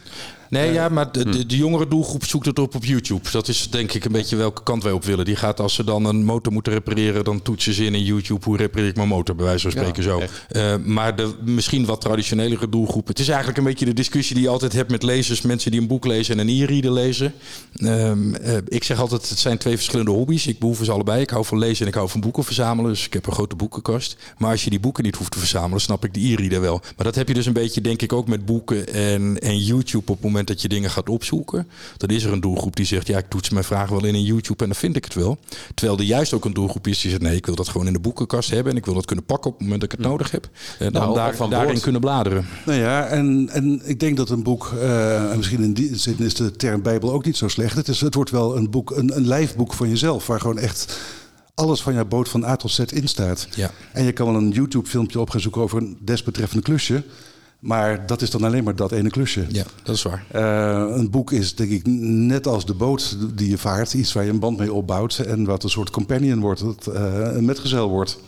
Nee, 0.50 0.72
ja, 0.74 0.90
maar 0.90 1.12
de, 1.12 1.30
de, 1.30 1.46
de 1.46 1.58
jongere 1.58 1.88
doelgroep 1.88 2.26
zoekt 2.26 2.46
het 2.46 2.60
op 2.60 2.76
op 2.76 2.86
YouTube. 2.86 3.32
Dat 3.32 3.48
is 3.48 3.70
denk 3.70 3.92
ik 3.94 4.06
een 4.06 4.12
beetje 4.12 4.36
welke 4.36 4.64
kant 4.64 4.84
wij 4.84 4.92
op 4.92 5.04
willen. 5.04 5.26
Die 5.26 5.36
gaat 5.36 5.60
als 5.60 5.74
ze 5.74 5.84
dan 5.84 6.06
een 6.06 6.26
motor 6.26 6.54
moeten 6.54 6.74
repareren... 6.74 7.24
dan 7.24 7.42
toetsen 7.42 7.74
ze 7.74 7.86
in 7.86 7.96
in 7.96 8.04
YouTube 8.04 8.46
hoe 8.46 8.58
repareer 8.58 8.88
ik 8.88 8.96
mijn 8.96 9.08
motor, 9.08 9.36
bij 9.36 9.46
wijze 9.46 9.62
van 9.63 9.71
spreken 9.71 10.04
zo. 10.04 10.21
Eh, 10.49 10.76
maar 10.86 11.15
de 11.15 11.34
misschien 11.45 11.86
wat 11.86 12.02
traditionelere 12.02 12.69
doelgroep... 12.69 13.08
het 13.08 13.19
is 13.19 13.28
eigenlijk 13.28 13.58
een 13.58 13.63
beetje 13.63 13.86
de 13.86 13.93
discussie 13.93 14.36
die 14.36 14.43
je 14.43 14.49
altijd 14.49 14.73
hebt 14.73 14.91
met 14.91 15.04
lezers... 15.04 15.41
mensen 15.41 15.71
die 15.71 15.82
een 15.82 15.88
boek 15.88 16.06
lezen 16.06 16.39
en 16.39 16.47
een 16.47 16.62
e-reader 16.62 16.91
lezen. 16.91 17.34
Ehm, 17.76 18.34
eh, 18.34 18.58
ik 18.67 18.84
zeg 18.84 18.99
altijd, 18.99 19.30
het 19.30 19.39
zijn 19.39 19.58
twee 19.58 19.76
verschillende 19.76 20.12
hobby's. 20.12 20.47
Ik 20.47 20.60
behoef 20.60 20.80
ze 20.84 20.91
allebei. 20.91 21.21
Ik 21.21 21.30
hou 21.30 21.45
van 21.45 21.58
lezen 21.58 21.82
en 21.82 21.88
ik 21.88 21.93
hou 21.93 22.10
van 22.10 22.21
boeken 22.21 22.43
verzamelen. 22.43 22.91
Dus 22.91 23.06
ik 23.06 23.13
heb 23.13 23.28
een 23.28 23.34
grote 23.34 23.56
boekenkast. 23.56 24.17
Maar 24.38 24.52
als 24.52 24.63
je 24.63 24.69
die 24.69 24.80
boeken 24.80 25.04
niet 25.04 25.15
hoeft 25.15 25.32
te 25.32 25.39
verzamelen... 25.39 25.82
snap 25.82 26.06
ik 26.06 26.13
de 26.13 26.19
e-reader 26.19 26.62
wel. 26.62 26.80
Maar 26.95 27.06
dat 27.06 27.15
heb 27.15 27.28
je 27.28 27.34
dus 27.34 27.45
een 27.45 27.54
beetje, 27.54 27.82
denk 27.82 28.02
ik, 28.02 28.13
ook 28.13 28.28
met 28.28 28.45
boeken 28.45 28.93
en, 28.93 29.39
en 29.39 29.58
YouTube... 29.58 30.12
op 30.12 30.15
het 30.15 30.26
moment 30.26 30.47
dat 30.47 30.62
je 30.62 30.67
dingen 30.67 30.89
gaat 30.89 31.10
opzoeken. 31.10 31.67
Dan 31.97 32.10
is 32.10 32.23
er 32.23 32.32
een 32.32 32.41
doelgroep 32.41 32.76
die 32.76 32.86
zegt... 32.86 33.08
ja, 33.08 33.17
ik 33.17 33.30
toets 33.30 33.49
mijn 33.49 33.63
vragen 33.63 33.95
wel 33.95 34.06
in 34.06 34.15
in 34.15 34.23
YouTube 34.23 34.63
en 34.63 34.69
dan 34.69 34.80
vind 34.80 34.95
ik 34.95 35.04
het 35.04 35.13
wel. 35.13 35.38
Terwijl 35.76 35.97
er 35.97 36.06
juist 36.06 36.34
ook 36.34 36.45
een 36.45 36.54
doelgroep 36.54 36.88
is 36.88 37.02
die 37.02 37.10
zegt... 37.10 37.21
nee, 37.21 37.36
ik 37.36 37.45
wil 37.45 37.56
dat 37.56 37.69
gewoon 37.69 37.88
in 37.88 37.93
de 37.93 37.99
boekenkast 37.99 38.49
hebben... 38.49 38.71
en 38.71 38.78
ik 38.78 38.86
wil 38.86 38.93
dat 38.93 39.06
kunnen 39.06 39.26
pakken 39.26 39.52
op 39.54 39.60
het 39.60 39.68
moment 39.68 39.82
dat 39.82 39.92
ik 39.92 39.98
het 39.98 40.08
nodig 40.08 40.32
heb. 40.32 40.50
En 40.80 40.92
dan 40.92 41.02
Nou, 41.02 41.16
daar, 41.16 41.50
daarin 41.50 41.80
kunnen 41.80 42.02
bladeren. 42.02 42.46
Nou 42.66 42.80
ja, 42.80 43.06
en, 43.06 43.50
en 43.52 43.82
ik 43.84 44.00
denk 44.00 44.18
dat 44.18 44.30
een 44.30 44.44
boek, 44.44 44.74
eh, 44.80 45.32
en 45.32 45.38
misschien 45.38 45.63
in 45.63 45.74
die 45.74 45.96
zin 45.96 46.18
is 46.18 46.34
de 46.34 46.52
term 46.52 46.82
Bijbel 46.82 47.12
ook 47.12 47.26
niet 47.26 47.38
zo 47.38 47.48
slecht. 47.48 47.76
Het, 47.76 47.88
is, 47.88 48.02
het 48.02 48.16
wordt 48.16 48.32
wel 48.32 48.58
een 48.58 48.70
boek, 48.70 48.92
een, 48.92 49.16
een 49.16 49.28
lijfboek 49.28 49.74
van 49.74 49.89
jezelf, 49.89 50.28
waar 50.28 50.39
gewoon 50.39 50.58
echt 50.58 51.00
alles 51.56 51.82
van 51.82 51.94
jouw 51.94 52.06
boot 52.06 52.30
van 52.30 52.46
A 52.46 52.56
tot 52.56 52.72
Z 52.72 52.80
in 52.80 53.08
staat. 53.08 53.48
Ja. 53.56 53.72
En 53.92 54.04
je 54.04 54.12
kan 54.12 54.26
wel 54.26 54.36
een 54.36 54.50
YouTube-filmpje 54.50 55.20
op 55.20 55.30
gaan 55.30 55.42
zoeken 55.42 55.62
over 55.62 55.78
een 55.78 55.98
desbetreffende 56.02 56.63
klusje. 56.63 57.04
Maar 57.63 58.06
dat 58.06 58.22
is 58.22 58.30
dan 58.30 58.44
alleen 58.44 58.63
maar 58.63 58.76
dat 58.76 58.92
ene 58.92 59.10
klusje. 59.10 59.46
Ja, 59.50 59.63
dat 59.84 59.96
is 59.96 60.02
waar. 60.02 60.26
Eh, 60.32 60.96
een 60.98 61.10
boek 61.10 61.32
is, 61.32 61.56
denk 61.56 61.72
ik, 61.72 61.86
net 61.86 62.48
als 62.48 62.66
de 62.66 62.74
boot 62.74 63.18
die 63.36 63.50
je 63.50 63.58
vaart, 63.58 63.94
iets 63.94 64.13
waar 64.13 64.24
je 64.24 64.30
een 64.30 64.39
band 64.39 64.58
mee 64.58 64.74
opbouwt. 64.74 65.18
En 65.18 65.46
wat 65.46 65.63
een 65.63 65.70
soort 65.70 65.89
companion 65.89 66.39
wordt, 66.39 66.62
dat, 66.62 66.88
eh, 66.88 67.34
een 67.34 67.46
metgezel 67.46 67.89
wordt. 67.89 68.20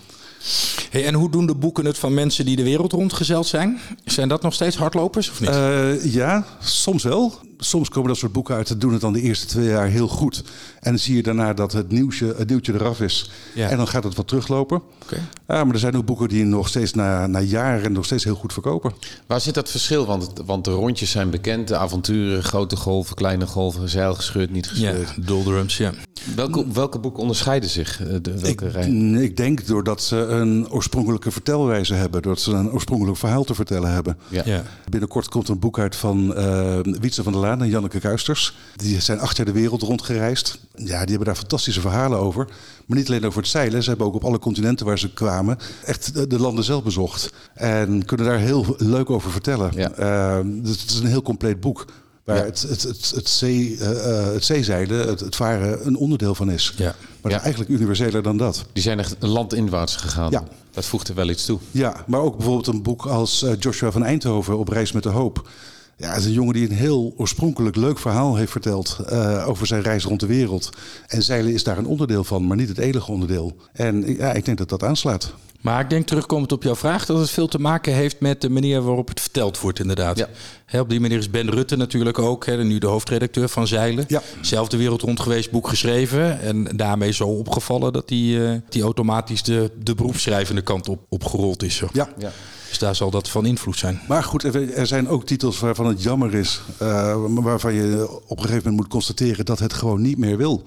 Hey, 0.90 1.06
en 1.06 1.14
hoe 1.14 1.30
doen 1.32 1.46
de 1.46 1.56
boeken 1.56 1.86
het 1.86 1.98
van 1.98 2.14
mensen 2.14 2.46
die 2.46 2.56
de 2.56 2.64
wereld 2.64 2.92
rondgezeld 2.92 3.48
zijn? 3.48 3.80
Zijn 4.06 4.28
dat 4.28 4.42
nog 4.42 4.54
steeds 4.54 4.76
hardlopers 4.76 5.30
of 5.30 5.40
niet? 5.40 5.50
Eh, 5.50 6.14
ja, 6.14 6.46
soms 6.60 7.04
wel. 7.04 7.40
Soms 7.58 7.89
komen 7.89 8.10
dat 8.10 8.18
soort 8.18 8.32
boeken 8.32 8.56
uit. 8.56 8.68
Dat 8.68 8.82
doen 8.82 8.91
het 8.91 9.02
dan 9.02 9.13
de 9.13 9.22
eerste 9.22 9.46
twee 9.46 9.68
jaar 9.68 9.88
heel 9.88 10.08
goed. 10.08 10.44
En 10.80 10.91
dan 10.91 11.00
zie 11.00 11.15
je 11.15 11.24
daarna 11.24 11.54
dat 11.54 11.72
het, 11.72 11.91
nieuwsje, 11.91 12.34
het 12.38 12.50
nieuwtje 12.50 12.74
eraf 12.74 13.02
is. 13.02 13.32
Ja. 13.56 13.70
En 13.70 13.78
dan 13.78 13.88
gaat 13.88 14.04
het 14.04 14.15
wat 14.15 14.28
teruglopen. 14.28 14.82
Oké. 15.04 15.15
Ja, 15.48 15.63
maar 15.63 15.74
er 15.74 15.80
zijn 15.80 15.98
ook 15.98 16.06
boeken 16.06 16.28
die 16.28 16.44
nog 16.44 16.68
steeds 16.68 16.94
na, 16.94 17.28
na 17.28 17.39
jaren 17.39 17.91
nog 17.91 18.06
steeds 18.06 18.24
heel 18.24 18.36
goed 18.36 18.54
verkopen. 18.54 18.94
Waar 19.28 19.41
zit 19.41 19.54
dat 19.54 19.70
verschil? 19.72 20.06
Want, 20.06 20.32
want 20.46 20.65
de 20.65 20.72
rondjes 20.72 21.12
zijn 21.12 21.30
bekend. 21.30 21.68
De 21.68 21.78
avonturen, 21.78 22.44
grote 22.44 22.76
golven, 22.76 23.15
kleine 23.15 23.46
golven, 23.48 23.89
zeil 23.89 24.13
gescheurd, 24.15 24.52
niet 24.52 24.65
Ja, 24.74 24.91
gescheurd. 24.91 25.28
doldrums, 25.28 25.78
ja. 25.78 25.91
Welke, 26.36 26.65
welke 26.74 27.00
boeken 27.00 27.22
onderscheiden 27.22 27.70
zich? 27.70 28.02
eh, 28.02 28.08
De, 28.22 28.32
welke 28.39 28.65
Ik, 28.65 28.72
rij? 28.72 28.89
ik 29.24 29.38
denk 29.38 29.68
doordat 29.68 30.02
ze 30.04 30.15
een 30.15 30.70
oorspronkelijke 30.72 31.32
vertelwijze 31.32 31.94
hebben. 31.94 32.22
Doordat 32.22 32.44
ze 32.44 32.52
een 32.52 32.72
oorspronkelijk 32.72 33.18
verhaal 33.18 33.44
te 33.44 33.56
vertellen 33.56 33.91
hebben. 33.94 34.18
Ja. 34.28 34.41
ja. 34.46 34.63
Binnenkort 34.89 35.30
komt 35.30 35.50
een 35.50 35.60
boek 35.60 35.80
uit 35.80 35.96
van 35.96 36.36
eh 36.36 36.80
Wietse 36.84 37.24
van 37.24 37.32
der 37.34 37.41
Laan 37.46 37.62
en 37.62 37.70
Janneke 37.70 38.00
Kuisters. 38.00 38.56
Die 38.76 39.02
zijn 39.02 39.20
acht 39.20 39.38
jaar 39.38 39.46
de 39.46 39.52
wereld 39.52 39.82
rondgereisd. 39.82 40.58
Ja, 40.76 41.00
die 41.00 41.10
hebben 41.10 41.26
daar 41.26 41.36
fantastische 41.36 41.82
verhalen 41.82 42.20
over. 42.20 42.48
Maar 42.86 42.98
niet 42.98 43.08
alleen 43.08 43.26
over 43.26 43.40
het 43.42 43.50
zeilen. 43.50 43.84
Ze 43.84 43.90
hebben 43.90 44.08
ook 44.08 44.14
op 44.16 44.24
alle 44.24 44.40
continenten 44.40 44.86
waar 44.86 45.00
ze 45.00 45.14
kwamen 45.14 45.58
echt 45.86 46.14
de, 46.14 46.28
de 46.28 46.40
landen 46.40 46.64
zelf 46.64 46.84
bezocht. 46.84 47.30
En 47.54 48.06
kunnen 48.06 48.26
daar 48.26 48.40
heel 48.40 48.76
leuk 48.78 49.10
over 49.10 49.32
vertellen. 49.32 49.72
Ja. 49.76 49.92
Eh, 49.92 50.40
dus 50.46 50.82
het 50.82 50.90
is 50.92 51.00
een 51.00 51.06
heel 51.06 51.22
compleet 51.22 51.60
boek. 51.60 51.86
Waar 52.24 52.38
Ja. 52.38 52.44
het, 52.44 52.62
het, 52.62 52.82
het, 52.84 53.12
het, 53.16 53.30
zee, 53.30 53.78
eh, 53.80 54.20
eh, 54.28 54.34
het 54.34 54.46
zeezeilen, 54.46 55.08
het, 55.08 55.20
het 55.20 55.36
varen, 55.36 55.88
een 55.88 55.96
onderdeel 55.96 56.36
van 56.36 56.52
is. 56.52 56.74
Ja. 56.78 56.96
Maar 57.22 57.32
Ja. 57.32 57.40
eigenlijk 57.42 57.70
universeler 57.72 58.24
dan 58.24 58.38
dat. 58.38 58.66
Die 58.74 58.84
zijn 58.84 59.00
echt 59.00 59.16
landinwaarts 59.20 59.96
gegaan. 59.96 60.32
Ja. 60.32 60.44
Dat 60.72 60.86
voegt 60.86 61.08
er 61.08 61.16
wel 61.16 61.30
iets 61.30 61.46
toe. 61.46 61.60
Ja, 61.72 62.04
maar 62.08 62.20
ook 62.20 62.36
bijvoorbeeld 62.38 62.68
een 62.68 62.82
boek 62.84 63.06
als 63.06 63.46
Joshua 63.60 63.92
van 63.92 64.04
Eindhoven 64.04 64.58
op 64.58 64.68
reis 64.68 64.92
met 64.92 65.04
de 65.04 65.10
hoop. 65.10 65.50
Ja, 65.98 66.10
het 66.10 66.20
is 66.20 66.26
een 66.26 66.32
jongen 66.32 66.54
die 66.54 66.70
een 66.70 66.76
heel 66.76 67.14
oorspronkelijk 67.18 67.76
leuk 67.76 68.00
verhaal 68.00 68.36
heeft 68.36 68.52
verteld 68.52 69.00
eh, 69.06 69.48
over 69.48 69.68
zijn 69.68 69.82
reis 69.82 70.04
rond 70.04 70.20
de 70.20 70.26
wereld. 70.26 70.70
En 71.08 71.24
zeilen 71.24 71.54
is 71.54 71.64
daar 71.64 71.78
een 71.78 71.86
onderdeel 71.86 72.24
van, 72.24 72.48
maar 72.48 72.58
niet 72.58 72.70
het 72.70 72.78
enige 72.78 73.12
onderdeel. 73.12 73.56
En 73.74 74.16
ja, 74.18 74.34
ik 74.34 74.46
denk 74.46 74.58
dat 74.58 74.70
dat 74.70 74.84
aanslaat. 74.84 75.34
Maar 75.66 75.80
ik 75.80 75.90
denk 75.90 76.08
terugkomend 76.08 76.52
op 76.52 76.64
jouw 76.64 76.76
vraag 76.76 77.06
dat 77.06 77.20
het 77.20 77.30
veel 77.30 77.48
te 77.48 77.60
maken 77.60 77.94
heeft 77.94 78.20
met 78.20 78.42
de 78.42 78.50
manier 78.50 78.82
waarop 78.82 79.08
het 79.08 79.22
verteld 79.22 79.60
wordt, 79.60 79.80
inderdaad. 79.80 80.18
Ja. 80.18 80.28
Hè, 80.66 80.80
op 80.80 80.90
die 80.90 81.00
manier 81.00 81.18
is 81.18 81.30
Ben 81.30 81.50
Rutte 81.50 81.76
natuurlijk 81.76 82.20
ook, 82.20 82.46
hè, 82.46 82.64
nu 82.64 82.78
de 82.78 82.88
hoofdredacteur 82.88 83.50
van 83.50 83.68
Zeilen. 83.68 84.06
Ja. 84.08 84.22
Zelf 84.42 84.68
de 84.68 84.78
wereld 84.78 85.02
rond 85.02 85.20
geweest, 85.20 85.52
boek 85.52 85.68
geschreven. 85.68 86.42
En 86.42 86.64
daarmee 86.76 87.12
zo 87.12 87.28
opgevallen 87.28 87.94
dat 87.94 88.08
die, 88.08 88.46
eh, 88.46 88.60
die 88.70 88.84
automatisch 88.84 89.44
de, 89.44 89.72
de 89.84 89.96
beroepsschrijvende 89.96 90.62
kant 90.62 90.90
op, 90.90 91.06
opgerold 91.10 91.64
is. 91.64 91.76
Zo. 91.76 91.88
Ja. 91.94 92.10
Ja. 92.18 92.32
Dus 92.76 92.84
daar 92.88 92.96
zal 92.96 93.10
dat 93.10 93.30
van 93.30 93.46
invloed 93.46 93.78
zijn. 93.78 94.00
Maar 94.08 94.24
goed, 94.24 94.44
er 94.76 94.88
zijn 94.88 95.08
ook 95.08 95.26
titels 95.26 95.60
waarvan 95.60 95.86
het 95.86 96.04
jammer 96.04 96.34
is. 96.34 96.62
eh, 96.78 97.16
waarvan 97.28 97.74
je 97.74 98.08
op 98.10 98.38
een 98.38 98.44
gegeven 98.44 98.56
moment 98.56 98.76
moet 98.76 98.88
constateren 98.88 99.46
dat 99.46 99.60
het 99.60 99.74
gewoon 99.74 100.02
niet 100.02 100.18
meer 100.18 100.38
wil. 100.38 100.64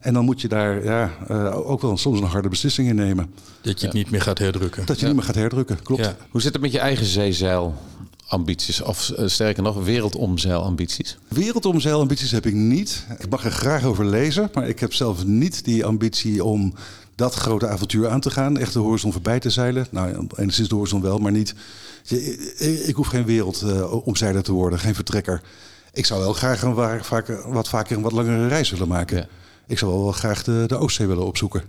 En 0.00 0.14
dan 0.14 0.24
moet 0.24 0.40
je 0.40 0.48
daar 0.48 0.84
ja, 0.84 1.10
eh, 1.28 1.70
ook 1.70 1.80
wel 1.80 1.96
soms 1.96 2.20
een 2.20 2.26
harde 2.26 2.48
beslissing 2.48 2.88
in 2.88 2.94
nemen. 2.94 3.34
Dat 3.60 3.80
je 3.80 3.86
het 3.86 3.94
niet 3.94 4.10
meer 4.10 4.20
gaat 4.20 4.38
herdrukken. 4.38 4.86
Dat 4.86 5.00
je 5.00 5.06
niet 5.06 5.14
meer 5.14 5.24
gaat 5.24 5.34
herdrukken, 5.34 5.82
klopt. 5.82 6.04
Ja. 6.04 6.16
Hoe 6.30 6.40
zit 6.40 6.52
het 6.52 6.62
met 6.62 6.72
je 6.72 6.78
eigen 6.78 7.06
zeezeilambities? 7.06 8.82
Of 8.82 9.10
eh, 9.10 9.26
sterker 9.26 9.62
nog, 9.62 9.84
wereldomzeilambities? 9.84 11.18
Wereldomzeilambities 11.28 12.30
heb 12.30 12.46
ik 12.46 12.54
niet. 12.54 13.06
Ik 13.18 13.30
mag 13.30 13.44
er 13.44 13.50
graag 13.52 13.84
over 13.84 14.06
lezen, 14.06 14.50
maar 14.54 14.68
ik 14.68 14.80
heb 14.80 14.92
zelf 14.92 15.24
niet 15.26 15.64
die 15.64 15.84
ambitie 15.84 16.44
om 16.44 16.74
dat 17.20 17.34
grote 17.34 17.68
avontuur 17.68 18.08
aan 18.08 18.20
te 18.20 18.30
gaan. 18.30 18.58
Echt 18.58 18.72
de 18.72 18.78
horizon 18.78 19.12
voorbij 19.12 19.40
te 19.40 19.50
zeilen. 19.50 19.86
Nou, 19.90 20.26
enigszins 20.36 20.68
de 20.68 20.74
horizon 20.74 21.02
wel, 21.02 21.18
maar 21.18 21.32
niet. 21.32 21.54
Ik, 22.86 22.94
hoef 22.94 23.06
geen 23.06 23.24
wereldomzeiler 23.24 24.42
te 24.42 24.52
worden, 24.52 24.78
geen 24.78 24.94
vertrekker. 24.94 25.42
Ik 25.92 26.06
zou 26.06 26.20
wel 26.20 26.32
graag 26.32 26.62
een 26.62 26.74
waar, 26.74 27.04
vaker, 27.04 27.52
wat 27.52 27.68
vaker 27.68 27.96
een 27.96 28.02
wat 28.02 28.12
langere 28.12 28.48
reis 28.48 28.70
willen 28.70 28.88
maken. 28.88 29.16
Ja. 29.16 29.26
Ik 29.66 29.78
zou 29.78 29.92
wel, 29.92 30.02
wel 30.02 30.12
graag 30.12 30.44
de, 30.44 30.64
de 30.66 30.76
Oostzee 30.76 31.06
willen 31.06 31.26
opzoeken. 31.26 31.62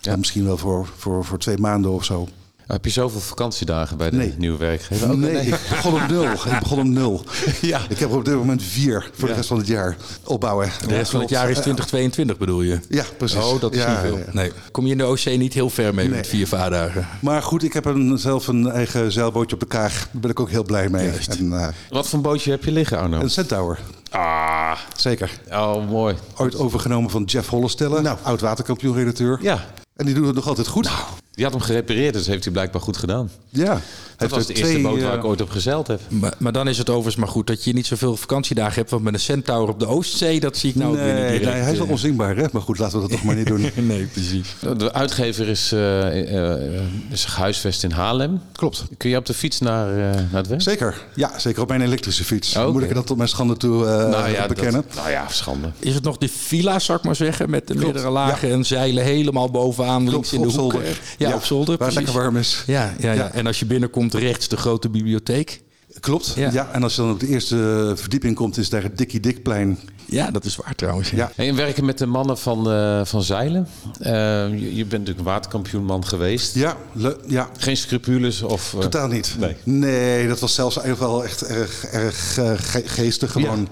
Ja. 0.00 0.12
En 0.12 0.18
misschien 0.18 0.44
wel 0.44 0.56
voor, 0.56 0.88
voor, 0.96 1.24
voor 1.24 1.38
twee 1.38 1.58
maanden 1.58 1.90
of 1.90 2.04
zo. 2.04 2.28
Heb 2.66 2.84
je 2.84 2.90
zoveel 2.90 3.20
vakantiedagen 3.20 3.96
bij 3.96 4.10
de 4.10 4.16
Nee. 4.16 4.34
nieuwe 4.38 4.58
werkgever? 4.58 5.10
Ook- 5.10 5.16
nee, 5.16 5.46
ik 5.46 5.50
begon 5.68 5.94
op 6.02 6.08
nul. 6.08 6.24
Ik 6.52 6.58
begon 6.60 6.78
op 6.78 6.84
nul. 6.84 7.24
Ja. 7.60 7.80
Ik 7.88 7.98
heb 7.98 8.10
er 8.10 8.16
op 8.16 8.24
dit 8.24 8.34
moment 8.34 8.62
vier 8.62 9.10
voor 9.12 9.22
Ja. 9.22 9.26
de 9.28 9.34
rest 9.34 9.48
van 9.48 9.58
het 9.58 9.66
jaar 9.66 9.96
opbouwen. 10.24 10.70
De 10.86 10.94
rest 10.94 11.10
van 11.10 11.20
het 11.20 11.28
jaar 11.30 11.50
is 11.50 11.54
2022 11.58 12.38
bedoel 12.38 12.62
je? 12.62 12.80
Ja, 12.88 13.04
precies. 13.16 13.36
Oh, 13.44 13.60
dat 13.60 13.72
is 13.74 13.78
Ja, 13.82 13.90
niet 13.90 13.98
veel. 14.00 14.18
Nee. 14.32 14.52
Kom 14.70 14.84
je 14.86 14.92
in 14.92 14.98
de 14.98 15.06
OC 15.06 15.24
niet 15.24 15.54
heel 15.54 15.70
ver 15.70 15.94
mee 15.94 16.08
Nee. 16.08 16.16
met 16.16 16.26
vier 16.26 16.46
vaardagen? 16.48 17.08
Maar 17.20 17.42
goed, 17.42 17.62
ik 17.62 17.72
heb 17.72 17.84
een, 17.84 18.18
zelf 18.18 18.46
een 18.48 18.70
eigen 18.70 19.12
zeilbootje 19.12 19.54
op 19.54 19.60
de 19.60 19.66
kaag. 19.68 19.92
Daar 20.12 20.20
ben 20.20 20.30
ik 20.30 20.40
ook 20.40 20.50
heel 20.50 20.64
blij 20.64 20.88
mee. 20.88 21.10
En, 21.38 21.52
eh, 21.52 21.68
Wat 21.90 22.08
voor 22.08 22.20
bootje 22.20 22.50
heb 22.50 22.64
je 22.64 22.72
liggen, 22.72 22.98
Arno? 22.98 23.20
een 23.20 23.30
Centaur. 23.30 23.78
Ah, 24.10 24.76
Zeker. 24.96 25.30
oh 25.52 25.88
mooi. 25.90 26.14
Ooit 26.36 26.56
overgenomen 26.56 27.10
van 27.10 27.24
Jeff 27.24 27.48
Hollestelle, 27.48 28.00
Nou. 28.02 28.18
oud 28.22 28.40
waterkampioen-redacteur. 28.40 29.38
Ja, 29.42 29.64
En 29.96 30.06
die 30.06 30.14
doet 30.14 30.26
het 30.26 30.34
nog 30.34 30.46
altijd 30.48 30.66
goed. 30.66 30.90
Die 31.36 31.44
had 31.44 31.54
hem 31.54 31.62
gerepareerd, 31.62 32.14
dus 32.14 32.26
heeft 32.26 32.44
hij 32.44 32.52
blijkbaar 32.52 32.80
goed 32.80 32.96
gedaan. 32.96 33.30
ja. 33.50 33.80
Dat 34.16 34.30
was 34.30 34.46
de 34.46 34.52
er 34.54 34.58
eerste 34.60 34.80
boot 34.80 35.02
waar 35.02 35.12
eh, 35.12 35.18
ik 35.18 35.24
ooit 35.24 35.40
op 35.40 35.50
gezeild 35.50 35.86
heb. 35.86 36.00
Maar, 36.08 36.34
maar 36.38 36.52
dan 36.52 36.68
is 36.68 36.78
het 36.78 36.88
overigens 36.90 37.16
maar 37.16 37.28
goed 37.28 37.46
dat 37.46 37.64
je 37.64 37.72
niet 37.72 37.86
zoveel 37.86 38.16
vakantiedagen 38.16 38.74
hebt. 38.74 38.90
Want 38.90 39.02
met 39.02 39.14
een 39.14 39.20
Centaur 39.20 39.68
op 39.68 39.80
de 39.80 39.86
Oostzee, 39.86 40.40
dat 40.40 40.56
zie 40.56 40.70
ik 40.70 40.76
nou 40.76 40.90
ook 40.90 40.96
weer 40.96 41.06
niet 41.06 41.14
Nee, 41.14 41.28
direct. 41.38 41.44
nee, 41.52 41.62
hij 41.62 41.72
is 41.72 41.78
wel 41.78 41.86
eh, 41.86 41.92
onzingbaar, 41.92 42.36
hè? 42.36 42.44
Maar 42.52 42.62
goed, 42.62 42.78
laten 42.78 42.96
we 42.96 43.02
dat 43.02 43.10
toch 43.16 43.24
maar 43.24 43.34
niet 43.34 43.46
doen. 43.46 43.60
nee, 43.86 44.04
precies. 44.06 44.54
De 44.76 44.92
uitgever 44.92 45.48
is, 45.48 45.72
eh, 45.72 46.52
eh, 46.52 46.82
is 47.10 47.24
gehuisvest 47.24 47.84
in 47.84 47.90
Haarlem. 47.90 48.40
Klopt. 48.52 48.84
Kun 48.96 49.10
je 49.10 49.16
op 49.16 49.26
de 49.26 49.34
fiets 49.34 49.60
naar, 49.60 49.88
eh, 49.90 49.96
naar 50.14 50.26
het 50.32 50.46
werk? 50.46 50.62
Zeker. 50.62 51.04
Ja, 51.14 51.38
zeker 51.38 51.62
op 51.62 51.68
mijn 51.68 51.80
elektrische 51.80 52.24
fiets. 52.24 52.56
Oh. 52.56 52.72
Moet 52.72 52.82
ik 52.82 52.94
dat 52.94 53.06
tot 53.06 53.16
mijn 53.16 53.28
schande 53.28 53.56
toe 53.56 53.86
eh, 53.86 54.08
nou 54.08 54.28
ja, 54.30 54.46
bekennen? 54.46 54.84
Dat, 54.86 54.94
nou 54.96 55.10
ja, 55.10 55.28
schande. 55.28 55.70
Is 55.78 55.94
het 55.94 56.04
nog 56.04 56.16
de 56.18 56.28
villa, 56.28 56.78
zou 56.78 56.98
ik 56.98 57.04
maar 57.04 57.16
zeggen, 57.16 57.50
met 57.50 57.66
de 57.66 57.72
Klopt, 57.74 57.84
meerdere 57.92 58.10
lagen 58.12 58.50
en 58.50 58.64
zeilen 58.64 59.04
helemaal 59.04 59.50
bovenaan, 59.50 60.10
links 60.10 60.32
in 60.32 60.38
de 60.40 60.46
hoek. 60.46 60.54
zolder. 60.56 60.82
eh, 61.18 61.25
Ja, 61.28 61.34
op 61.34 61.44
zolder, 61.44 61.76
Waar 61.78 61.86
het 61.88 61.96
lekker 61.96 62.14
warm 62.14 62.36
is. 62.36 62.62
Ja, 62.66 62.92
ja, 62.98 63.12
ja. 63.12 63.12
Ja. 63.12 63.30
en 63.32 63.46
als 63.46 63.58
je 63.58 63.66
binnenkomt 63.66 64.14
rechts 64.14 64.48
de 64.48 64.56
grote 64.56 64.88
bibliotheek. 64.88 65.60
Klopt. 66.00 66.32
Ja. 66.36 66.50
Ja. 66.52 66.68
en 66.72 66.82
als 66.82 66.94
je 66.94 67.00
dan 67.02 67.10
op 67.10 67.20
de 67.20 67.26
eerste 67.28 67.92
verdieping 67.96 68.36
komt, 68.36 68.56
is 68.58 68.68
daar 68.68 68.82
het 68.82 68.98
Dikkie 68.98 69.20
Dikplein. 69.20 69.78
Ja, 70.04 70.30
dat 70.30 70.44
is 70.44 70.56
waar 70.56 70.74
trouwens. 70.74 71.10
Ja. 71.10 71.30
Hey, 71.34 71.48
en 71.48 71.56
werken 71.56 71.84
met 71.84 71.98
de 71.98 72.06
mannen 72.06 72.38
van, 72.38 72.70
eh, 72.70 73.04
van 73.04 73.22
zeilen. 73.22 73.68
Eh, 74.00 74.12
je, 74.48 74.60
je 74.74 74.84
bent 74.84 74.90
natuurlijk 74.90 75.18
een 75.18 75.24
waterkampioenman 75.24 76.06
geweest. 76.06 76.54
Ja, 76.54 76.76
le- 76.92 77.16
ja 77.26 77.48
Geen 77.58 77.76
scrupules 77.76 78.42
of... 78.42 78.74
eh, 78.74 78.80
totaal 78.80 79.08
niet. 79.08 79.34
Nee. 79.38 79.56
Nee, 79.62 80.28
dat 80.28 80.40
was 80.40 80.54
zelfs 80.54 80.76
eigenlijk 80.78 81.10
wel 81.12 81.24
echt 81.24 81.42
erg, 81.46 81.84
erg 81.84 82.34
ge- 82.34 82.82
geestig. 82.86 83.32
Gewoon. 83.32 83.68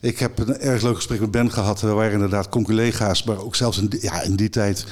Ik 0.00 0.18
heb 0.18 0.38
een 0.38 0.58
erg 0.58 0.82
leuk 0.82 0.96
gesprek 0.96 1.20
met 1.20 1.30
Ben 1.30 1.52
gehad. 1.52 1.80
We 1.80 1.86
waren 1.88 2.12
inderdaad 2.12 2.48
conculega's, 2.48 3.22
maar 3.24 3.38
ook 3.38 3.54
zelfs 3.56 3.78
in 3.78 3.86
die, 3.86 4.02
ja, 4.02 4.22
in 4.22 4.36
die 4.36 4.50
tijd 4.50 4.84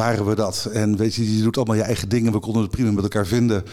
waren 0.00 0.26
we 0.26 0.34
dat. 0.34 0.68
En 0.72 0.96
weet 0.96 1.14
je, 1.14 1.36
je 1.36 1.42
doet 1.42 1.56
allemaal 1.56 1.76
je 1.76 1.82
eigen 1.82 2.08
dingen. 2.08 2.32
We 2.32 2.40
konden 2.40 2.62
het 2.62 2.70
prima 2.70 2.90
met 2.90 3.02
elkaar 3.02 3.26
vinden. 3.26 3.64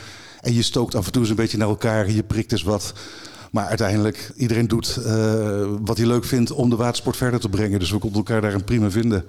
En 0.42 0.54
je 0.54 0.62
stookt 0.62 0.96
af 0.96 1.06
en 1.06 1.12
toe 1.12 1.22
eens 1.22 1.30
een 1.30 1.36
beetje 1.36 1.58
naar 1.58 1.68
elkaar. 1.68 2.12
Je 2.12 2.24
prikt 2.24 2.52
eens 2.52 2.63
wat. 2.63 2.94
Maar 3.52 3.66
uiteindelijk, 3.66 4.32
iedereen 4.36 4.68
doet 4.68 4.98
eh, 5.06 5.68
wat 5.82 5.98
hij 5.98 6.06
leuk 6.06 6.26
vindt 6.26 6.52
om 6.52 6.70
de 6.70 6.76
watersport 6.76 7.18
verder 7.18 7.40
te 7.40 7.50
brengen. 7.50 7.80
Dus 7.80 7.92
we 7.92 7.98
konden 7.98 8.18
elkaar 8.18 8.42
daarin 8.42 8.63
prima 8.63 8.92
vinden. 8.92 9.26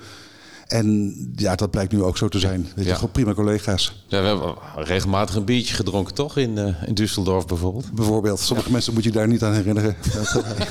En 0.69 1.17
ja, 1.37 1.55
dat 1.55 1.71
blijkt 1.71 1.93
nu 1.93 2.03
ook 2.03 2.17
zo 2.17 2.29
te 2.29 2.39
zijn. 2.39 2.69
Weet 2.77 2.87
je, 2.87 2.95
gewoon 2.95 3.11
prima 3.11 3.35
collega's. 3.35 4.05
Ja, 4.07 4.21
we 4.21 4.27
hebben 4.27 4.55
regelmatig 4.77 5.35
een 5.35 5.45
biertje 5.45 5.75
gedronken, 5.75 6.15
toch? 6.15 6.37
In, 6.37 6.59
eh, 6.59 6.89
in 6.89 6.95
Düsseldorf 6.95 7.47
bijvoorbeeld. 7.47 7.93
Bijvoorbeeld, 7.93 8.41
sommige 8.41 8.71
mensen 8.73 8.95
moet 8.95 9.05
je 9.05 9.11
daar 9.11 9.29
niet 9.29 9.43
aan 9.43 9.53
herinneren. 9.53 9.97
Dat, 10.15 10.45
eh, 10.45 10.67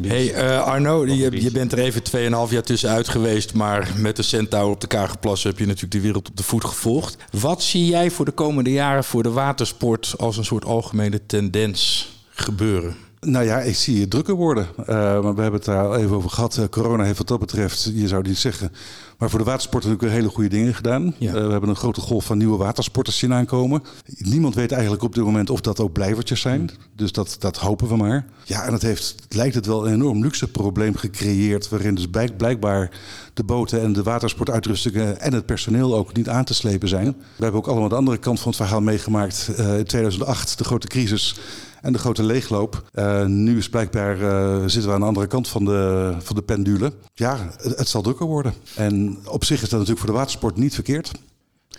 Hey 0.10 0.34
eh, 0.34 0.62
Arno, 0.62 1.06
je, 1.06 1.42
je 1.42 1.50
bent 1.50 1.72
er 1.72 1.78
even 1.78 2.02
2,5 2.48 2.52
jaar 2.52 2.62
tussenuit 2.62 3.08
geweest, 3.08 3.54
maar 3.54 3.92
met 3.96 4.16
de 4.16 4.22
Centaur 4.22 4.70
op 4.70 4.80
de 4.80 4.86
Kagerplassen 4.86 5.50
heb 5.50 5.58
je 5.58 5.66
natuurlijk 5.66 5.92
de 5.92 6.00
wereld 6.00 6.28
op 6.28 6.36
de 6.36 6.42
voet 6.42 6.64
gevolgd. 6.64 7.16
Wat 7.30 7.62
zie 7.62 7.86
jij 7.86 8.10
voor 8.10 8.24
de 8.24 8.30
komende 8.30 8.72
jaren 8.72 9.04
voor 9.04 9.22
de 9.22 9.30
watersport 9.30 10.14
als 10.18 10.36
een 10.36 10.44
soort 10.44 10.64
algemene 10.64 11.26
tendens 11.26 12.08
gebeuren? 12.30 12.96
Nou 13.26 13.44
ja, 13.44 13.60
ik 13.60 13.74
zie 13.74 14.00
het 14.00 14.10
drukker 14.10 14.34
worden. 14.34 14.66
Eh, 14.76 14.86
maar 14.96 15.34
we 15.34 15.42
hebben 15.42 15.52
het 15.52 15.64
daar 15.64 15.86
al 15.86 15.96
even 15.96 16.16
over 16.16 16.30
gehad. 16.30 16.56
Eh, 16.56 16.64
corona 16.70 17.04
heeft 17.04 17.18
wat 17.18 17.28
dat 17.28 17.38
betreft, 17.38 17.90
je 17.94 18.08
zou 18.08 18.22
niet 18.22 18.38
zeggen. 18.38 18.72
Maar 19.18 19.30
voor 19.30 19.38
de 19.38 19.44
watersport 19.44 19.84
natuurlijk 19.84 20.02
weer 20.02 20.20
hele 20.20 20.34
goede 20.34 20.48
dingen 20.48 20.74
gedaan. 20.74 21.14
Ja. 21.18 21.34
Eh, 21.34 21.46
we 21.46 21.50
hebben 21.50 21.68
een 21.68 21.76
grote 21.76 22.00
golf 22.00 22.24
van 22.24 22.38
nieuwe 22.38 22.56
watersporters 22.56 23.18
zien 23.18 23.32
aankomen. 23.32 23.82
Niemand 24.06 24.54
weet 24.54 24.72
eigenlijk 24.72 25.02
op 25.02 25.14
dit 25.14 25.24
moment 25.24 25.50
of 25.50 25.60
dat 25.60 25.80
ook 25.80 25.92
blijvertjes 25.92 26.40
zijn. 26.40 26.70
Dus 26.96 27.12
dat, 27.12 27.36
dat 27.38 27.56
hopen 27.56 27.88
we 27.88 27.96
maar. 27.96 28.26
Ja, 28.44 28.64
en 28.64 28.72
het 28.72 28.82
heeft, 28.82 29.14
lijkt 29.28 29.54
het 29.54 29.66
wel 29.66 29.86
een 29.86 29.92
enorm 29.92 30.22
luxe 30.22 30.50
probleem 30.50 30.96
gecreëerd. 30.96 31.68
Waarin 31.68 31.94
dus 31.94 32.08
blijk- 32.10 32.36
blijkbaar 32.36 32.90
de 33.34 33.44
boten 33.44 33.80
en 33.80 33.92
de 33.92 34.02
watersportuitrustingen 34.02 35.20
en 35.20 35.32
het 35.32 35.46
personeel 35.46 35.94
ook 35.94 36.16
niet 36.16 36.28
aan 36.28 36.44
te 36.44 36.54
slepen 36.54 36.88
zijn. 36.88 37.06
We 37.06 37.42
hebben 37.42 37.60
ook 37.60 37.68
allemaal 37.68 37.88
de 37.88 37.94
andere 37.94 38.18
kant 38.18 38.40
van 38.40 38.48
het 38.48 38.60
verhaal 38.60 38.80
meegemaakt. 38.80 39.50
In 39.56 39.84
2008, 39.84 40.58
de 40.58 40.64
grote 40.64 40.86
crisis 40.86 41.36
en 41.82 41.92
de 41.92 41.98
grote 41.98 42.22
leegloop. 42.22 42.90
Eh, 42.92 43.24
nu 43.24 43.56
is 43.56 43.68
blijkbaar 43.68 44.20
eh, 44.20 44.60
zitten 44.60 44.86
we 44.86 44.94
aan 44.94 45.00
de 45.00 45.06
andere 45.06 45.26
kant 45.26 45.48
van 45.48 45.64
de, 45.64 46.14
van 46.18 46.36
de 46.36 46.42
pendule. 46.42 46.92
Ja, 47.14 47.50
het, 47.56 47.78
het 47.78 47.88
zal 47.88 48.02
drukker 48.02 48.26
worden. 48.26 48.54
En 48.74 49.18
op 49.26 49.44
zich 49.44 49.62
is 49.62 49.68
dat 49.68 49.70
natuurlijk 49.70 49.98
voor 49.98 50.10
de 50.10 50.16
watersport 50.16 50.56
niet 50.56 50.74
verkeerd. 50.74 51.10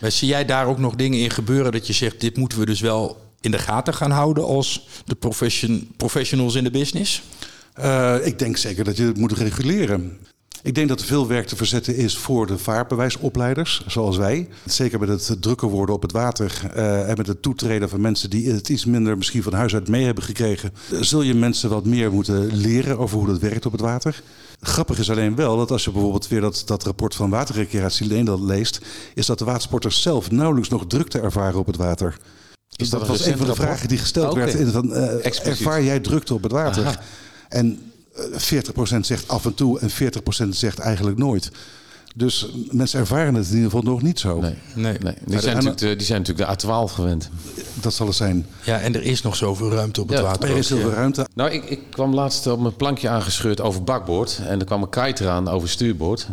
Maar 0.00 0.10
zie 0.10 0.28
jij 0.28 0.44
daar 0.44 0.66
ook 0.66 0.78
nog 0.78 0.94
dingen 0.94 1.18
in 1.18 1.30
gebeuren 1.30 1.72
dat 1.72 1.86
je 1.86 1.92
zegt, 1.92 2.20
dit 2.20 2.36
moeten 2.36 2.58
we 2.58 2.66
dus 2.66 2.80
wel 2.80 3.22
in 3.40 3.50
de 3.50 3.58
gaten 3.58 3.94
gaan 3.94 4.10
houden 4.10 4.44
als 4.44 4.88
de 5.04 5.14
profession, 5.14 5.90
professionals 5.96 6.54
in 6.54 6.64
de 6.64 6.70
business? 6.70 7.22
Eh, 7.74 8.16
ik 8.22 8.38
denk 8.38 8.56
zeker 8.56 8.84
dat 8.84 8.96
je 8.96 9.04
het 9.04 9.16
moet 9.16 9.32
reguleren. 9.32 10.18
Ik 10.64 10.74
denk 10.74 10.88
dat 10.88 11.00
er 11.00 11.06
veel 11.06 11.26
werk 11.26 11.46
te 11.46 11.56
verzetten 11.56 11.96
is 11.96 12.16
voor 12.16 12.46
de 12.46 12.58
vaarbewijsopleiders, 12.58 13.84
zoals 13.86 14.16
wij. 14.16 14.48
Zeker 14.64 15.00
met 15.00 15.08
het 15.08 15.42
drukker 15.42 15.68
worden 15.68 15.94
op 15.94 16.02
het 16.02 16.12
water 16.12 16.70
eh, 16.74 17.08
en 17.08 17.16
met 17.16 17.26
het 17.26 17.42
toetreden 17.42 17.88
van 17.88 18.00
mensen 18.00 18.30
die 18.30 18.50
het 18.50 18.68
iets 18.68 18.84
minder 18.84 19.16
misschien 19.16 19.42
van 19.42 19.52
huis 19.52 19.74
uit 19.74 19.88
mee 19.88 20.04
hebben 20.04 20.24
gekregen. 20.24 20.72
Zul 21.00 21.22
je 21.22 21.34
mensen 21.34 21.70
wat 21.70 21.84
meer 21.84 22.12
moeten 22.12 22.56
leren 22.56 22.98
over 22.98 23.18
hoe 23.18 23.26
dat 23.26 23.38
werkt 23.38 23.66
op 23.66 23.72
het 23.72 23.80
water. 23.80 24.22
Grappig 24.60 24.98
is 24.98 25.10
alleen 25.10 25.34
wel 25.34 25.56
dat 25.56 25.70
als 25.70 25.84
je 25.84 25.90
bijvoorbeeld 25.90 26.28
weer 26.28 26.40
dat, 26.40 26.62
dat 26.66 26.84
rapport 26.84 27.14
van 27.14 27.30
waterrecreatie 27.30 28.06
Nederland 28.06 28.44
leest, 28.44 28.80
is 29.14 29.26
dat 29.26 29.38
de 29.38 29.44
watersporters 29.44 30.02
zelf 30.02 30.30
nauwelijks 30.30 30.68
nog 30.68 30.86
drukte 30.86 31.20
ervaren 31.20 31.58
op 31.58 31.66
het 31.66 31.76
water. 31.76 32.18
Is 32.76 32.90
dat 32.90 33.00
dat 33.00 33.08
was 33.08 33.26
een 33.26 33.36
van 33.36 33.40
de 33.40 33.46
rapport? 33.46 33.68
vragen 33.68 33.88
die 33.88 33.98
gesteld 33.98 34.30
Oké. 34.30 34.38
werd. 34.38 34.54
In 34.54 34.66
van, 34.66 34.92
Expliciet. 34.92 35.66
ervaar 35.66 35.82
jij 35.82 36.00
drukte 36.00 36.34
op 36.34 36.42
het 36.42 36.52
water? 36.52 36.86
Aha. 36.86 37.00
En 37.48 37.92
40% 38.34 39.00
zegt 39.00 39.28
af 39.28 39.44
en 39.44 39.54
toe 39.54 39.78
en 39.80 39.90
40% 39.90 40.48
zegt 40.48 40.78
eigenlijk 40.78 41.18
nooit. 41.18 41.50
Dus 42.16 42.48
mensen 42.70 43.00
ervaren 43.00 43.34
het 43.34 43.46
in 43.48 43.54
ieder 43.54 43.70
geval 43.70 43.82
nog 43.92 44.02
niet 44.02 44.18
zo. 44.20 44.40
Nee. 44.40 44.54
Nee. 44.74 44.98
nee. 45.02 45.14
Die, 45.24 45.40
zijn 45.40 45.56
en- 45.56 45.64
natuurlijk 45.64 45.78
de, 45.78 45.96
die 45.96 46.06
zijn 46.06 46.22
natuurlijk 46.22 46.60
de 46.60 46.66
A12 46.66 46.92
gewend. 46.92 47.28
Dat 47.80 47.94
zal 47.94 48.06
het 48.06 48.16
zijn. 48.16 48.46
Ja, 48.64 48.80
en 48.80 48.94
er 48.94 49.02
is 49.02 49.22
nog 49.22 49.36
zoveel 49.36 49.70
ruimte 49.70 50.00
op 50.00 50.08
het 50.08 50.18
Ja, 50.18 50.24
water. 50.24 50.50
Er 50.50 50.56
is 50.56 50.68
heel 50.68 50.78
ja. 50.78 50.84
veel 50.84 50.92
ruimte. 50.92 51.26
Nou, 51.34 51.50
ik, 51.50 51.64
ik 51.64 51.80
kwam 51.90 52.14
laatst 52.14 52.46
op 52.46 52.60
mijn 52.60 52.76
plankje 52.76 53.08
aangescheurd 53.08 53.60
over 53.60 53.84
bakboord. 53.84 54.40
En 54.46 54.58
er 54.60 54.66
kwam 54.66 54.82
een 54.82 54.88
kite 54.88 55.24
eraan 55.24 55.48
over 55.48 55.68
stuurboord. 55.68 56.26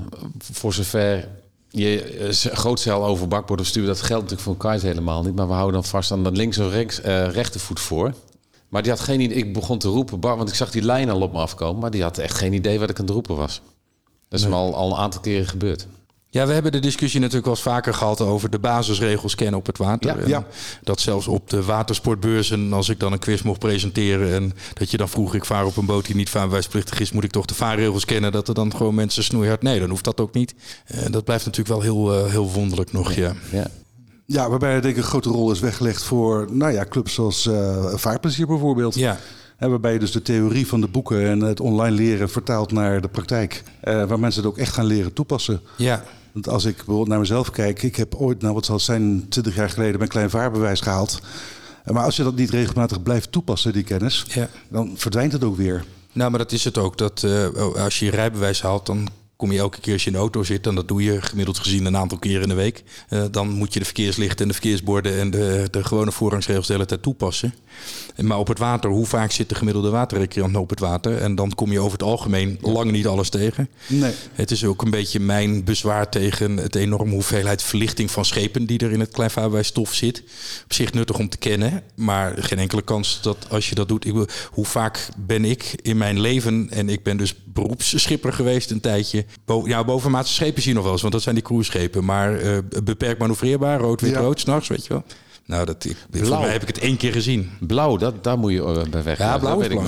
Voor 0.52 0.74
zover 0.74 1.28
je 1.70 2.02
eh, 2.04 2.54
grootzeil 2.54 3.06
over 3.06 3.28
bakboord 3.28 3.60
of 3.60 3.66
stuur, 3.66 3.86
dat 3.86 4.02
geldt 4.02 4.30
natuurlijk 4.30 4.42
voor 4.60 4.70
een 4.70 4.76
kite 4.76 4.88
helemaal 4.88 5.24
niet. 5.24 5.36
Maar 5.36 5.48
we 5.48 5.54
houden 5.54 5.74
dan 5.74 5.90
vast 5.90 6.12
aan 6.12 6.24
de 6.24 6.32
links 6.32 6.58
of 6.58 6.72
rechts, 6.72 7.02
eh, 7.02 7.28
rechtervoet 7.30 7.80
voor. 7.80 8.14
Maar 8.72 8.82
die 8.82 8.92
had 8.92 9.00
geen 9.00 9.20
idee. 9.20 9.38
Ik 9.38 9.54
begon 9.54 9.78
te 9.78 9.88
roepen, 9.88 10.20
Bart, 10.20 10.38
want 10.38 10.50
ik 10.50 10.56
zag 10.56 10.72
die 10.72 10.82
lijn 10.82 11.10
al 11.10 11.22
op 11.22 11.32
me 11.32 11.40
afkomen. 11.40 11.82
Maar 11.82 11.92
die 11.92 12.02
had 12.02 12.18
echt 12.18 12.38
geen 12.38 12.54
idee 12.54 12.80
wat 12.80 12.90
ik 12.90 13.00
aan 13.00 13.06
het 13.06 13.14
roepen 13.14 13.36
was. 13.36 13.62
Dat 14.30 14.40
is 14.40 14.46
me 14.46 14.54
al, 14.54 14.76
al 14.76 14.92
een 14.92 14.98
aantal 14.98 15.22
keren 15.22 15.48
gebeurd. 15.48 15.88
Ja, 16.30 16.48
we 16.48 16.54
hebben 16.54 16.72
de 16.72 16.80
discussie 16.80 17.20
natuurlijk 17.20 17.46
wel 17.46 17.56
eens 17.56 17.64
vaker 17.64 17.94
gehad 17.94 18.22
over 18.22 18.50
de 18.50 18.60
basisregels 18.60 19.36
kennen 19.36 19.60
op 19.60 19.66
het 19.66 19.78
water. 19.78 20.28
Ja. 20.28 20.46
Dat 20.84 21.00
zelfs 21.00 21.28
op 21.28 21.50
de 21.50 21.64
watersportbeurzen, 21.64 22.74
als 22.74 22.90
ik 22.90 23.00
dan 23.00 23.12
een 23.12 23.20
quiz 23.20 23.42
mocht 23.42 23.60
presenteren 23.60 24.34
en 24.34 24.54
dat 24.74 24.92
je 24.92 24.98
dan 24.98 25.10
vroeg, 25.10 25.36
ik 25.36 25.46
vaar 25.46 25.66
op 25.66 25.78
een 25.78 25.86
boot 25.86 26.06
die 26.06 26.16
niet 26.16 26.30
vaarbewijsplichtig 26.30 27.00
is, 27.00 27.12
moet 27.12 27.24
ik 27.24 27.32
toch 27.32 27.46
de 27.46 27.54
vaarregels 27.54 28.06
kennen? 28.06 28.32
Dat 28.32 28.48
er 28.48 28.54
dan 28.54 28.76
gewoon 28.76 28.96
mensen 28.96 29.24
snoeihard, 29.24 29.62
nee, 29.62 29.80
dan 29.80 29.90
hoeft 29.90 30.04
dat 30.04 30.20
ook 30.20 30.34
niet. 30.34 30.56
Eh, 30.86 31.06
dat 31.10 31.24
blijft 31.24 31.46
natuurlijk 31.46 31.82
wel 31.82 31.82
heel, 31.82 32.26
eh, 32.26 32.32
heel 32.32 32.52
wonderlijk 32.52 32.92
nog, 32.92 33.14
ja. 33.14 33.34
Ja. 33.52 33.68
Ja, 34.32 34.50
waarbij 34.50 34.82
denk 34.82 34.96
ik 34.96 34.98
een 34.98 35.10
grote 35.10 35.30
rol 35.30 35.52
is 35.52 35.60
weggelegd 35.60 36.04
voor 36.04 36.48
nou 36.52 36.72
ja, 36.72 36.86
clubs 36.90 37.14
zoals 37.14 37.48
eh 37.48 37.94
Vaarplezier 37.96 38.48
bijvoorbeeld. 38.48 38.96
Ja, 38.96 39.18
Hè, 39.58 39.70
waarbij 39.70 39.94
je 39.94 40.00
dus 40.00 40.12
de 40.12 40.22
theorie 40.22 40.68
van 40.68 40.82
de 40.82 40.88
boeken 40.88 41.26
en 41.28 41.40
het 41.42 41.60
online 41.60 41.96
leren 41.96 42.30
vertaalt 42.30 42.72
naar 42.72 43.02
de 43.02 43.08
praktijk. 43.08 43.64
Eh, 43.82 44.04
waar 44.06 44.20
mensen 44.20 44.42
het 44.42 44.52
ook 44.52 44.58
echt 44.58 44.74
gaan 44.74 44.86
leren 44.86 45.14
toepassen. 45.14 45.62
ja. 45.78 46.04
Want 46.32 46.50
als 46.50 46.66
ik 46.66 46.76
bijvoorbeeld 46.76 47.08
naar 47.08 47.20
mezelf 47.20 47.52
kijk, 47.52 47.84
ik 47.84 47.96
heb 47.96 48.16
ooit, 48.16 48.42
nou 48.42 48.54
wat 48.54 48.66
zal 48.66 48.76
het 48.76 48.84
zijn, 48.84 49.26
20 49.30 49.56
jaar 49.56 49.70
geleden 49.70 49.98
mijn 49.98 50.10
klein 50.10 50.30
vaarbewijs 50.30 50.80
gehaald. 50.82 51.20
Eh, 51.84 51.94
Maar 51.94 52.04
als 52.04 52.16
je 52.16 52.24
dat 52.24 52.36
niet 52.36 52.50
regelmatig 52.50 53.04
blijft 53.04 53.32
toepassen, 53.32 53.74
die 53.74 53.84
kennis, 53.84 54.26
ja. 54.28 54.48
dan 54.70 54.92
verdwijnt 54.96 55.32
het 55.32 55.44
ook 55.44 55.58
weer. 55.58 55.84
Nou, 56.14 56.30
maar 56.30 56.40
dat 56.40 56.52
is 56.52 56.64
het 56.64 56.78
ook. 56.78 56.98
Dat 56.98 57.24
eh, 57.24 57.48
als 57.84 58.00
je 58.00 58.06
je 58.06 58.12
rijbewijs 58.12 58.62
haalt, 58.62 58.86
dan 58.86 59.08
kom 59.42 59.52
je 59.52 59.60
elke 59.60 59.80
keer 59.80 59.94
als 59.94 60.02
je 60.04 60.08
in 60.08 60.16
de 60.16 60.22
auto 60.22 60.44
zit. 60.44 60.68
En 60.68 60.76
dat 60.76 60.88
doe 60.88 61.04
je 61.04 61.22
gemiddeld 61.22 61.58
gezien 61.58 61.86
een 61.86 61.98
aantal 61.98 62.18
keren 62.18 62.42
in 62.42 62.50
de 62.50 62.56
week. 62.56 62.84
eh, 63.10 63.24
dan 63.32 63.50
moet 63.50 63.74
je 63.74 63.80
de 63.80 63.86
verkeerslichten 63.86 64.40
en 64.42 64.48
de 64.48 64.54
verkeersborden 64.54 65.20
en 65.20 65.32
de, 65.32 65.68
de 65.72 65.84
gewone 65.84 66.12
voorrangsregels 66.12 66.68
de 66.68 66.74
hele 66.74 66.86
tijd 66.86 67.02
toepassen. 67.02 67.54
En 68.16 68.26
Maar 68.26 68.38
op 68.40 68.48
het 68.48 68.60
water, 68.60 68.90
hoe 68.90 69.06
vaak 69.06 69.32
zit 69.32 69.50
de 69.50 69.56
gemiddelde 69.56 69.90
waterrecreant 69.90 70.52
nou 70.52 70.64
op 70.64 70.70
het 70.70 70.80
water? 70.80 71.18
En 71.18 71.36
dan 71.36 71.56
kom 71.56 71.72
je 71.72 71.80
over 71.80 71.92
het 71.92 72.04
algemeen 72.04 72.58
lang 72.62 72.92
niet 72.92 73.08
alles 73.08 73.30
tegen. 73.30 73.70
Nee. 73.88 74.14
Het 74.34 74.52
is 74.52 74.66
ook 74.66 74.82
een 74.82 74.92
beetje 74.92 75.20
mijn 75.20 75.64
bezwaar 75.64 76.10
tegen 76.10 76.58
het 76.58 76.76
enorme 76.76 77.14
hoeveelheid 77.14 77.64
verlichting 77.64 78.12
van 78.12 78.26
schepen 78.26 78.66
die 78.66 78.80
er 78.80 78.92
in 78.92 79.00
het 79.00 79.12
kleinvaarbewijsstof 79.12 79.94
zit. 79.94 80.24
Op 80.64 80.74
zich 80.74 80.94
nuttig 80.94 81.18
om 81.18 81.30
te 81.30 81.38
kennen, 81.38 81.84
maar 81.96 82.34
geen 82.38 82.60
enkele 82.60 82.82
kans 82.82 83.20
dat 83.22 83.38
als 83.50 83.70
je 83.70 83.76
dat 83.76 83.88
doet. 83.88 84.06
Ik 84.06 84.14
hoe 84.52 84.66
vaak 84.66 85.08
ben 85.18 85.46
ik 85.46 85.76
in 85.82 85.98
mijn 85.98 86.20
leven, 86.20 86.68
en 86.70 86.90
ik 86.90 87.04
ben 87.04 87.18
dus 87.18 87.36
beroepsschipper 87.46 88.34
geweest 88.34 88.72
een 88.72 88.82
tijdje. 88.82 89.26
Bo 89.46 89.64
ja, 89.66 89.84
bovenmaatse 89.84 90.34
schepen 90.34 90.62
zie 90.62 90.70
je 90.70 90.76
nog 90.76 90.84
wel 90.84 90.94
eens, 90.94 91.02
want 91.02 91.14
dat 91.14 91.24
zijn 91.24 91.36
die 91.36 91.44
cruiseschepen. 91.44 92.06
Maar 92.06 92.40
eh, 92.40 92.58
beperkt 92.84 93.20
manoeuvreerbaar, 93.20 93.80
rood-wit-rood, 93.80 94.40
s'nachts, 94.40 94.68
weet 94.68 94.86
je 94.86 94.94
wel. 94.94 95.04
Nou, 95.52 95.66
dat, 95.66 95.86
ik, 95.86 95.96
voor 96.12 96.40
mij 96.40 96.52
heb 96.52 96.62
ik 96.62 96.68
het 96.68 96.80
één 96.80 96.98
keer 96.98 97.12
gezien. 97.12 97.50
Blauw, 97.60 97.98
dat, 97.98 98.24
daar 98.24 98.38
moet 98.38 98.52
je 98.52 98.64
eh, 98.64 98.90
bij 98.90 99.04
weg. 99.04 99.18
Ja, 99.18 99.38
blauw 99.38 99.60
weet 99.60 99.72
ik. 99.72 99.80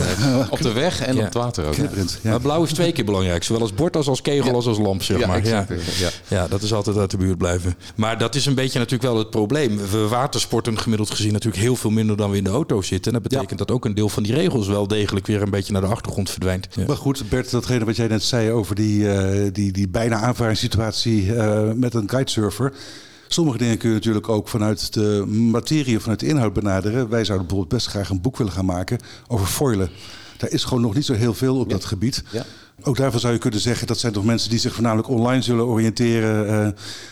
Op 0.49 0.61
de 0.61 0.71
weg 0.71 1.01
en 1.01 1.13
Ja. 1.15 1.19
op 1.19 1.25
het 1.25 1.33
water 1.33 1.65
ook. 1.65 1.75
Ja. 1.75 1.85
Maar 2.23 2.39
blauw 2.41 2.63
is 2.63 2.71
twee 2.73 2.91
keer 2.91 3.05
belangrijk. 3.05 3.43
Zowel 3.43 3.61
als 3.61 3.73
bord 3.73 3.95
als 3.95 4.07
als 4.07 4.21
kegel 4.21 4.53
als 4.53 4.65
als 4.67 4.77
lamp, 4.77 5.03
zeg 5.03 5.19
Ja, 5.19 5.27
maar. 5.27 5.45
Ja. 5.47 5.65
Ja. 6.27 6.47
Dat 6.47 6.61
is 6.61 6.73
altijd 6.73 6.97
uit 6.97 7.11
de 7.11 7.17
buurt 7.17 7.37
blijven. 7.37 7.75
Maar 7.95 8.17
dat 8.17 8.35
is 8.35 8.45
een 8.45 8.53
beetje 8.55 8.79
natuurlijk 8.79 9.09
wel 9.09 9.17
het 9.17 9.29
probleem. 9.29 9.77
We 9.91 10.07
watersporten 10.07 10.79
gemiddeld 10.79 11.09
gezien 11.09 11.31
natuurlijk 11.33 11.61
heel 11.63 11.75
veel 11.75 11.89
minder 11.89 12.17
dan 12.17 12.31
we 12.31 12.37
in 12.37 12.43
de 12.43 12.49
auto 12.49 12.81
zitten. 12.81 13.13
En 13.13 13.19
dat 13.21 13.29
betekent 13.31 13.59
dat 13.59 13.71
ook 13.71 13.85
een 13.85 13.93
deel 13.95 14.09
van 14.09 14.23
die 14.23 14.33
regels 14.33 14.67
wel 14.67 14.87
degelijk 14.87 15.27
weer 15.27 15.41
een 15.41 15.49
beetje 15.49 15.73
naar 15.73 15.81
de 15.81 15.87
achtergrond 15.87 16.29
verdwijnt. 16.29 16.67
Maar 16.87 16.97
goed, 16.97 17.29
Bert, 17.29 17.51
datgene 17.51 17.85
wat 17.85 17.95
jij 17.95 18.07
net 18.07 18.23
zei 18.23 18.51
over 18.51 18.75
die, 18.75 19.09
eh, 19.11 19.49
die, 19.51 19.71
die 19.71 19.87
bijna 19.87 20.15
aanvaringssituatie 20.17 21.35
eh, 21.35 21.71
met 21.75 21.93
een 21.93 22.05
kitesurfer. 22.05 22.73
Sommige 23.33 23.57
dingen 23.57 23.77
kun 23.77 23.89
je 23.89 23.95
natuurlijk 23.95 24.29
ook 24.29 24.47
vanuit 24.47 24.93
de 24.93 25.25
materie 25.27 25.95
of 25.95 26.01
vanuit 26.01 26.19
de 26.19 26.27
inhoud 26.27 26.53
benaderen. 26.53 27.09
Wij 27.09 27.25
zouden 27.25 27.47
bijvoorbeeld 27.47 27.81
best 27.81 27.87
graag 27.87 28.09
een 28.09 28.21
boek 28.21 28.37
willen 28.37 28.53
gaan 28.53 28.65
maken 28.65 28.99
over 29.27 29.45
foilen. 29.45 29.89
Daar 30.37 30.49
is 30.49 30.63
gewoon 30.63 30.81
nog 30.83 30.93
niet 30.93 31.05
zo 31.05 31.13
heel 31.13 31.33
veel 31.33 31.57
op 31.57 31.69
dat 31.69 31.85
gebied. 31.85 32.23
Ja. 32.31 32.45
Ook 32.81 32.97
daarvan 32.97 33.19
zou 33.19 33.33
je 33.33 33.39
kunnen 33.39 33.59
zeggen 33.59 33.87
dat 33.87 33.97
zijn 33.97 34.13
toch 34.13 34.23
mensen 34.23 34.49
die 34.49 34.59
zich 34.59 34.73
voornamelijk 34.73 35.07
online 35.09 35.41
zullen 35.41 35.65
oriënteren. 35.65 36.47
eh. 36.65 36.71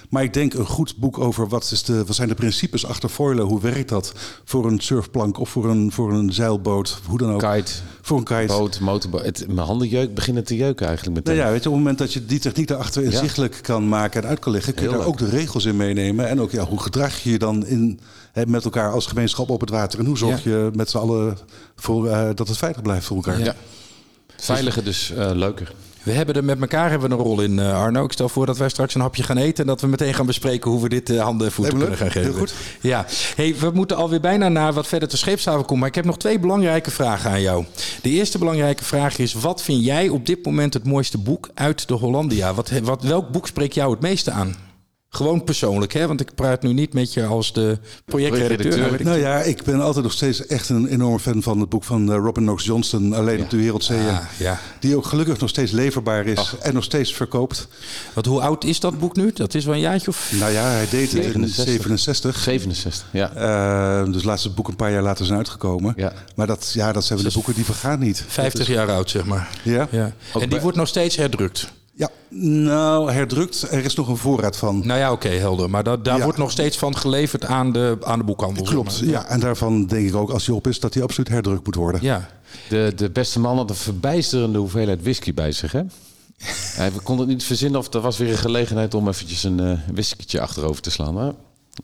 maar 0.10 0.24
ik 0.24 0.34
denk 0.34 0.54
een 0.54 0.66
goed 0.66 0.98
boek 0.98 1.18
over 1.20 1.48
wat, 1.48 1.70
is 1.72 1.84
de, 1.84 2.06
wat 2.06 2.16
zijn 2.16 2.28
de 2.28 2.36
principes 2.36 2.86
achter 2.86 3.10
foilen. 3.10 3.46
Hoe 3.46 3.62
werkt 3.62 3.90
dat 3.90 4.14
voor 4.44 4.66
een 4.66 4.80
surfplank 4.80 5.40
of 5.40 5.50
voor 5.50 5.70
een, 5.70 5.92
voor 5.92 6.14
een 6.14 6.34
zeilboot, 6.34 7.00
hoe 7.08 7.18
dan 7.18 7.32
ook. 7.32 7.40
Kite, 7.40 7.72
Voor 8.02 8.18
een 8.18 8.24
kite. 8.24 8.46
boot, 8.48 8.80
motorboot. 8.80 9.26
Het, 9.26 9.46
mijn 9.48 9.68
handen 9.68 9.88
jeuk, 9.88 10.14
beginnen 10.14 10.44
te 10.44 10.56
jeuken 10.56 10.88
eigenlijk 10.88 11.18
meteen. 11.18 11.36
Nou 11.36 11.48
ja, 11.48 11.54
weet 11.54 11.64
je, 11.64 11.70
op 11.70 11.76
het 11.76 11.84
moment 11.84 12.00
dat 12.02 12.14
je 12.14 12.26
die 12.26 12.40
techniek 12.40 12.68
daarachter 12.68 13.04
inzichtelijk 13.04 13.60
kan 13.62 13.90
maken 13.90 14.24
en 14.24 14.30
uit 14.30 14.40
kan 14.40 14.52
leggen, 14.52 14.74
kun 14.74 14.84
je 14.84 14.90
Heel 14.90 14.98
daar 14.98 15.08
ook 15.08 15.18
de 15.18 15.30
regels 15.30 15.66
in 15.66 15.76
meenemen. 15.76 16.28
En 16.28 16.42
ook 16.42 16.52
ja, 16.52 16.64
hoe 16.66 16.80
gedrag 16.82 17.20
je 17.20 17.30
je 17.32 17.40
dan 17.40 17.66
in, 17.66 18.00
hè, 18.32 18.46
met 18.46 18.64
elkaar 18.64 18.92
als 18.92 19.06
gemeenschap 19.06 19.50
op 19.50 19.62
het 19.62 19.70
water? 19.70 20.00
En 20.00 20.06
hoe 20.06 20.18
zorg 20.18 20.44
je 20.44 20.70
met 20.74 20.90
z'n 20.90 20.98
allen 20.98 21.38
voor, 21.76 22.08
eh, 22.08 22.30
dat 22.36 22.48
het 22.48 22.58
veilig 22.58 22.82
blijft 22.82 23.06
voor 23.06 23.16
elkaar? 23.16 23.40
Ja. 23.40 23.56
Veiliger 24.46 24.84
dus 24.84 25.12
eh, 25.12 25.32
leuker. 25.34 25.74
We 26.04 26.12
hebben 26.12 26.36
er 26.36 26.44
met 26.44 26.62
elkaar 26.62 26.90
hebben 26.90 27.10
we 27.10 27.16
een 27.16 27.22
rol 27.22 27.42
in, 27.42 27.60
eh, 27.60 27.82
Arno. 27.82 28.04
Ik 28.04 28.12
stel 28.12 28.30
voor 28.30 28.46
dat 28.46 28.58
wij 28.58 28.70
straks 28.70 28.96
een 28.96 29.02
hapje 29.02 29.24
gaan 29.24 29.38
eten... 29.38 29.64
en 29.64 29.68
dat 29.68 29.82
we 29.82 29.88
meteen 29.88 30.14
gaan 30.14 30.26
bespreken 30.26 30.72
hoe 30.72 30.82
we 30.82 30.90
dit 30.90 31.10
eh, 31.10 31.22
handen 31.22 31.48
en 31.48 31.54
voeten 31.54 31.78
kunnen 31.78 31.98
gaan 31.98 32.12
geven. 32.12 32.32
Heel 32.32 32.40
goed. 32.40 32.54
Ja, 32.82 33.06
hey, 33.36 33.56
we 33.60 33.72
moeten 33.74 33.98
alweer 33.98 34.20
bijna 34.20 34.50
naar 34.50 34.74
wat 34.74 34.88
verder 34.88 35.10
te 35.10 35.18
scheepshaven 35.18 35.62
komen. 35.62 35.80
Maar 35.80 35.88
ik 35.88 35.96
heb 35.96 36.06
nog 36.06 36.18
twee 36.18 36.40
belangrijke 36.40 36.92
vragen 36.92 37.32
aan 37.32 37.42
jou. 37.42 37.66
De 38.02 38.10
eerste 38.10 38.38
belangrijke 38.38 38.84
vraag 38.84 39.18
is... 39.18 39.34
wat 39.34 39.62
vind 39.62 39.86
jij 39.86 40.10
op 40.10 40.26
dit 40.26 40.46
moment 40.46 40.74
het 40.74 40.86
mooiste 40.86 41.18
boek 41.18 41.50
uit 41.54 41.88
de 41.88 41.94
Hollandia? 41.94 42.54
Wat, 42.54 42.72
wat, 42.84 43.04
welk 43.04 43.32
boek 43.32 43.48
spreekt 43.48 43.74
jou 43.74 43.92
het 43.92 44.02
meeste 44.02 44.32
aan? 44.32 44.56
Gewoon 45.14 45.44
persoonlijk, 45.44 45.94
hè? 45.94 46.08
Want 46.08 46.22
ik 46.22 46.36
praat 46.36 46.62
nu 46.62 46.74
niet 46.74 46.94
met 46.94 47.14
je 47.14 47.26
als 47.26 47.54
de 47.54 47.78
projectredacteur. 48.06 48.78
Nou, 48.78 49.04
Nou 49.04 49.20
ja, 49.20 49.40
ik 49.42 49.64
ben 49.64 49.82
altijd 49.82 50.04
nog 50.04 50.14
steeds 50.14 50.46
echt 50.46 50.70
een 50.70 50.88
enorme 50.88 51.20
fan 51.20 51.42
van 51.42 51.60
het 51.60 51.70
boek 51.70 51.84
van 51.84 52.12
eh, 52.12 52.16
Robin 52.18 52.44
Knox 52.44 52.64
Johnston, 52.66 53.14
Alleen 53.14 53.42
op 53.42 53.50
de 53.50 53.58
Wereldzeeën. 53.58 54.08
Ah, 54.10 54.18
ja. 54.38 54.60
Die 54.80 54.96
ook 54.96 55.06
gelukkig 55.06 55.40
nog 55.40 55.50
steeds 55.50 55.72
leverbaar 55.72 56.26
is 56.26 56.56
en 56.62 56.74
nog 56.74 56.84
steeds 56.84 57.14
verkoopt. 57.14 57.68
Want 58.14 58.26
hoe 58.26 58.42
oud 58.42 58.64
is 58.64 58.80
dat 58.80 59.00
boek 59.00 59.16
nu? 59.16 59.32
Dat 59.34 59.54
is 59.54 59.66
wel 59.66 59.74
een 59.74 59.80
jaartje 59.80 60.08
of... 60.08 60.32
Nou 60.40 60.52
ja, 60.52 60.64
hij 60.64 60.88
deed 60.90 61.12
het 61.12 61.24
in 61.24 61.48
67. 61.48 61.64
67. 61.64 62.36
67, 62.36 63.08
ja. 63.12 63.32
Eh, 63.34 64.12
dus 64.14 64.24
laatst 64.24 64.44
het 64.46 64.56
boek 64.56 64.68
een 64.68 64.76
paar 64.76 64.92
jaar 64.92 65.04
later 65.04 65.26
zijn 65.26 65.38
uitgekomen. 65.38 65.94
Ja. 65.98 66.14
Maar 66.36 66.48
dat, 66.48 66.72
ja, 66.74 66.92
dat 66.92 67.06
zijn 67.06 67.20
de 67.20 67.32
boeken 67.34 67.54
die 67.54 67.66
vergaan 67.66 68.00
niet. 68.00 68.24
50 68.28 68.68
jaar 68.68 68.92
oud, 68.92 69.10
zeg 69.10 69.26
maar. 69.26 69.50
Ja. 69.64 69.88
Ja. 69.92 70.04
En 70.34 70.40
die 70.40 70.48
bij- 70.48 70.62
wordt 70.62 70.78
nog 70.78 70.88
steeds 70.88 71.16
herdrukt. 71.16 71.68
Ja, 72.02 72.10
nou, 72.40 73.12
herdrukt. 73.12 73.62
Er 73.72 73.86
is 73.86 73.96
nog 73.96 74.08
een 74.08 74.18
voorraad 74.18 74.58
van. 74.58 74.82
Nou 74.86 75.00
ja, 75.00 75.12
oké, 75.12 75.28
helder. 75.30 75.70
Maar 75.70 75.84
da- 75.84 75.98
daar 75.98 76.18
Ja. 76.18 76.24
wordt 76.24 76.38
nog 76.38 76.52
steeds 76.52 76.78
van 76.78 76.98
geleverd 76.98 77.46
aan 77.46 77.72
de, 77.72 77.98
aan 78.04 78.20
de 78.20 78.26
boekhandel. 78.26 78.66
zeg 78.66 78.74
Klopt, 78.74 79.02
maar. 79.02 79.10
ja. 79.10 79.26
En 79.28 79.40
daarvan 79.40 79.86
denk 79.86 80.08
ik 80.08 80.16
ook, 80.16 80.30
als 80.30 80.46
hij 80.46 80.56
op 80.56 80.68
is, 80.68 80.80
dat 80.80 80.94
hij 80.94 81.04
absoluut 81.04 81.30
herdrukt 81.30 81.66
moet 81.66 81.76
worden. 81.76 82.02
Ja. 82.04 82.30
De, 82.70 82.94
de 82.96 83.10
beste 83.10 83.40
man 83.40 83.58
had 83.58 83.70
een 83.70 83.76
verbijsterende 83.76 84.58
hoeveelheid 84.60 85.02
whisky 85.02 85.34
bij 85.34 85.52
zich, 85.52 85.72
hè? 85.72 85.82
Hij 86.82 86.92
kon 87.04 87.20
het 87.20 87.28
niet 87.28 87.44
verzinnen 87.44 87.80
of 87.80 87.94
er 87.94 88.02
was 88.02 88.18
weer 88.18 88.32
een 88.32 88.38
gelegenheid 88.38 88.94
om 88.94 89.08
eventjes 89.08 89.44
een 89.44 89.80
whiskytje 89.94 90.42
achterover 90.42 90.82
te 90.82 90.92
slaan. 90.92 91.14
Maar 91.14 91.32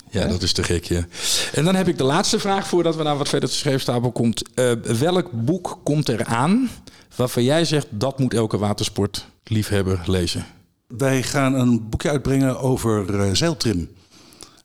ja, 0.09 0.28
dat 0.28 0.41
is 0.41 0.53
te 0.53 0.63
gek, 0.63 0.84
ja. 0.86 1.05
En 1.53 1.65
dan 1.65 1.76
heb 1.76 1.88
ik 1.88 1.97
de 1.97 2.03
laatste 2.03 2.39
vraag 2.39 2.68
voordat 2.68 2.95
we 2.95 3.03
naar 3.03 3.18
wat 3.18 3.30
verder 3.30 3.49
te 3.49 3.55
schreefstapel 3.55 4.11
komt. 4.11 4.43
Eh, 4.53 4.72
welk 4.99 5.30
boek 5.32 5.80
komt 5.84 6.09
er 6.09 6.26
aan 6.26 6.70
waarvan 7.18 7.43
jij 7.43 7.65
zegt 7.65 7.88
dat 7.89 8.20
moet 8.20 8.34
elke 8.34 8.57
watersportliefhebber 8.57 10.01
lezen? 10.05 10.45
Wij 10.88 11.24
gaan 11.24 11.53
een 11.53 11.89
boekje 11.89 12.09
uitbrengen 12.09 12.59
over 12.59 13.20
eh, 13.20 13.30
zeiltrim. 13.34 13.89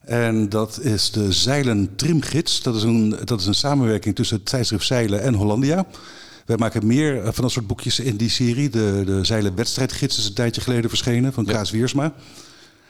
En 0.00 0.48
dat 0.48 0.80
is 0.80 1.10
de 1.10 1.32
Zeilen 1.32 1.96
Trimgids. 1.96 2.62
Dat 2.62 2.74
is, 2.74 2.82
een, 2.82 3.16
dat 3.24 3.40
is 3.40 3.46
een 3.46 3.54
samenwerking 3.54 4.14
tussen 4.14 4.36
het 4.36 4.46
tijdschrift 4.46 4.86
Zeilen 4.86 5.22
en 5.22 5.34
Hollandia. 5.34 5.86
Wij 6.46 6.56
maken 6.56 6.86
meer 6.86 7.18
eh, 7.18 7.32
van 7.32 7.42
dat 7.42 7.52
soort 7.52 7.66
boekjes 7.66 8.00
in 8.00 8.16
die 8.16 8.30
serie. 8.30 8.70
De, 8.70 9.02
de 9.06 9.24
Zeilen 9.24 9.54
Wedstrijdgids 9.54 10.18
is 10.18 10.26
een 10.26 10.34
tijdje 10.34 10.60
geleden 10.60 10.88
verschenen 10.88 11.32
van 11.32 11.44
Klaas 11.44 11.70
Wiersma. 11.70 12.12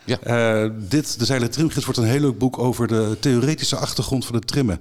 Ja. 0.05 0.19
Eh, 0.21 0.71
dit, 0.89 1.19
de 1.19 1.25
Zeilen 1.25 1.51
Trimgids, 1.51 1.85
wordt 1.85 2.01
een 2.01 2.07
heel 2.07 2.21
leuk 2.21 2.39
boek 2.39 2.59
over 2.59 2.89
de 2.89 3.17
theoretische 3.21 3.77
achtergrond 3.77 4.27
van 4.27 4.35
het 4.35 4.47
trimmen. 4.47 4.81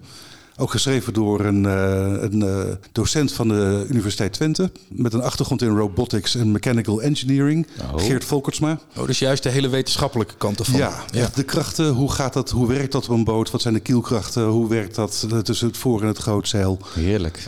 Ook 0.61 0.71
geschreven 0.71 1.13
door 1.13 1.39
een, 1.39 1.65
eh, 1.65 2.21
een 2.21 2.41
eh, 2.41 2.73
docent 2.91 3.31
van 3.33 3.47
de 3.47 3.85
Universiteit 3.89 4.33
Twente. 4.33 4.71
Met 4.89 5.13
een 5.13 5.21
achtergrond 5.21 5.61
in 5.61 5.75
robotics 5.77 6.35
en 6.35 6.51
mechanical 6.51 7.01
engineering. 7.01 7.67
Oh. 7.93 8.01
Geert 8.01 8.25
Volkertsma. 8.25 8.79
Oh, 8.97 9.05
dus 9.05 9.19
juist 9.19 9.43
de 9.43 9.49
hele 9.49 9.69
wetenschappelijke 9.69 10.33
kant 10.37 10.59
ervan. 10.59 10.79
Ja, 10.79 11.03
echt 11.13 11.35
de 11.35 11.43
krachten. 11.43 11.89
Hoe 11.89 12.11
gaat 12.11 12.33
dat? 12.33 12.49
Hoe 12.49 12.67
werkt 12.67 12.91
dat 12.91 13.03
op 13.09 13.09
een 13.17 13.23
boot? 13.23 13.51
Wat 13.51 13.61
zijn 13.61 13.73
de 13.73 13.79
kielkrachten? 13.79 14.45
Hoe 14.45 14.69
werkt 14.69 14.95
dat 14.95 15.27
eh, 15.31 15.37
tussen 15.37 15.67
het 15.67 15.77
voor- 15.77 16.01
en 16.01 16.07
het 16.07 16.17
grootzeil? 16.17 16.79
heerlijk. 16.93 17.45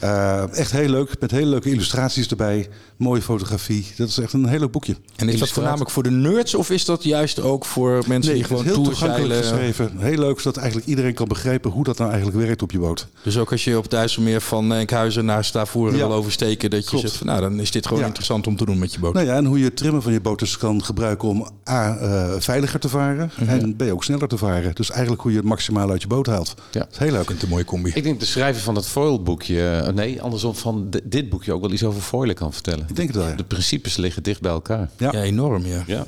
Echt 0.51 0.72
heel 0.72 0.89
leuk. 0.89 1.16
Met 1.20 1.32
hele 1.32 1.49
leuke 1.49 1.70
illustraties 1.70 2.28
erbij. 2.28 2.70
Mooie 2.97 3.22
fotografie. 3.22 3.86
Dat 3.97 4.07
is 4.09 4.18
echt 4.18 4.34
een 4.34 4.47
heel 4.47 4.59
leuk 4.59 4.72
boekje. 4.72 4.95
En 5.16 5.30
is 5.30 5.39
dat 5.39 5.49
voornamelijk 5.49 5.89
voor 5.89 6.03
de 6.03 6.11
nerds 6.11 6.55
of 6.55 6.70
is 6.70 6.86
dat 6.86 7.03
juist 7.03 7.39
ook 7.39 7.66
voor 7.66 8.03
mensen 8.07 8.34
die 8.34 8.41
het 8.41 8.51
is 8.51 8.57
gewoon 8.57 8.64
heel 8.64 8.84
toegankelijk 8.84 9.39
geschreven. 9.39 9.91
Heel 9.97 10.18
leuk, 10.18 10.39
zodat 10.39 10.57
eigenlijk 10.57 10.88
iedereen 10.88 11.14
kan 11.14 11.28
begrijpen 11.28 11.72
hoe 11.72 11.84
dat 11.84 11.97
nou 11.97 12.11
eigenlijk 12.11 12.45
werkt 12.45 12.61
op 12.61 12.72
je 12.72 12.80
boot. 12.80 13.03
Dus 13.24 13.38
ook 13.38 13.51
als 13.51 13.64
je 13.64 13.78
op 13.78 13.84
het 13.84 13.93
IJsselmeer 13.93 14.41
van 14.41 14.74
Enkhuizen 14.74 15.26
naar 15.26 15.43
Stavoren 15.43 15.97
Ja. 15.97 16.08
wil 16.08 16.16
oversteken, 16.16 16.70
dat 16.70 16.84
je 16.84 16.89
Klopt. 16.89 17.04
zegt 17.06 17.18
van 17.18 17.28
nou, 17.28 17.41
dan 17.41 17.60
is 17.60 17.72
dit 17.72 17.86
gewoon 17.86 17.99
Ja. 18.01 18.06
interessant 18.06 18.47
om 18.47 18.56
te 18.56 18.66
doen 18.66 18.78
met 18.80 18.93
je 18.93 18.99
boot. 18.99 19.14
Nou 19.14 19.26
ja, 19.26 19.36
en 19.36 19.45
hoe 19.45 19.58
je 19.60 19.64
het 19.66 19.76
trimmen 19.78 20.01
van 20.01 20.12
je 20.14 20.22
boot 20.22 20.39
dus 20.39 20.58
kan 20.58 20.84
gebruiken 20.84 21.28
om 21.28 21.47
A, 21.70 21.97
eh, 21.97 22.32
veiliger 22.39 22.80
te 22.80 22.89
varen. 22.89 23.32
Mhm. 23.39 23.49
En 23.49 23.76
B, 23.76 23.82
ook 23.82 24.04
sneller 24.04 24.28
te 24.28 24.38
varen. 24.38 24.76
Dus 24.76 24.91
eigenlijk 24.91 25.22
hoe 25.22 25.32
je 25.32 25.38
het 25.38 25.45
maximaal 25.47 25.89
uit 25.91 26.01
je 26.01 26.08
boot 26.08 26.26
haalt. 26.26 26.54
Ja. 26.72 26.80
Dat 26.80 26.88
is 26.91 26.97
heel 26.97 27.12
leuk. 27.12 27.30
Het 27.30 27.43
een 27.43 27.49
mooie 27.49 27.66
combi. 27.66 27.91
Ik 27.93 28.04
denk 28.04 28.20
de 28.20 28.26
schrijver 28.26 28.62
van 28.62 28.76
het 28.76 28.88
foilboekje, 28.88 29.70
eh, 29.70 29.93
nee, 29.93 30.22
andersom 30.22 30.56
van 30.56 30.89
di- 30.89 30.99
dit 31.04 31.30
boekje 31.30 31.54
ook 31.54 31.62
wel 31.62 31.72
iets 31.72 31.84
over 31.84 32.01
foilen 32.01 32.36
kan 32.36 32.54
vertellen. 32.54 32.86
Ik 32.89 32.95
denk 32.95 33.08
het 33.08 33.18
wel, 33.18 33.28
ja. 33.28 33.36
De 33.36 33.43
principes 33.43 33.95
liggen 33.97 34.24
dicht 34.24 34.41
bij 34.41 34.51
elkaar. 34.51 34.89
Ja. 34.97 35.12
Ja, 35.12 35.22
enorm, 35.22 35.66
ja. 35.66 35.84
Ja. 35.88 36.06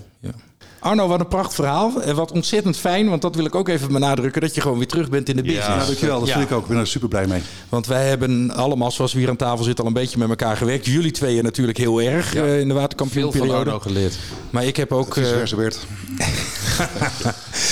Arno, 0.86 1.08
wat 1.08 1.20
een 1.20 1.28
prachtig 1.28 1.54
verhaal. 1.56 2.02
En 2.02 2.16
wat 2.16 2.32
ontzettend 2.32 2.78
fijn, 2.78 3.10
want 3.10 3.22
dat 3.22 3.36
wil 3.36 3.46
ik 3.46 3.56
ook 3.56 3.68
even 3.70 3.92
benadrukken, 3.92 4.42
dat 4.42 4.56
je 4.56 4.62
gewoon 4.62 4.78
weer 4.78 4.88
terug 4.88 5.10
bent 5.10 5.30
in 5.30 5.36
de 5.36 5.42
business. 5.42 5.68
Ja, 5.68 5.86
dankjewel. 5.86 6.20
Dat 6.20 6.28
Ja. 6.28 6.34
vind 6.38 6.50
ik 6.50 6.56
ook. 6.56 6.62
Ik 6.62 6.68
ben 6.70 6.78
er 6.78 6.88
super 6.88 7.08
blij 7.08 7.28
mee. 7.28 7.42
Want 7.70 7.88
wij 7.88 8.08
hebben 8.08 8.52
allemaal, 8.56 8.92
zoals 8.92 9.14
we 9.14 9.20
hier 9.20 9.30
aan 9.30 9.36
tafel 9.36 9.64
zitten, 9.64 9.84
al 9.84 9.90
een 9.90 9.96
beetje 9.96 10.18
met 10.18 10.30
elkaar 10.30 10.58
gewerkt. 10.58 10.86
Jullie 10.86 11.12
tweeën 11.12 11.44
natuurlijk 11.44 11.78
heel 11.78 12.02
erg 12.02 12.34
Ja. 12.34 12.44
eh, 12.44 12.46
in 12.46 12.52
de 12.52 12.58
Veel 12.58 12.68
van 12.68 12.76
waterkampioenperiode. 12.82 13.56
Arno 13.70 13.80
geleerd. 13.80 14.18
Maar 14.50 14.66
ik 14.66 14.76
heb 14.76 14.92
ook... 14.92 15.18
Eh. 15.18 15.24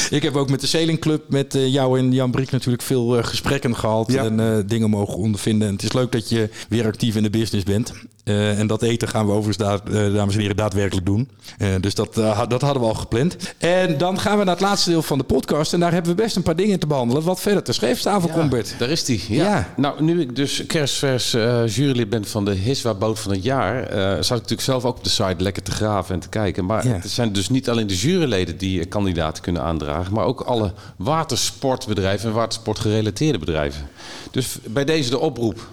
Ik 0.10 0.24
heb 0.24 0.36
ook 0.36 0.50
met 0.50 0.62
de 0.62 0.68
Sailing 0.68 1.00
Club, 1.00 1.24
met 1.30 1.56
eh, 1.56 1.68
jou 1.68 2.00
en 2.00 2.12
Jan 2.12 2.32
Briek 2.32 2.52
natuurlijk 2.52 2.84
veel 2.84 3.24
gesprekken 3.24 3.76
gehad 3.76 4.12
Ja. 4.12 4.24
en 4.24 4.40
eh, 4.40 4.58
dingen 4.66 4.90
mogen 4.90 5.16
ondervinden. 5.16 5.68
En 5.68 5.74
het 5.74 5.84
is 5.84 5.94
leuk 5.94 6.12
dat 6.12 6.30
je 6.30 6.50
weer 6.70 6.86
actief 6.86 7.16
in 7.16 7.24
de 7.24 7.30
business 7.30 7.64
bent. 7.66 7.94
Eh, 8.24 8.60
en 8.60 8.68
dat 8.68 8.82
eten 8.82 9.08
gaan 9.08 9.26
we 9.26 9.32
overigens, 9.32 9.58
daar, 9.58 9.80
eh, 9.84 10.14
dames 10.14 10.34
en 10.36 10.40
heren, 10.42 10.56
daadwerkelijk 10.56 11.06
doen. 11.06 11.30
Eh, 11.58 11.68
dus 11.80 11.96
dat, 11.96 12.14
dat 12.48 12.62
hadden 12.62 12.82
we 12.82 12.88
al 12.88 12.94
gepland. 12.94 13.38
En 13.58 13.98
dan 13.98 14.20
gaan 14.20 14.38
we 14.38 14.44
naar 14.44 14.54
het 14.54 14.64
laatste 14.64 14.90
deel 14.90 15.02
van 15.02 15.18
de 15.18 15.24
podcast. 15.24 15.74
En 15.74 15.80
daar 15.80 15.92
hebben 15.94 16.16
we 16.16 16.22
best 16.22 16.36
een 16.36 16.42
paar 16.44 16.56
dingen 16.56 16.80
te 16.80 16.88
behandelen. 16.88 17.24
Wat 17.24 17.42
verder 17.42 17.64
ter 17.64 17.74
schreefstafel 17.74 18.30
komt, 18.30 18.50
Bert. 18.50 18.76
Daar 18.80 18.90
is 18.90 19.06
die. 19.06 19.24
Ja. 19.28 19.44
Ja. 19.44 19.74
Nou, 19.78 20.04
nu 20.04 20.22
ik 20.22 20.36
dus 20.36 20.66
kerstvers 20.66 21.32
jurylid 21.76 22.10
ben 22.10 22.26
van 22.26 22.46
de 22.46 22.52
Hiswa 22.52 22.94
Boot 22.94 23.20
van 23.20 23.32
het 23.32 23.44
Jaar, 23.44 23.88
zat 24.14 24.24
ik 24.24 24.30
natuurlijk 24.30 24.62
zelf 24.62 24.86
ook 24.86 24.98
op 24.98 25.04
de 25.04 25.10
site 25.10 25.36
lekker 25.38 25.64
te 25.64 25.72
graven 25.72 26.14
en 26.16 26.22
te 26.22 26.30
kijken. 26.30 26.66
Maar 26.66 26.88
Ja. 26.88 26.94
het 26.94 27.10
zijn 27.10 27.34
dus 27.34 27.50
niet 27.50 27.70
alleen 27.70 27.88
de 27.88 27.96
juryleden 27.96 28.58
die 28.58 28.86
kandidaten 28.86 29.44
kunnen 29.44 29.62
aandragen, 29.62 30.14
maar 30.14 30.26
ook 30.26 30.42
alle 30.42 30.74
watersportbedrijven 30.98 32.30
en 32.30 32.36
watersportgerelateerde 32.36 33.38
bedrijven. 33.40 33.88
Dus 34.32 34.58
bij 34.68 34.86
deze 34.86 35.10
de 35.10 35.20
oproep. 35.20 35.68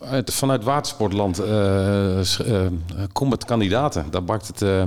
Uit, 0.00 0.34
vanuit 0.34 0.64
watersportland 0.64 1.38
eh, 1.38 2.20
eh, 2.20 2.72
kom 3.12 3.28
met 3.28 3.44
kandidaten. 3.44 4.06
Daar 4.10 4.24
bakt 4.24 4.46
het 4.46 4.62
eh, 4.62 4.82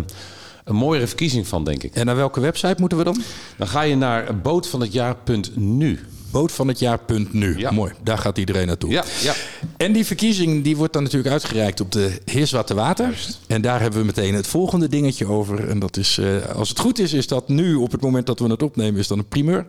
een 0.63 0.75
mooiere 0.75 1.07
verkiezing 1.07 1.47
van, 1.47 1.63
denk 1.63 1.83
ik. 1.83 1.95
En 1.95 2.05
naar 2.05 2.15
welke 2.15 2.39
website 2.39 2.75
moeten 2.77 2.97
we 2.97 3.03
dan? 3.03 3.21
Dan 3.57 3.67
ga 3.67 3.81
je 3.81 3.95
naar 3.95 4.37
bootvanhetjaar.nu. 4.41 5.99
Boot 6.31 6.51
van 6.51 6.67
het 6.67 6.79
jaar.nu. 6.79 7.57
Ja. 7.57 7.71
Mooi, 7.71 7.91
daar 8.03 8.17
gaat 8.17 8.37
iedereen 8.37 8.67
naartoe. 8.67 8.89
Ja, 8.89 9.03
ja. 9.21 9.33
En 9.77 9.91
die 9.91 10.05
verkiezing 10.05 10.63
die 10.63 10.77
wordt 10.77 10.93
dan 10.93 11.03
natuurlijk 11.03 11.31
uitgereikt 11.33 11.81
op 11.81 11.91
de 11.91 12.11
Heerswatte 12.25 12.73
Water. 12.73 13.27
En 13.47 13.61
daar 13.61 13.81
hebben 13.81 13.99
we 13.99 14.05
meteen 14.05 14.33
het 14.33 14.47
volgende 14.47 14.87
dingetje 14.87 15.27
over. 15.27 15.69
En 15.69 15.79
dat 15.79 15.97
is, 15.97 16.17
eh, 16.17 16.55
als 16.55 16.69
het 16.69 16.79
goed 16.79 16.99
is, 16.99 17.13
is 17.13 17.27
dat 17.27 17.47
nu 17.47 17.75
op 17.75 17.91
het 17.91 18.01
moment 18.01 18.25
dat 18.25 18.39
we 18.39 18.47
het 18.49 18.63
opnemen, 18.63 18.99
is 18.99 19.07
dan 19.07 19.17
een 19.17 19.27
primeur. 19.27 19.65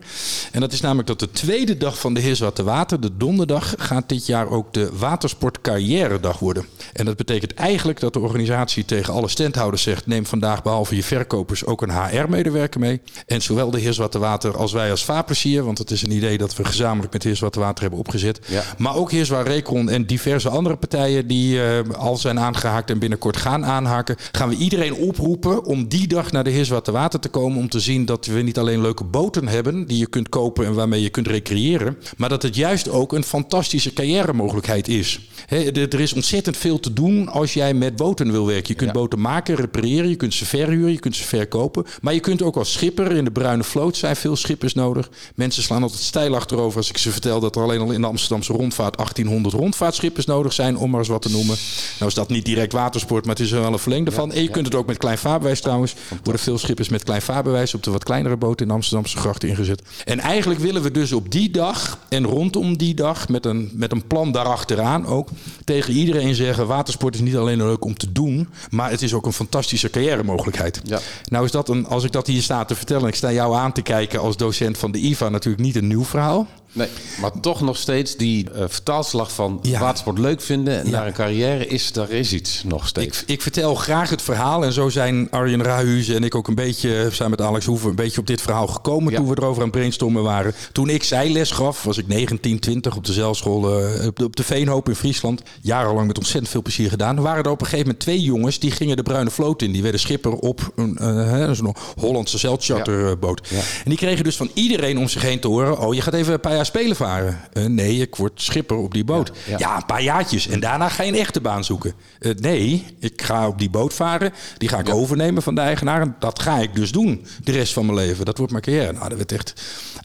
En 0.51 0.59
dat 0.59 0.73
is 0.73 0.81
namelijk 0.81 1.07
dat 1.07 1.19
de 1.19 1.31
tweede 1.31 1.77
dag 1.77 1.99
van 1.99 2.13
de 2.13 2.19
Heerswatte 2.19 2.63
Water, 2.63 3.01
de 3.01 3.17
donderdag, 3.17 3.73
gaat 3.77 4.09
dit 4.09 4.25
jaar 4.25 4.49
ook 4.49 4.73
de 4.73 4.89
Watersport 4.97 5.61
Carrière 5.61 6.19
Dag 6.19 6.39
worden. 6.39 6.65
En 6.93 7.05
dat 7.05 7.17
betekent 7.17 7.53
eigenlijk 7.53 7.99
dat 7.99 8.13
de 8.13 8.19
organisatie 8.19 8.85
tegen 8.85 9.13
alle 9.13 9.27
standhouders 9.27 9.83
zegt: 9.83 10.07
neem 10.07 10.25
vandaag 10.25 10.63
behalve 10.63 10.95
je 10.95 11.03
verkopers 11.03 11.65
ook 11.65 11.81
een 11.81 11.91
HR-medewerker 11.91 12.79
mee. 12.79 13.01
En 13.25 13.41
zowel 13.41 13.71
de 13.71 13.79
Heerswatte 13.79 14.19
Water 14.19 14.57
als 14.57 14.71
wij 14.71 14.91
als 14.91 15.03
Vaarplezier, 15.03 15.63
want 15.63 15.77
het 15.77 15.91
is 15.91 16.03
een 16.03 16.11
idee 16.11 16.37
dat 16.37 16.50
we 16.57 16.65
gezamenlijk 16.65 17.13
met 17.13 17.23
Heerswatte 17.23 17.59
Water 17.59 17.81
hebben 17.81 17.99
opgezet. 17.99 18.39
Ja. 18.47 18.63
Maar 18.77 18.95
ook 18.95 19.11
Heerswaar 19.11 19.47
Recon 19.47 19.89
en 19.89 20.05
diverse 20.05 20.49
andere 20.49 20.75
partijen 20.75 21.27
die 21.27 21.63
eh, 21.63 21.79
al 21.97 22.17
zijn 22.17 22.39
aangehaakt 22.39 22.89
en 22.89 22.99
binnenkort 22.99 23.37
gaan 23.37 23.65
aanhaken, 23.65 24.15
gaan 24.31 24.49
we 24.49 24.55
iedereen 24.55 24.93
oproepen 24.93 25.65
om 25.65 25.87
die 25.87 26.07
dag 26.07 26.31
naar 26.31 26.43
de 26.43 26.49
Heerswatte 26.49 26.91
Water 26.91 27.19
te 27.19 27.29
komen 27.29 27.57
om 27.59 27.69
te 27.69 27.79
zien 27.79 28.05
dat 28.05 28.25
we 28.25 28.41
niet 28.41 28.57
alleen 28.57 28.81
leuke 28.81 29.03
boten 29.03 29.47
hebben 29.47 29.87
die 29.87 29.97
je 29.97 30.07
kunt 30.07 30.29
kopen 30.29 30.65
en 30.65 30.73
waarmee 30.73 31.01
je 31.01 31.09
kunt 31.09 31.27
recreëren, 31.27 31.97
maar 32.17 32.29
dat 32.29 32.41
het 32.41 32.55
juist 32.55 32.89
ook 32.89 33.13
een 33.13 33.23
fantastische 33.23 33.93
carrière-mogelijkheid 33.93 34.87
is. 34.87 35.19
Hè, 35.45 35.57
er 35.57 35.89
er 35.93 35.99
is 35.99 36.13
ontzettend 36.13 36.57
veel 36.57 36.79
te 36.79 36.93
doen 36.93 37.27
als 37.27 37.53
jij 37.53 37.73
met 37.73 37.95
boten 37.95 38.31
wil 38.31 38.45
werken. 38.45 38.67
Je 38.67 38.73
kunt 38.75 38.89
Ja. 38.93 38.95
boten 38.99 39.19
maken, 39.21 39.55
repareren, 39.55 40.09
je 40.09 40.15
kunt 40.15 40.33
ze 40.33 40.45
verhuren, 40.45 40.91
je 40.91 40.99
kunt 40.99 41.15
ze 41.15 41.23
verkopen. 41.23 41.85
Maar 42.01 42.13
je 42.13 42.19
kunt 42.19 42.41
ook 42.41 42.55
als 42.55 42.71
schipper 42.71 43.11
in 43.11 43.23
de 43.23 43.31
bruine 43.31 43.63
vloot 43.63 43.97
zijn 43.97 44.15
veel 44.15 44.35
schippers 44.35 44.73
nodig. 44.73 45.09
Mensen 45.35 45.63
slaan 45.63 45.83
altijd 45.83 46.01
stijl 46.01 46.35
achterover 46.41 46.77
als 46.77 46.89
ik 46.89 46.97
ze 46.97 47.11
vertel 47.11 47.39
dat 47.39 47.55
er 47.55 47.61
alleen 47.61 47.79
al 47.79 47.91
in 47.91 48.01
de 48.01 48.07
Amsterdamse 48.07 48.53
rondvaart 48.53 48.97
1800 48.97 49.55
rondvaartschippers 49.55 50.25
nodig 50.25 50.53
zijn, 50.53 50.77
om 50.77 50.89
maar 50.89 50.99
eens 50.99 51.09
wat 51.09 51.21
te 51.21 51.31
noemen. 51.31 51.55
Nou 51.97 52.09
is 52.09 52.13
dat 52.13 52.29
niet 52.29 52.45
direct 52.45 52.73
watersport, 52.73 53.25
maar 53.25 53.35
het 53.35 53.43
is 53.43 53.51
er 53.51 53.61
wel 53.61 53.73
een 53.73 53.79
verlengde 53.79 54.11
van. 54.11 54.31
En 54.31 54.41
je 54.41 54.49
kunt 54.49 54.65
het 54.65 54.75
ook 54.75 54.87
met 54.87 54.97
klein 54.97 55.17
vaarbewijs 55.17 55.61
trouwens. 55.61 55.95
Worden 56.23 56.41
veel 56.41 56.57
schippers 56.57 56.89
met 56.89 57.03
klein 57.03 57.21
vaarbewijs 57.21 57.73
op 57.73 57.83
de 57.83 57.91
wat 57.91 58.03
kleinere 58.03 58.37
boten 58.37 58.61
in 58.61 58.67
de 58.67 58.73
Amsterdamse 58.73 59.17
grachten 59.17 59.49
ingezet. 59.49 59.81
En 60.05 60.19
eigenlijk 60.19 60.59
willen 60.59 60.81
we 60.81 60.91
dus 60.91 61.11
op 61.11 61.31
die 61.31 61.51
dag 61.51 61.99
en 62.09 62.25
rondom 62.25 62.77
die 62.77 62.93
dag 62.93 63.29
met 63.29 63.45
een, 63.45 63.71
met 63.73 63.91
een 63.91 64.07
plan 64.07 64.31
daarachteraan 64.31 65.05
ook 65.05 65.29
tegen 65.65 65.93
iedereen 65.93 66.35
zeggen: 66.35 66.67
watersport 66.67 67.15
is 67.15 67.21
niet 67.21 67.37
alleen 67.37 67.57
leuk 67.57 67.85
om 67.85 67.97
te 67.97 68.11
doen, 68.11 68.49
maar 68.69 68.89
het 68.89 69.01
is 69.01 69.13
ook 69.13 69.25
een 69.25 69.33
fantastische 69.33 69.89
carrière-mogelijkheid. 69.89 70.81
Ja. 70.83 70.99
Nou 71.25 71.45
is 71.45 71.51
dat 71.51 71.69
een, 71.69 71.87
als 71.87 72.03
ik 72.03 72.11
dat 72.11 72.27
hier 72.27 72.41
sta 72.41 72.65
te 72.65 72.75
vertellen, 72.75 73.03
en 73.03 73.09
ik 73.09 73.15
sta 73.15 73.31
jou 73.31 73.55
aan 73.55 73.71
te 73.71 73.81
kijken 73.81 74.19
als 74.19 74.37
docent 74.37 74.77
van 74.77 74.91
de 74.91 74.99
IVA, 74.99 75.29
natuurlijk 75.29 75.63
niet 75.63 75.75
een 75.75 75.87
nieuw 75.87 76.03
verhaal. 76.03 76.30
well 76.31 76.60
Nee, 76.73 76.87
maar 77.21 77.31
toch 77.41 77.61
nog 77.61 77.77
steeds 77.77 78.15
die 78.15 78.49
eh, 78.51 78.63
vertaalslag 78.67 79.31
van 79.31 79.59
Ja. 79.61 79.79
watersport 79.79 80.17
leuk 80.17 80.41
vinden 80.41 80.89
naar 80.89 81.07
een 81.07 81.13
carrière 81.13 81.67
is, 81.67 81.91
daar 81.91 82.09
is 82.09 82.33
iets 82.33 82.63
nog 82.63 82.87
steeds. 82.87 83.21
Ik, 83.21 83.27
ik 83.29 83.41
vertel 83.41 83.75
graag 83.75 84.09
het 84.09 84.21
verhaal. 84.21 84.63
En 84.65 84.73
zo 84.73 84.89
zijn 84.89 85.27
Arjen 85.31 85.63
Rahuze 85.63 86.15
en 86.15 86.23
ik 86.23 86.35
ook 86.35 86.47
een 86.47 86.55
beetje, 86.55 87.07
samen 87.11 87.29
met 87.37 87.41
Alex 87.41 87.65
Hoeven, 87.65 87.89
een 87.89 87.95
beetje 87.95 88.19
op 88.19 88.27
dit 88.27 88.41
verhaal 88.41 88.67
gekomen 88.67 89.13
toen 89.13 89.27
we 89.27 89.35
erover 89.37 89.57
aan 89.61 89.67
het 89.67 89.77
brainstormen 89.77 90.23
waren. 90.23 90.53
Toen 90.71 90.89
ik 90.89 91.03
zijles 91.03 91.51
gaf, 91.51 91.83
was 91.83 91.97
ik 91.97 92.07
19, 92.07 92.59
20 92.59 92.95
op 92.95 93.05
de 93.05 93.13
zeilschool 93.13 93.79
eh, 93.79 94.07
op, 94.07 94.15
de, 94.17 94.23
op 94.25 94.35
de 94.35 94.43
Veenhoop 94.43 94.89
in 94.89 94.95
Friesland. 94.95 95.41
Jarenlang 95.61 96.07
met 96.07 96.17
ontzettend 96.17 96.51
veel 96.51 96.61
plezier 96.61 96.89
gedaan. 96.89 97.15
Er 97.17 97.23
waren 97.23 97.43
er 97.43 97.49
op 97.51 97.59
een 97.61 97.65
gegeven 97.65 97.85
moment 97.85 98.03
twee 98.03 98.21
jongens 98.21 98.59
die 98.59 98.71
gingen 98.71 98.95
de 98.95 99.03
Bruine 99.03 99.29
Vloot 99.29 99.61
in. 99.61 99.71
Die 99.71 99.81
werden 99.81 99.99
schipper 99.99 100.33
op 100.33 100.71
een, 100.75 100.97
eh, 100.97 101.51
zo'n 101.51 101.75
Hollandse 101.99 102.37
zeilcharterboot. 102.37 103.47
Ja. 103.49 103.57
En 103.57 103.89
die 103.89 103.97
kregen 103.97 104.23
dus 104.23 104.35
van 104.35 104.49
iedereen 104.53 104.97
om 104.97 105.07
zich 105.07 105.21
heen 105.21 105.39
te 105.39 105.47
horen: 105.47 105.79
Oh, 105.79 105.93
je 105.93 106.01
gaat 106.01 106.13
even 106.13 106.33
een 106.33 106.39
paar 106.39 106.51
jaar 106.55 106.60
spelen 106.65 106.95
varen. 106.95 107.39
Eh, 107.53 107.65
nee, 107.65 107.97
ik 107.97 108.15
word 108.15 108.41
schipper 108.41 108.77
op 108.77 108.93
die 108.93 109.03
boot. 109.03 109.31
Ja, 109.45 109.51
Ja, 109.51 109.57
ja. 109.57 109.75
een 109.75 109.85
paar 109.85 110.01
jaartjes. 110.01 110.47
En 110.47 110.59
daarna 110.59 110.89
ga 110.89 111.03
je 111.03 111.11
een 111.11 111.19
echte 111.19 111.41
baan 111.41 111.63
zoeken. 111.63 111.93
Eh, 112.19 112.31
nee, 112.35 112.85
ik 112.99 113.21
ga 113.21 113.47
op 113.47 113.59
die 113.59 113.69
boot 113.69 113.93
varen. 113.93 114.33
Die 114.57 114.69
ga 114.69 114.79
ik 114.79 114.89
overnemen 114.89 115.43
van 115.43 115.55
de 115.55 115.61
eigenaar. 115.61 116.01
En 116.01 116.15
dat 116.19 116.41
ga 116.41 116.59
ik 116.59 116.75
dus 116.75 116.91
doen 116.91 117.25
de 117.43 117.51
rest 117.51 117.73
van 117.73 117.85
mijn 117.85 117.97
leven. 117.97 118.25
Dat 118.25 118.37
wordt 118.37 118.51
mijn 118.51 118.63
carrière. 118.63 118.91
Nou, 118.91 119.09
dat 119.09 119.17
werd 119.17 119.31
echt 119.31 119.53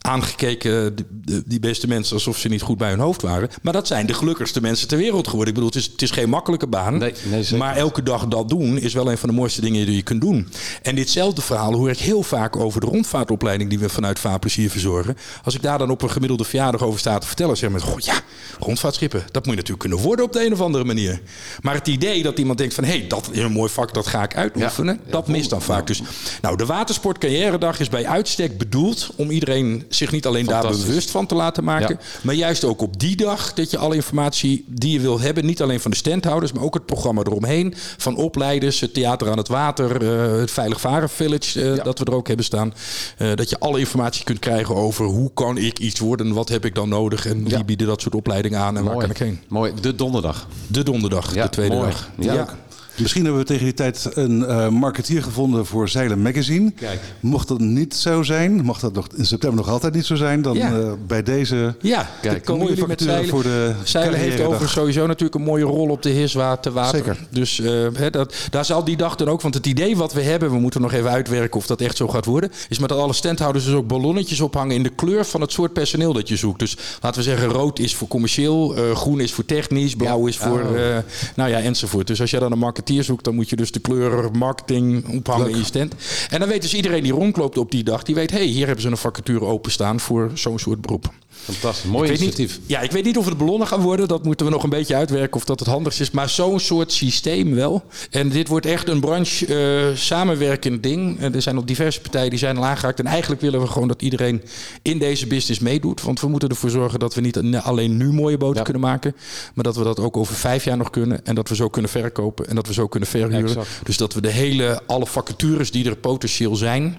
aangekeken, 0.00 0.94
die 1.46 1.61
beste 1.61 1.88
mensen, 1.88 2.14
alsof 2.14 2.38
ze 2.38 2.48
niet 2.48 2.62
goed 2.62 2.78
bij 2.78 2.90
hun 2.90 2.98
hoofd 2.98 3.22
waren. 3.22 3.48
Maar 3.62 3.72
dat 3.72 3.86
zijn 3.86 4.07
de 4.07 4.14
gelukkigste 4.14 4.61
mensen 4.61 4.88
ter 4.88 4.98
wereld 4.98 5.28
geworden. 5.28 5.48
Ik 5.48 5.54
bedoel, 5.54 5.70
het 5.70 5.78
is, 5.78 5.86
het 5.86 6.02
is 6.02 6.11
geen 6.11 6.28
makkelijke 6.28 6.66
baan. 6.66 6.98
Nee, 6.98 7.12
nee, 7.30 7.42
zeker. 7.42 7.59
maar 7.59 7.76
elke 7.76 8.02
dag 8.02 8.26
dat 8.26 8.48
doen 8.48 8.78
is 8.78 8.94
wel 8.94 9.11
een 9.11 9.18
van 9.18 9.28
de 9.28 9.34
mooiste 9.34 9.61
dingen 9.61 9.86
die 9.86 9.96
je 9.96 10.02
kunt 10.02 10.20
doen. 10.20 10.48
En 10.82 10.94
ditzelfde 10.94 11.42
verhaal 11.42 11.72
hoor 11.74 11.90
ik 11.90 11.98
heel 11.98 12.22
vaak 12.22 12.57
over 12.57 12.80
de 12.80 12.86
rondvaartopleiding 12.86 13.70
die 13.70 13.78
we 13.78 13.88
vanuit 13.88 14.18
Vaarplezier 14.18 14.70
verzorgen. 14.70 15.16
Als 15.44 15.54
ik 15.54 15.62
daar 15.62 15.78
dan 15.78 15.90
op 15.90 16.02
een 16.02 16.11
gemiddelde 16.11 16.44
verjaardag 16.47 16.82
over 16.82 16.99
sta 16.99 17.18
te 17.18 17.26
vertellen, 17.26 17.57
zeg 17.57 17.70
met, 17.70 17.82
goh, 17.82 17.99
ja, 17.99 18.20
rondvaartschippen, 18.59 19.20
dat 19.20 19.34
moet 19.34 19.55
je 19.55 19.61
natuurlijk 19.61 19.80
kunnen 19.80 19.99
worden 19.99 20.24
op 20.24 20.32
de 20.32 20.44
een 20.47 20.53
of 20.53 20.61
andere 20.61 20.84
manier. 20.84 21.20
Maar 21.61 21.74
het 21.74 21.88
idee 21.88 22.22
dat 22.22 22.38
iemand 22.38 22.59
denkt 22.59 22.74
van, 22.74 22.84
hé, 22.84 22.99
hey, 22.99 23.07
dat 23.07 23.28
is 23.32 23.38
een 23.38 23.53
mooi 23.53 23.70
vak, 23.70 23.94
dat 23.94 24.07
ga 24.07 24.22
ik 24.22 24.36
uitoefenen, 24.36 25.01
dat 25.11 25.28
mist 25.28 25.51
dan 25.51 25.62
vaak. 25.62 25.86
Dus, 25.86 26.03
nou, 26.42 26.57
de 26.57 26.66
Watersport 26.66 27.18
Carrière 27.18 27.74
is 27.78 27.88
bij 27.88 28.07
uitstek 28.07 28.59
bedoeld 28.59 29.11
om 29.16 29.30
iedereen 29.30 29.84
zich 29.88 30.12
niet 30.12 30.26
alleen 30.26 30.47
daar 30.47 30.68
bewust 30.68 31.11
van 31.11 31.26
te 31.26 31.34
laten 31.34 31.64
maken, 31.64 32.01
maar 32.20 32.34
juist 32.34 32.64
ook 32.64 32.80
op 32.80 33.01
die 33.01 33.16
dag 33.16 33.53
dat 33.53 33.70
je 33.70 33.78
alle 33.78 33.94
informatie 33.94 34.64
die 34.66 34.92
je 34.92 35.01
wil 35.01 35.20
hebben, 35.20 35.47
niet 35.47 35.62
alleen 35.62 35.80
van 35.80 35.90
de 35.90 35.97
standhouders, 35.97 36.53
maar 36.53 36.62
ook 36.62 36.74
het 36.74 36.86
programma 36.86 37.22
eromheen, 37.22 37.74
van 37.97 38.16
opleiders, 38.16 38.80
het 38.80 38.94
theater 38.94 39.30
aan 39.30 39.38
het 39.38 39.49
water, 39.49 40.03
eh, 40.03 40.38
het 40.40 40.51
Veilig 40.51 40.80
Varen 40.80 41.09
Village, 41.09 41.70
eh, 41.70 41.84
dat 41.84 41.99
we 41.99 42.05
er 42.05 42.14
ook 42.14 42.26
hebben 42.26 42.44
staan, 42.44 42.74
eh, 43.18 43.34
dat 43.34 43.51
je 43.51 43.59
alle 43.59 43.78
informatie 43.78 44.24
kunt 44.24 44.38
krijgen 44.38 44.74
over 44.74 45.05
hoe 45.05 45.30
kan 45.34 45.59
ik 45.59 45.78
iets 45.78 46.01
worden, 46.01 46.32
wat 46.37 46.49
heb 46.49 46.64
ik 46.64 46.74
dan 46.74 46.89
nodig 46.89 47.26
en 47.26 47.45
wie 47.45 47.64
bieden 47.64 47.87
dat 47.87 48.01
soort 48.01 48.14
opleidingen 48.14 48.61
aan 48.61 48.76
en 48.76 48.84
waar 48.84 48.97
kan 48.97 49.11
ik 49.11 49.18
heen. 49.18 49.41
Mooi, 49.49 49.72
de 49.80 49.95
donderdag. 49.95 50.49
De 50.66 50.82
donderdag, 50.82 51.32
de 51.32 51.49
tweede 51.49 51.74
mooi. 51.74 51.91
dag. 51.91 52.11
Ja. 52.18 52.49
Misschien 52.99 53.24
hebben 53.24 53.40
we 53.40 53.47
tegen 53.47 53.64
die 53.64 53.74
tijd 53.74 54.09
een 54.14 54.44
eh, 54.47 54.68
marketeer 54.68 55.22
gevonden 55.22 55.66
voor 55.66 55.88
Zeilen 55.88 56.22
Magazine. 56.22 56.70
Kijk. 56.70 57.01
Mocht 57.20 57.49
dat 57.49 57.59
niet 57.61 57.94
zo 57.94 58.22
zijn, 58.22 58.64
mocht 58.64 58.80
dat 58.80 58.92
nog 58.94 59.07
in 59.16 59.26
september 59.26 59.59
nog 59.59 59.68
altijd 59.68 59.94
niet 59.94 60.05
zo 60.07 60.14
zijn, 60.14 60.42
dan 60.42 60.57
Ja. 60.57 60.78
eh, 60.78 60.92
bij 61.07 61.22
deze 61.22 61.74
Ja, 61.80 62.11
Kijk, 62.22 62.44
komen 62.44 62.66
jullie 62.66 62.86
met 62.86 63.01
zeilen. 63.01 63.28
voor 63.28 63.42
de 63.42 63.74
zeilen 63.84 64.14
heeft 64.14 64.28
carrièredag. 64.28 64.55
over 64.55 64.68
sowieso 64.68 65.07
natuurlijk 65.07 65.34
een 65.34 65.42
mooie 65.42 65.64
rol 65.64 65.88
op 65.88 66.03
de 66.03 66.09
Heerswater 66.09 66.72
water. 66.72 66.99
Zeker. 66.99 67.26
Dus 67.30 67.61
eh, 67.61 67.86
dat, 68.11 68.34
daar 68.51 68.64
zal 68.64 68.84
die 68.84 68.97
dag 68.97 69.14
dan 69.16 69.28
ook, 69.28 69.40
want 69.40 69.55
het 69.55 69.66
idee 69.66 69.97
wat 69.97 70.12
we 70.12 70.22
hebben, 70.22 70.51
we 70.51 70.59
moeten 70.59 70.80
nog 70.80 70.92
even 70.92 71.11
uitwerken 71.11 71.59
of 71.59 71.66
dat 71.66 71.80
echt 71.80 71.97
zo 71.97 72.09
gaat 72.09 72.24
worden, 72.24 72.51
is 72.68 72.78
met 72.78 72.92
alle 72.92 73.12
standhouders 73.12 73.64
dus 73.64 73.74
ook 73.74 73.86
ballonnetjes 73.86 74.40
ophangen 74.40 74.74
in 74.76 74.82
de 74.82 74.88
kleur 74.94 75.24
van 75.24 75.40
het 75.40 75.53
soort 75.53 75.72
personeel 75.72 76.12
dat 76.12 76.28
je 76.28 76.36
zoekt. 76.36 76.59
Dus 76.59 76.76
laten 77.03 77.18
we 77.22 77.28
zeggen, 77.28 77.49
rood 77.49 77.78
is 77.78 77.94
voor 77.94 78.09
commercieel, 78.09 78.68
groen 78.94 79.20
is 79.20 79.32
voor 79.32 79.44
technisch, 79.44 79.94
blauw 79.97 80.26
is 80.26 80.36
voor, 80.36 80.61
Oh. 80.61 80.97
nou 81.36 81.51
ja, 81.51 81.59
enzovoort. 81.61 82.07
Dus 82.07 82.20
als 82.20 82.30
je 82.30 82.38
dan 82.38 82.53
een 82.53 82.59
marketeer 82.59 82.84
zoekt, 82.95 83.24
dan 83.24 83.34
moet 83.34 83.51
je 83.51 83.57
dus 83.57 83.72
de 83.72 83.80
kleur 83.80 84.30
marketing 84.32 85.09
ophangen 85.09 85.64
stand. 85.64 85.95
En 86.30 86.41
dan 86.41 86.49
weet 86.49 86.62
dus 86.62 86.74
iedereen 86.74 87.03
die 87.03 87.12
rondloopt 87.12 87.59
op 87.59 87.70
die 87.70 87.84
dag, 87.84 88.03
die 88.03 88.14
weet, 88.14 88.30
hé, 88.30 88.37
hey, 88.37 88.47
hier 88.47 88.66
hebben 88.66 88.82
ze 88.82 88.89
een 88.91 88.97
vacature 88.97 89.45
openstaan 89.45 90.01
voor 90.01 90.30
zo'n 90.34 90.59
soort 90.59 90.80
beroep. 90.80 91.11
Fantastisch, 91.43 91.91
mooi 91.91 92.09
initiatief. 92.09 92.59
Niet, 92.59 92.68
ja, 92.68 92.80
ik 92.80 92.91
weet 92.91 93.05
niet 93.05 93.16
of 93.18 93.24
het 93.26 93.39
ballonnen 93.39 93.66
gaan 93.68 93.80
worden. 93.80 94.09
Dat 94.09 94.24
moeten 94.24 94.47
we 94.47 94.53
nog 94.53 94.62
een 94.62 94.70
beetje 94.70 94.95
uitwerken 94.95 95.37
of 95.37 95.45
dat 95.45 95.59
het 95.59 95.68
handigst 95.68 96.01
is. 96.01 96.11
Maar 96.11 96.28
zo'n 96.28 96.61
soort 96.61 96.93
systeem 96.93 97.55
wel. 97.55 97.84
En 98.11 98.28
dit 98.28 98.49
wordt 98.49 98.66
echt 98.66 98.89
een 98.89 99.01
branche 99.01 99.47
eh, 99.47 99.97
samenwerkend 99.97 100.82
ding. 100.82 101.18
En 101.20 101.34
er 101.34 101.43
zijn 101.43 101.57
al 101.57 101.64
diverse 101.64 102.01
partijen 102.01 102.30
die 102.30 102.39
zijn 102.39 102.57
al 102.57 102.64
aangehaakt. 102.64 102.99
En 102.99 103.07
eigenlijk 103.07 103.41
willen 103.41 103.61
we 103.61 103.66
gewoon 103.66 103.89
dat 103.89 104.03
iedereen 104.03 104.43
in 104.82 104.99
deze 104.99 105.26
business 105.26 105.61
meedoet. 105.61 106.03
Want 106.03 106.20
we 106.20 106.28
moeten 106.28 106.49
ervoor 106.49 106.70
zorgen 106.70 106.99
dat 106.99 107.14
we 107.14 107.20
niet 107.20 107.39
alleen 107.62 107.97
nu 107.97 108.12
mooie 108.12 108.39
boten 108.39 108.57
Ja. 108.57 108.62
kunnen 108.62 108.82
maken. 108.82 109.14
Maar 109.55 109.64
dat 109.64 109.76
we 109.76 109.84
dat 109.84 110.01
ook 110.01 110.16
over 110.16 110.34
vijf 110.34 110.64
jaar 110.64 110.76
nog 110.76 110.91
kunnen. 110.91 111.24
En 111.26 111.34
dat 111.34 111.49
we 111.49 111.55
zo 111.55 111.68
kunnen 111.68 111.91
verkopen. 111.91 112.49
En 112.49 112.55
dat 112.55 112.66
we 112.66 112.72
zo 112.72 112.87
kunnen 112.87 113.09
verhuren. 113.09 113.43
Exact. 113.45 113.68
Dus 113.82 113.97
dat 113.97 114.14
we 114.14 114.20
de 114.20 114.30
hele, 114.30 114.80
alle 114.87 115.07
vacatures 115.07 115.70
die 115.70 115.84
er 115.89 115.97
potentieel 115.97 116.57
zijn. 116.57 116.97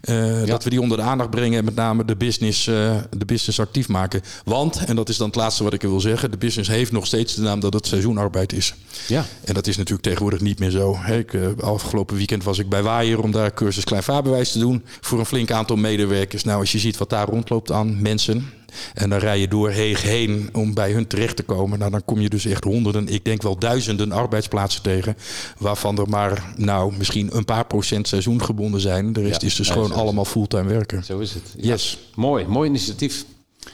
eh, 0.00 0.44
Dat 0.46 0.64
we 0.64 0.70
die 0.70 0.80
onder 0.80 0.96
de 0.96 1.02
aandacht 1.02 1.30
brengen. 1.30 1.58
En 1.58 1.64
met 1.64 1.74
name 1.74 2.04
de 2.04 2.16
business, 2.16 2.66
eh, 2.66 2.96
de 3.16 3.24
business 3.24 3.60
actief 3.60 3.77
maken. 3.86 4.20
Want, 4.44 4.84
en 4.84 4.96
dat 4.96 5.08
is 5.08 5.16
dan 5.16 5.26
het 5.26 5.36
laatste 5.36 5.64
wat 5.64 5.72
ik 5.72 5.82
wil 5.82 6.00
zeggen. 6.00 6.30
De 6.30 6.36
business 6.36 6.70
heeft 6.70 6.92
nog 6.92 7.06
steeds 7.06 7.34
de 7.34 7.42
naam 7.42 7.60
dat 7.60 7.72
het 7.72 7.86
seizoenarbeid 7.86 8.52
is. 8.52 8.74
Ja. 9.06 9.24
En 9.44 9.54
dat 9.54 9.66
is 9.66 9.76
natuurlijk 9.76 10.02
tegenwoordig 10.02 10.40
niet 10.40 10.58
meer 10.58 10.70
zo. 10.70 10.96
Ik, 11.10 11.34
eh, 11.34 11.46
afgelopen 11.60 12.16
weekend 12.16 12.44
was 12.44 12.58
ik 12.58 12.68
bij 12.68 12.82
Waaier 12.82 13.22
om 13.22 13.30
daar 13.30 13.54
cursus 13.54 13.84
klein 13.84 14.02
vaarbewijs 14.02 14.52
te 14.52 14.58
doen. 14.58 14.84
Voor 15.00 15.18
een 15.18 15.26
flink 15.26 15.50
aantal 15.50 15.76
medewerkers. 15.76 16.44
Nou, 16.44 16.60
als 16.60 16.72
je 16.72 16.78
ziet 16.78 16.98
wat 16.98 17.10
daar 17.10 17.28
rondloopt 17.28 17.72
aan 17.72 18.02
mensen. 18.02 18.50
En 18.94 19.10
dan 19.10 19.18
rij 19.18 19.40
je 19.40 19.48
door 19.48 19.70
Heeg 19.70 20.02
heen 20.02 20.48
om 20.52 20.74
bij 20.74 20.92
hun 20.92 21.06
terecht 21.06 21.36
te 21.36 21.42
komen. 21.42 21.78
Nou, 21.78 21.90
dan 21.90 22.04
kom 22.04 22.20
je 22.20 22.28
dus 22.28 22.44
echt 22.44 22.64
honderden, 22.64 23.08
ik 23.08 23.24
denk 23.24 23.42
wel 23.42 23.58
duizenden 23.58 24.12
arbeidsplaatsen 24.12 24.82
tegen. 24.82 25.16
Waarvan 25.58 25.98
er 25.98 26.08
maar, 26.08 26.52
nou, 26.56 26.96
misschien 26.96 27.36
een 27.36 27.44
paar 27.44 27.66
procent 27.66 28.08
seizoengebonden 28.08 28.80
zijn. 28.80 29.12
De 29.12 29.20
rest 29.20 29.40
Ja, 29.40 29.46
is 29.46 29.54
dus 29.54 29.66
ja, 29.66 29.72
gewoon 29.72 29.92
allemaal 29.92 30.24
fulltime 30.24 30.68
werken. 30.68 31.04
Zo 31.04 31.18
is 31.18 31.34
het. 31.34 31.54
Ja. 31.56 31.72
Yes, 31.72 31.98
Mooi, 32.14 32.46
mooi 32.46 32.68
initiatief. 32.68 33.24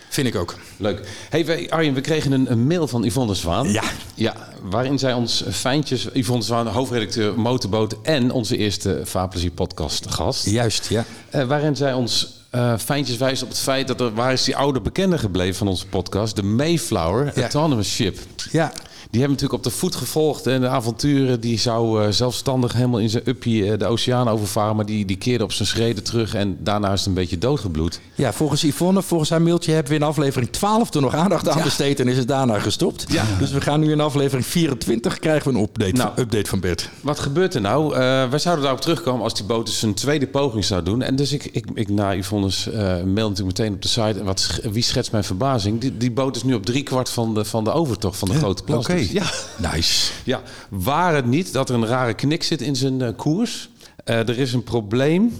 Vind 0.08 0.26
ik 0.26 0.34
ook. 0.34 0.54
Leuk. 0.76 1.08
Hey, 1.30 1.70
Arjen, 1.70 1.94
we 1.94 2.00
kregen 2.00 2.32
een, 2.32 2.50
een 2.50 2.66
mail 2.66 2.88
van 2.88 3.04
Yvonne 3.04 3.34
Zwaan. 3.34 3.72
Ja. 3.72 3.82
ja. 4.14 4.34
Waarin 4.62 4.98
zij 4.98 5.12
ons 5.12 5.44
fijntjes, 5.50 6.08
Yvonne 6.12 6.44
Zwaan, 6.44 6.66
hoofdredacteur 6.66 7.40
Motorboot 7.40 7.96
en 8.02 8.30
onze 8.30 8.56
eerste 8.56 9.00
Vaarplezier 9.04 9.50
podcast 9.50 10.10
gast. 10.10 10.46
Juist, 10.46 10.88
ja. 10.88 11.04
Eh, 11.30 11.44
waarin 11.44 11.76
zij 11.76 11.92
ons 11.92 12.42
eh 12.50 12.74
fijntjes 12.78 13.16
wijst 13.16 13.42
op 13.42 13.48
het 13.48 13.58
feit 13.58 13.86
dat 13.88 14.00
er... 14.00 14.14
Waar 14.14 14.32
is 14.32 14.44
die 14.44 14.56
oude 14.56 14.80
bekende 14.80 15.18
gebleven 15.18 15.54
van 15.54 15.68
onze 15.68 15.86
podcast? 15.86 16.36
De 16.36 16.42
Mayflower 16.42 17.32
Ja. 17.34 17.40
Autonomous 17.40 17.94
Ship. 17.94 18.18
Ja, 18.52 18.72
Die 19.14 19.22
hebben 19.22 19.40
natuurlijk 19.40 19.66
op 19.66 19.72
de 19.72 19.78
voet 19.78 19.94
gevolgd. 19.94 20.46
En 20.46 20.60
de 20.60 20.68
avonturen, 20.68 21.40
die 21.40 21.58
zou 21.58 22.02
eh, 22.02 22.10
zelfstandig 22.10 22.72
helemaal 22.72 23.00
in 23.00 23.10
zijn 23.10 23.22
uppie 23.28 23.70
eh, 23.70 23.78
de 23.78 23.86
oceaan 23.86 24.28
overvaren. 24.28 24.76
Maar 24.76 24.86
die, 24.86 25.04
die 25.04 25.16
keerde 25.16 25.44
op 25.44 25.52
zijn 25.52 25.68
schreden 25.68 26.02
terug. 26.04 26.34
En 26.34 26.56
daarna 26.60 26.92
is 26.92 26.98
het 26.98 27.08
een 27.08 27.14
beetje 27.14 27.38
doodgebloed. 27.38 28.00
ja, 28.14 28.32
volgens 28.32 28.62
Yvonne, 28.62 29.02
volgens 29.02 29.30
haar 29.30 29.42
mailtje 29.42 29.72
hebben 29.72 29.92
we 29.92 29.98
in 29.98 30.04
aflevering 30.04 30.50
12 30.50 30.94
er 30.94 31.00
nog 31.00 31.14
aandacht 31.14 31.48
aan 31.48 31.62
besteed 31.62 32.00
en 32.00 32.08
is 32.08 32.16
het 32.16 32.28
daarna 32.28 32.58
gestopt. 32.58 33.04
Ja. 33.08 33.24
Dus 33.38 33.50
we 33.50 33.60
gaan 33.60 33.80
nu 33.80 33.90
in 33.90 34.00
aflevering 34.00 34.46
24 34.46 35.18
krijgen 35.18 35.52
we 35.52 35.58
een 35.58 35.64
update, 35.64 35.92
Nou. 35.92 36.10
van, 36.14 36.24
update 36.24 36.48
van 36.48 36.60
Bert. 36.60 36.90
Wat 37.00 37.18
gebeurt 37.18 37.54
er 37.54 37.60
nou? 37.60 37.94
Eh, 37.94 37.98
wij 38.28 38.38
zouden 38.38 38.64
daarop 38.64 38.82
terugkomen 38.82 39.22
als 39.22 39.34
die 39.34 39.44
boot 39.44 39.66
dus 39.66 39.82
een 39.82 39.94
tweede 39.94 40.26
poging 40.26 40.64
zou 40.64 40.82
doen. 40.82 41.02
En 41.02 41.16
dus 41.16 41.32
ik, 41.32 41.44
ik, 41.52 41.66
ik 41.74 41.88
na 41.88 42.14
Yvonne's 42.14 42.68
mail 43.04 43.28
natuurlijk 43.28 43.58
meteen 43.58 43.72
op 43.72 43.82
de 43.82 43.88
site. 43.88 44.18
En 44.18 44.24
wat, 44.24 44.60
wie 44.72 44.82
schetst 44.82 45.12
mijn 45.12 45.24
verbazing? 45.24 45.80
Die, 45.80 45.96
die 45.96 46.10
boot 46.10 46.36
is 46.36 46.42
nu 46.42 46.54
op 46.54 46.64
driekwart 46.66 47.10
van 47.10 47.34
de, 47.34 47.44
van 47.44 47.64
de 47.64 47.72
overtocht 47.72 48.18
van 48.18 48.28
de 48.28 48.34
grote 48.34 48.62
plas. 48.62 48.86
Ja, 49.12 49.30
Nice. 49.72 50.12
ja, 50.24 50.42
waar 50.70 51.14
het 51.14 51.26
niet 51.26 51.52
dat 51.52 51.68
er 51.68 51.74
een 51.74 51.86
rare 51.86 52.14
knik 52.14 52.42
zit 52.42 52.60
in 52.60 52.76
zijn 52.76 53.02
eh, 53.02 53.08
koers. 53.16 53.68
Eh, 54.04 54.16
er 54.28 54.38
is 54.38 54.52
een 54.52 54.62
probleem 54.64 55.32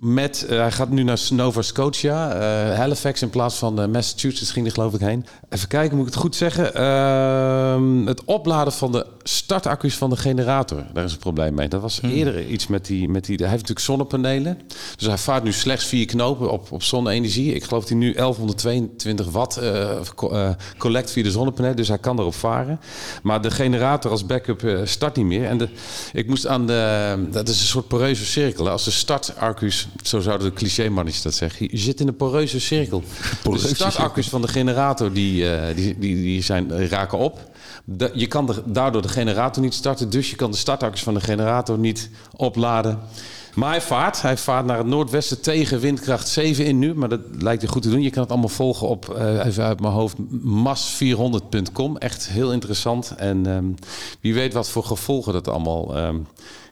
met... 0.00 0.46
eh, 0.48 0.58
hij 0.58 0.70
gaat 0.72 0.88
nu 0.90 1.02
naar 1.02 1.20
Nova 1.30 1.62
Scotia. 1.62 2.32
eh, 2.32 2.76
Halifax 2.78 3.22
in 3.22 3.30
plaats 3.30 3.54
van 3.54 3.80
eh, 3.80 3.86
Massachusetts 3.88 4.50
ging 4.50 4.66
er 4.66 4.72
geloof 4.72 4.94
ik 4.94 5.00
heen. 5.00 5.26
Even 5.48 5.68
kijken, 5.68 5.96
moet 5.96 6.06
ik 6.06 6.12
het 6.12 6.22
goed 6.22 6.36
zeggen? 6.36 6.74
Ehm, 6.74 8.06
het 8.06 8.24
opladen 8.24 8.72
van 8.72 8.92
de 8.92 9.06
startaccu's 9.22 9.94
van 9.96 10.10
de 10.10 10.16
generator. 10.16 10.84
Daar 10.92 11.04
is 11.04 11.12
een 11.12 11.18
probleem 11.18 11.54
mee. 11.54 11.68
Dat 11.68 11.80
was 11.80 12.00
eerder 12.02 12.46
iets 12.46 12.66
met 12.66 12.86
die, 12.86 13.08
met 13.08 13.24
die... 13.24 13.36
Hij 13.36 13.44
heeft 13.48 13.60
natuurlijk 13.60 13.86
zonnepanelen. 13.86 14.58
Dus 14.96 15.06
hij 15.06 15.18
vaart 15.18 15.42
nu 15.44 15.52
slechts 15.52 15.84
vier 15.86 16.06
knopen 16.06 16.50
op, 16.50 16.72
op 16.72 16.82
zonne-energie. 16.82 17.52
Ik 17.54 17.64
geloof 17.64 17.80
dat 17.80 17.88
hij 17.90 17.98
nu 17.98 18.12
1122 18.12 19.30
watt 19.30 19.60
co- 20.14 20.54
collect 20.78 21.10
via 21.10 21.22
de 21.22 21.30
zonnepanelen. 21.30 21.76
Dus 21.76 21.88
hij 21.88 21.98
kan 21.98 22.18
erop 22.18 22.34
varen. 22.34 22.80
Maar 23.22 23.40
de 23.42 23.50
generator 23.50 24.10
als 24.10 24.26
backup 24.26 24.80
start 24.84 25.16
niet 25.16 25.26
meer. 25.26 25.44
En 25.48 25.58
de, 25.58 25.68
ik 26.12 26.28
moest 26.28 26.46
aan 26.46 26.66
de... 26.66 27.14
Dat 27.30 27.48
is 27.48 27.60
een 27.60 27.66
soort 27.66 27.88
poreuze 27.88 28.24
cirkel. 28.24 28.68
Als 28.68 28.84
de 28.84 28.90
startaccu's, 28.90 29.87
zo 30.02 30.20
zouden 30.20 30.46
de 30.48 30.54
clichémannetjes 30.54 31.22
dat 31.22 31.34
zeggen. 31.34 31.68
Je 31.70 31.78
zit 31.78 32.00
in 32.00 32.08
een 32.08 32.16
poreuze 32.16 32.60
cirkel. 32.60 33.02
Poreuze 33.42 33.68
de 33.68 33.74
startaccu's 33.74 34.28
van 34.28 34.40
de 34.42 34.48
generator 34.48 35.12
die, 35.12 35.50
eh, 35.52 35.76
die, 35.76 35.98
die, 35.98 36.14
die 36.14 36.42
zijn, 36.42 36.88
raken 36.88 37.18
op. 37.18 37.50
Da- 37.84 38.10
je 38.14 38.26
kan 38.26 38.46
de- 38.46 38.62
daardoor 38.66 39.02
de 39.02 39.08
generator 39.08 39.62
niet 39.62 39.74
starten. 39.74 40.10
Dus 40.10 40.30
je 40.30 40.36
kan 40.36 40.50
de 40.50 40.56
startaccu's 40.56 41.02
van 41.02 41.14
de 41.14 41.20
generator 41.20 41.78
niet 41.78 42.10
opladen. 42.36 42.98
Maar 43.54 43.70
hij 43.70 43.80
vaart. 43.80 44.22
Hij 44.22 44.36
vaart 44.36 44.66
naar 44.66 44.78
het 44.78 44.86
noordwesten 44.86 45.40
tegen 45.40 45.80
windkracht 45.80 46.28
7 46.28 46.64
in 46.64 46.78
nu. 46.78 46.94
Maar 46.94 47.08
dat 47.08 47.20
lijkt 47.38 47.62
er 47.62 47.68
goed 47.68 47.82
te 47.82 47.90
doen. 47.90 48.02
Je 48.02 48.10
kan 48.10 48.22
het 48.22 48.30
allemaal 48.30 48.48
volgen 48.48 48.88
op, 48.88 49.08
eh, 49.14 49.46
even 49.46 49.64
uit 49.64 49.80
mijn 49.80 49.92
hoofd, 49.92 50.16
mas400.com. 50.42 51.96
Echt 51.96 52.28
heel 52.28 52.52
interessant. 52.52 53.14
En 53.16 53.46
ehm, 53.46 53.64
wie 54.20 54.34
weet 54.34 54.52
wat 54.52 54.70
voor 54.70 54.84
gevolgen 54.84 55.32
dat 55.32 55.48
allemaal 55.48 55.96
ehm, 55.96 56.16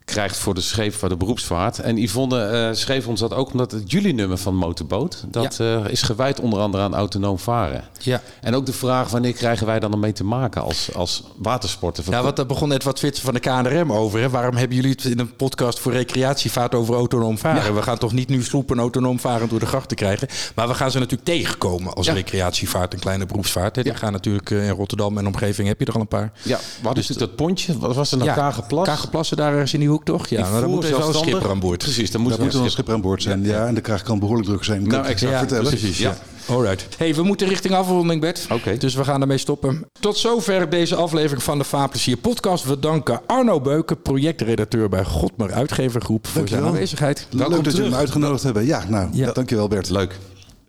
krijgt 0.06 0.36
voor 0.36 0.54
de 0.54 0.60
scheep 0.60 0.94
van 0.94 1.08
de 1.08 1.16
beroepsvaart. 1.16 1.78
En 1.78 1.96
Yvonne 1.96 2.40
eh, 2.40 2.68
schreef 2.72 3.06
ons 3.06 3.20
dat 3.20 3.34
ook 3.34 3.52
omdat 3.52 3.70
het 3.70 3.90
juli-nummer 3.90 4.38
van 4.38 4.54
Motorboot... 4.54 5.24
dat 5.28 5.60
eh, 5.60 5.84
is 5.88 6.02
gewijd 6.02 6.40
onder 6.40 6.58
andere 6.58 6.82
aan 6.82 6.94
autonoom 6.94 7.38
varen. 7.38 7.84
Ja. 8.00 8.22
En 8.40 8.54
ook 8.54 8.66
de 8.66 8.72
vraag 8.72 9.10
wanneer 9.10 9.32
krijgen 9.32 9.66
wij 9.66 9.80
dan 9.80 9.92
ermee 9.92 10.12
te 10.12 10.24
maken 10.24 10.62
als, 10.62 10.94
als 10.94 11.22
watersporter? 11.36 12.04
Ja, 12.10 12.22
wat 12.22 12.36
daar 12.36 12.46
begon 12.46 12.68
net 12.68 12.84
wat 12.84 12.96
Twitser 12.96 13.24
van 13.24 13.34
de 13.34 13.40
KNRM 13.40 13.92
over. 13.92 14.20
Hè? 14.20 14.30
Waarom 14.30 14.56
hebben 14.56 14.76
jullie 14.76 14.90
het 14.90 15.04
in 15.04 15.18
een 15.18 15.36
podcast 15.36 15.78
voor 15.78 15.92
recreatievaart 15.92 16.74
over 16.74 16.94
autonoom 16.94 17.38
varen? 17.38 17.74
We 17.74 17.82
gaan 17.82 17.98
toch 17.98 18.12
niet 18.12 18.28
nu 18.28 18.42
sloepen 18.42 18.78
autonoom 18.78 19.20
varen 19.20 19.48
door 19.48 19.60
de 19.60 19.66
grachten 19.66 19.96
krijgen. 19.96 20.28
Maar 20.54 20.68
we 20.68 20.74
gaan 20.74 20.90
ze 20.90 20.98
natuurlijk 20.98 21.28
tegenkomen 21.28 21.94
als 21.94 22.06
Ja. 22.06 22.12
recreatievaart 22.12 22.92
en 22.92 22.98
kleine 23.00 23.26
beroepsvaart. 23.26 23.76
Hè? 23.76 23.82
Die 23.82 23.94
gaan 23.94 24.12
natuurlijk 24.12 24.50
eh, 24.50 24.66
in 24.66 24.74
Rotterdam 24.74 25.18
en 25.18 25.26
omgeving 25.26 25.68
heb 25.68 25.80
je 25.80 25.86
er 25.86 25.94
al 25.94 26.00
een 26.00 26.08
paar. 26.08 26.32
Ja, 26.42 26.58
wat 26.82 26.98
is 26.98 27.08
het, 27.08 27.18
dat 27.18 27.36
pontje? 27.36 27.78
Wat 27.78 27.94
was 27.94 28.12
er 28.12 28.18
nou? 28.18 28.30
Kagenplas? 28.32 28.86
Kagenplassen 28.86 29.36
daar 29.36 29.52
ergens 29.52 29.72
in 29.72 29.80
die 29.80 29.88
hoek 29.96 30.04
toch? 30.04 30.26
Ja, 30.26 30.50
maar 30.50 30.60
dan 30.60 30.70
moet 30.70 30.88
wel 30.88 31.08
een 31.08 31.14
schipper 31.14 31.50
aan 31.50 31.60
boord. 31.60 31.78
Precies, 31.78 32.10
dan 32.10 32.20
moet 32.20 32.30
Daar 32.36 32.46
er 32.46 32.54
een 32.54 32.70
schipper 32.70 32.94
aan 32.94 33.00
boord 33.00 33.22
zijn. 33.22 33.44
Ja, 33.44 33.66
en 33.66 33.74
de 33.74 33.80
kraag 33.80 34.02
kan 34.02 34.18
behoorlijk 34.18 34.48
druk 34.48 34.64
zijn. 34.64 34.82
Nou, 34.82 35.04
ik 35.04 35.10
exact. 35.10 35.38
vertellen. 35.38 35.66
Precies, 35.66 35.98
ja. 35.98 36.16
Alright. 36.48 36.86
Hey, 36.96 37.14
we 37.14 37.22
moeten 37.22 37.48
richting 37.48 37.74
afronding, 37.74 38.20
Bert. 38.20 38.46
Oké. 38.50 38.76
Dus 38.76 38.94
we 38.94 39.04
gaan 39.04 39.20
ermee 39.20 39.38
stoppen. 39.38 39.86
Tot 40.00 40.16
zover 40.16 40.70
deze 40.70 40.94
aflevering 40.94 41.42
van 41.42 41.58
de 41.58 41.64
Vaarplezier 41.64 42.16
podcast. 42.16 42.64
We 42.64 42.78
danken 42.78 43.20
Arno 43.26 43.60
Beuken, 43.60 44.02
projectredacteur 44.02 44.88
bij 44.88 45.04
Godmer 45.04 45.52
Uitgevergroep, 45.52 46.26
voor 46.26 46.48
zijn 46.48 46.64
aanwezigheid. 46.64 47.26
Leuk 47.30 47.64
dat 47.64 47.76
jullie 47.76 47.90
me 47.90 47.96
uitgenodigd 47.96 48.42
hebben. 48.42 48.66
Ja, 48.66 48.84
nou, 48.88 49.08
Ja. 49.12 49.32
dankjewel 49.32 49.68
Bert. 49.68 49.90
Leuk. 49.90 50.18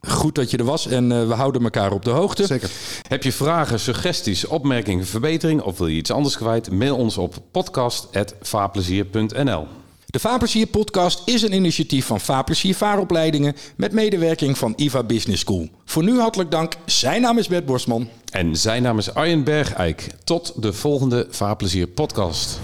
Goed 0.02 0.36
dat 0.36 0.52
je 0.52 0.58
er 0.58 0.64
was 0.64 0.88
en 0.88 1.12
eh, 1.12 1.28
we 1.28 1.34
houden 1.34 1.64
elkaar 1.64 1.92
op 1.92 2.06
de 2.06 2.10
hoogte. 2.10 2.46
Zeker. 2.46 2.70
Heb 3.08 3.24
je 3.24 3.32
vragen, 3.32 3.80
suggesties, 3.80 4.46
opmerkingen, 4.46 5.06
verbetering 5.06 5.62
of 5.62 5.78
wil 5.78 5.88
je 5.88 5.98
iets 5.98 6.12
anders 6.12 6.38
kwijt? 6.38 6.72
Mail 6.72 6.96
ons 6.96 7.18
op 7.18 7.36
podcast.vaarplezier.nl 7.52 9.68
De 10.06 10.20
Vaarplezier 10.20 10.68
podcast 10.68 11.22
is 11.26 11.42
een 11.42 11.54
initiatief 11.54 12.06
van 12.06 12.20
Vaarplezier 12.20 12.76
Vaaropleidingen 12.76 13.56
met 13.76 13.92
medewerking 13.92 14.58
van 14.58 14.74
IVA 14.76 15.04
Business 15.04 15.42
School. 15.42 15.70
Voor 15.86 16.04
nu 16.04 16.20
hartelijk 16.20 16.52
dank. 16.52 16.74
Zijn 16.86 17.22
naam 17.22 17.38
is 17.38 17.48
Bert 17.48 17.66
Borstman. 17.66 18.10
En 18.32 18.56
zijn 18.56 18.82
naam 18.82 18.98
is 18.98 19.14
Arjen 19.14 19.44
Bergijk. 19.44 20.08
Tot 20.24 20.62
de 20.62 20.74
volgende 20.74 21.28
Vaarplezier 21.30 21.88
podcast. 21.88 22.60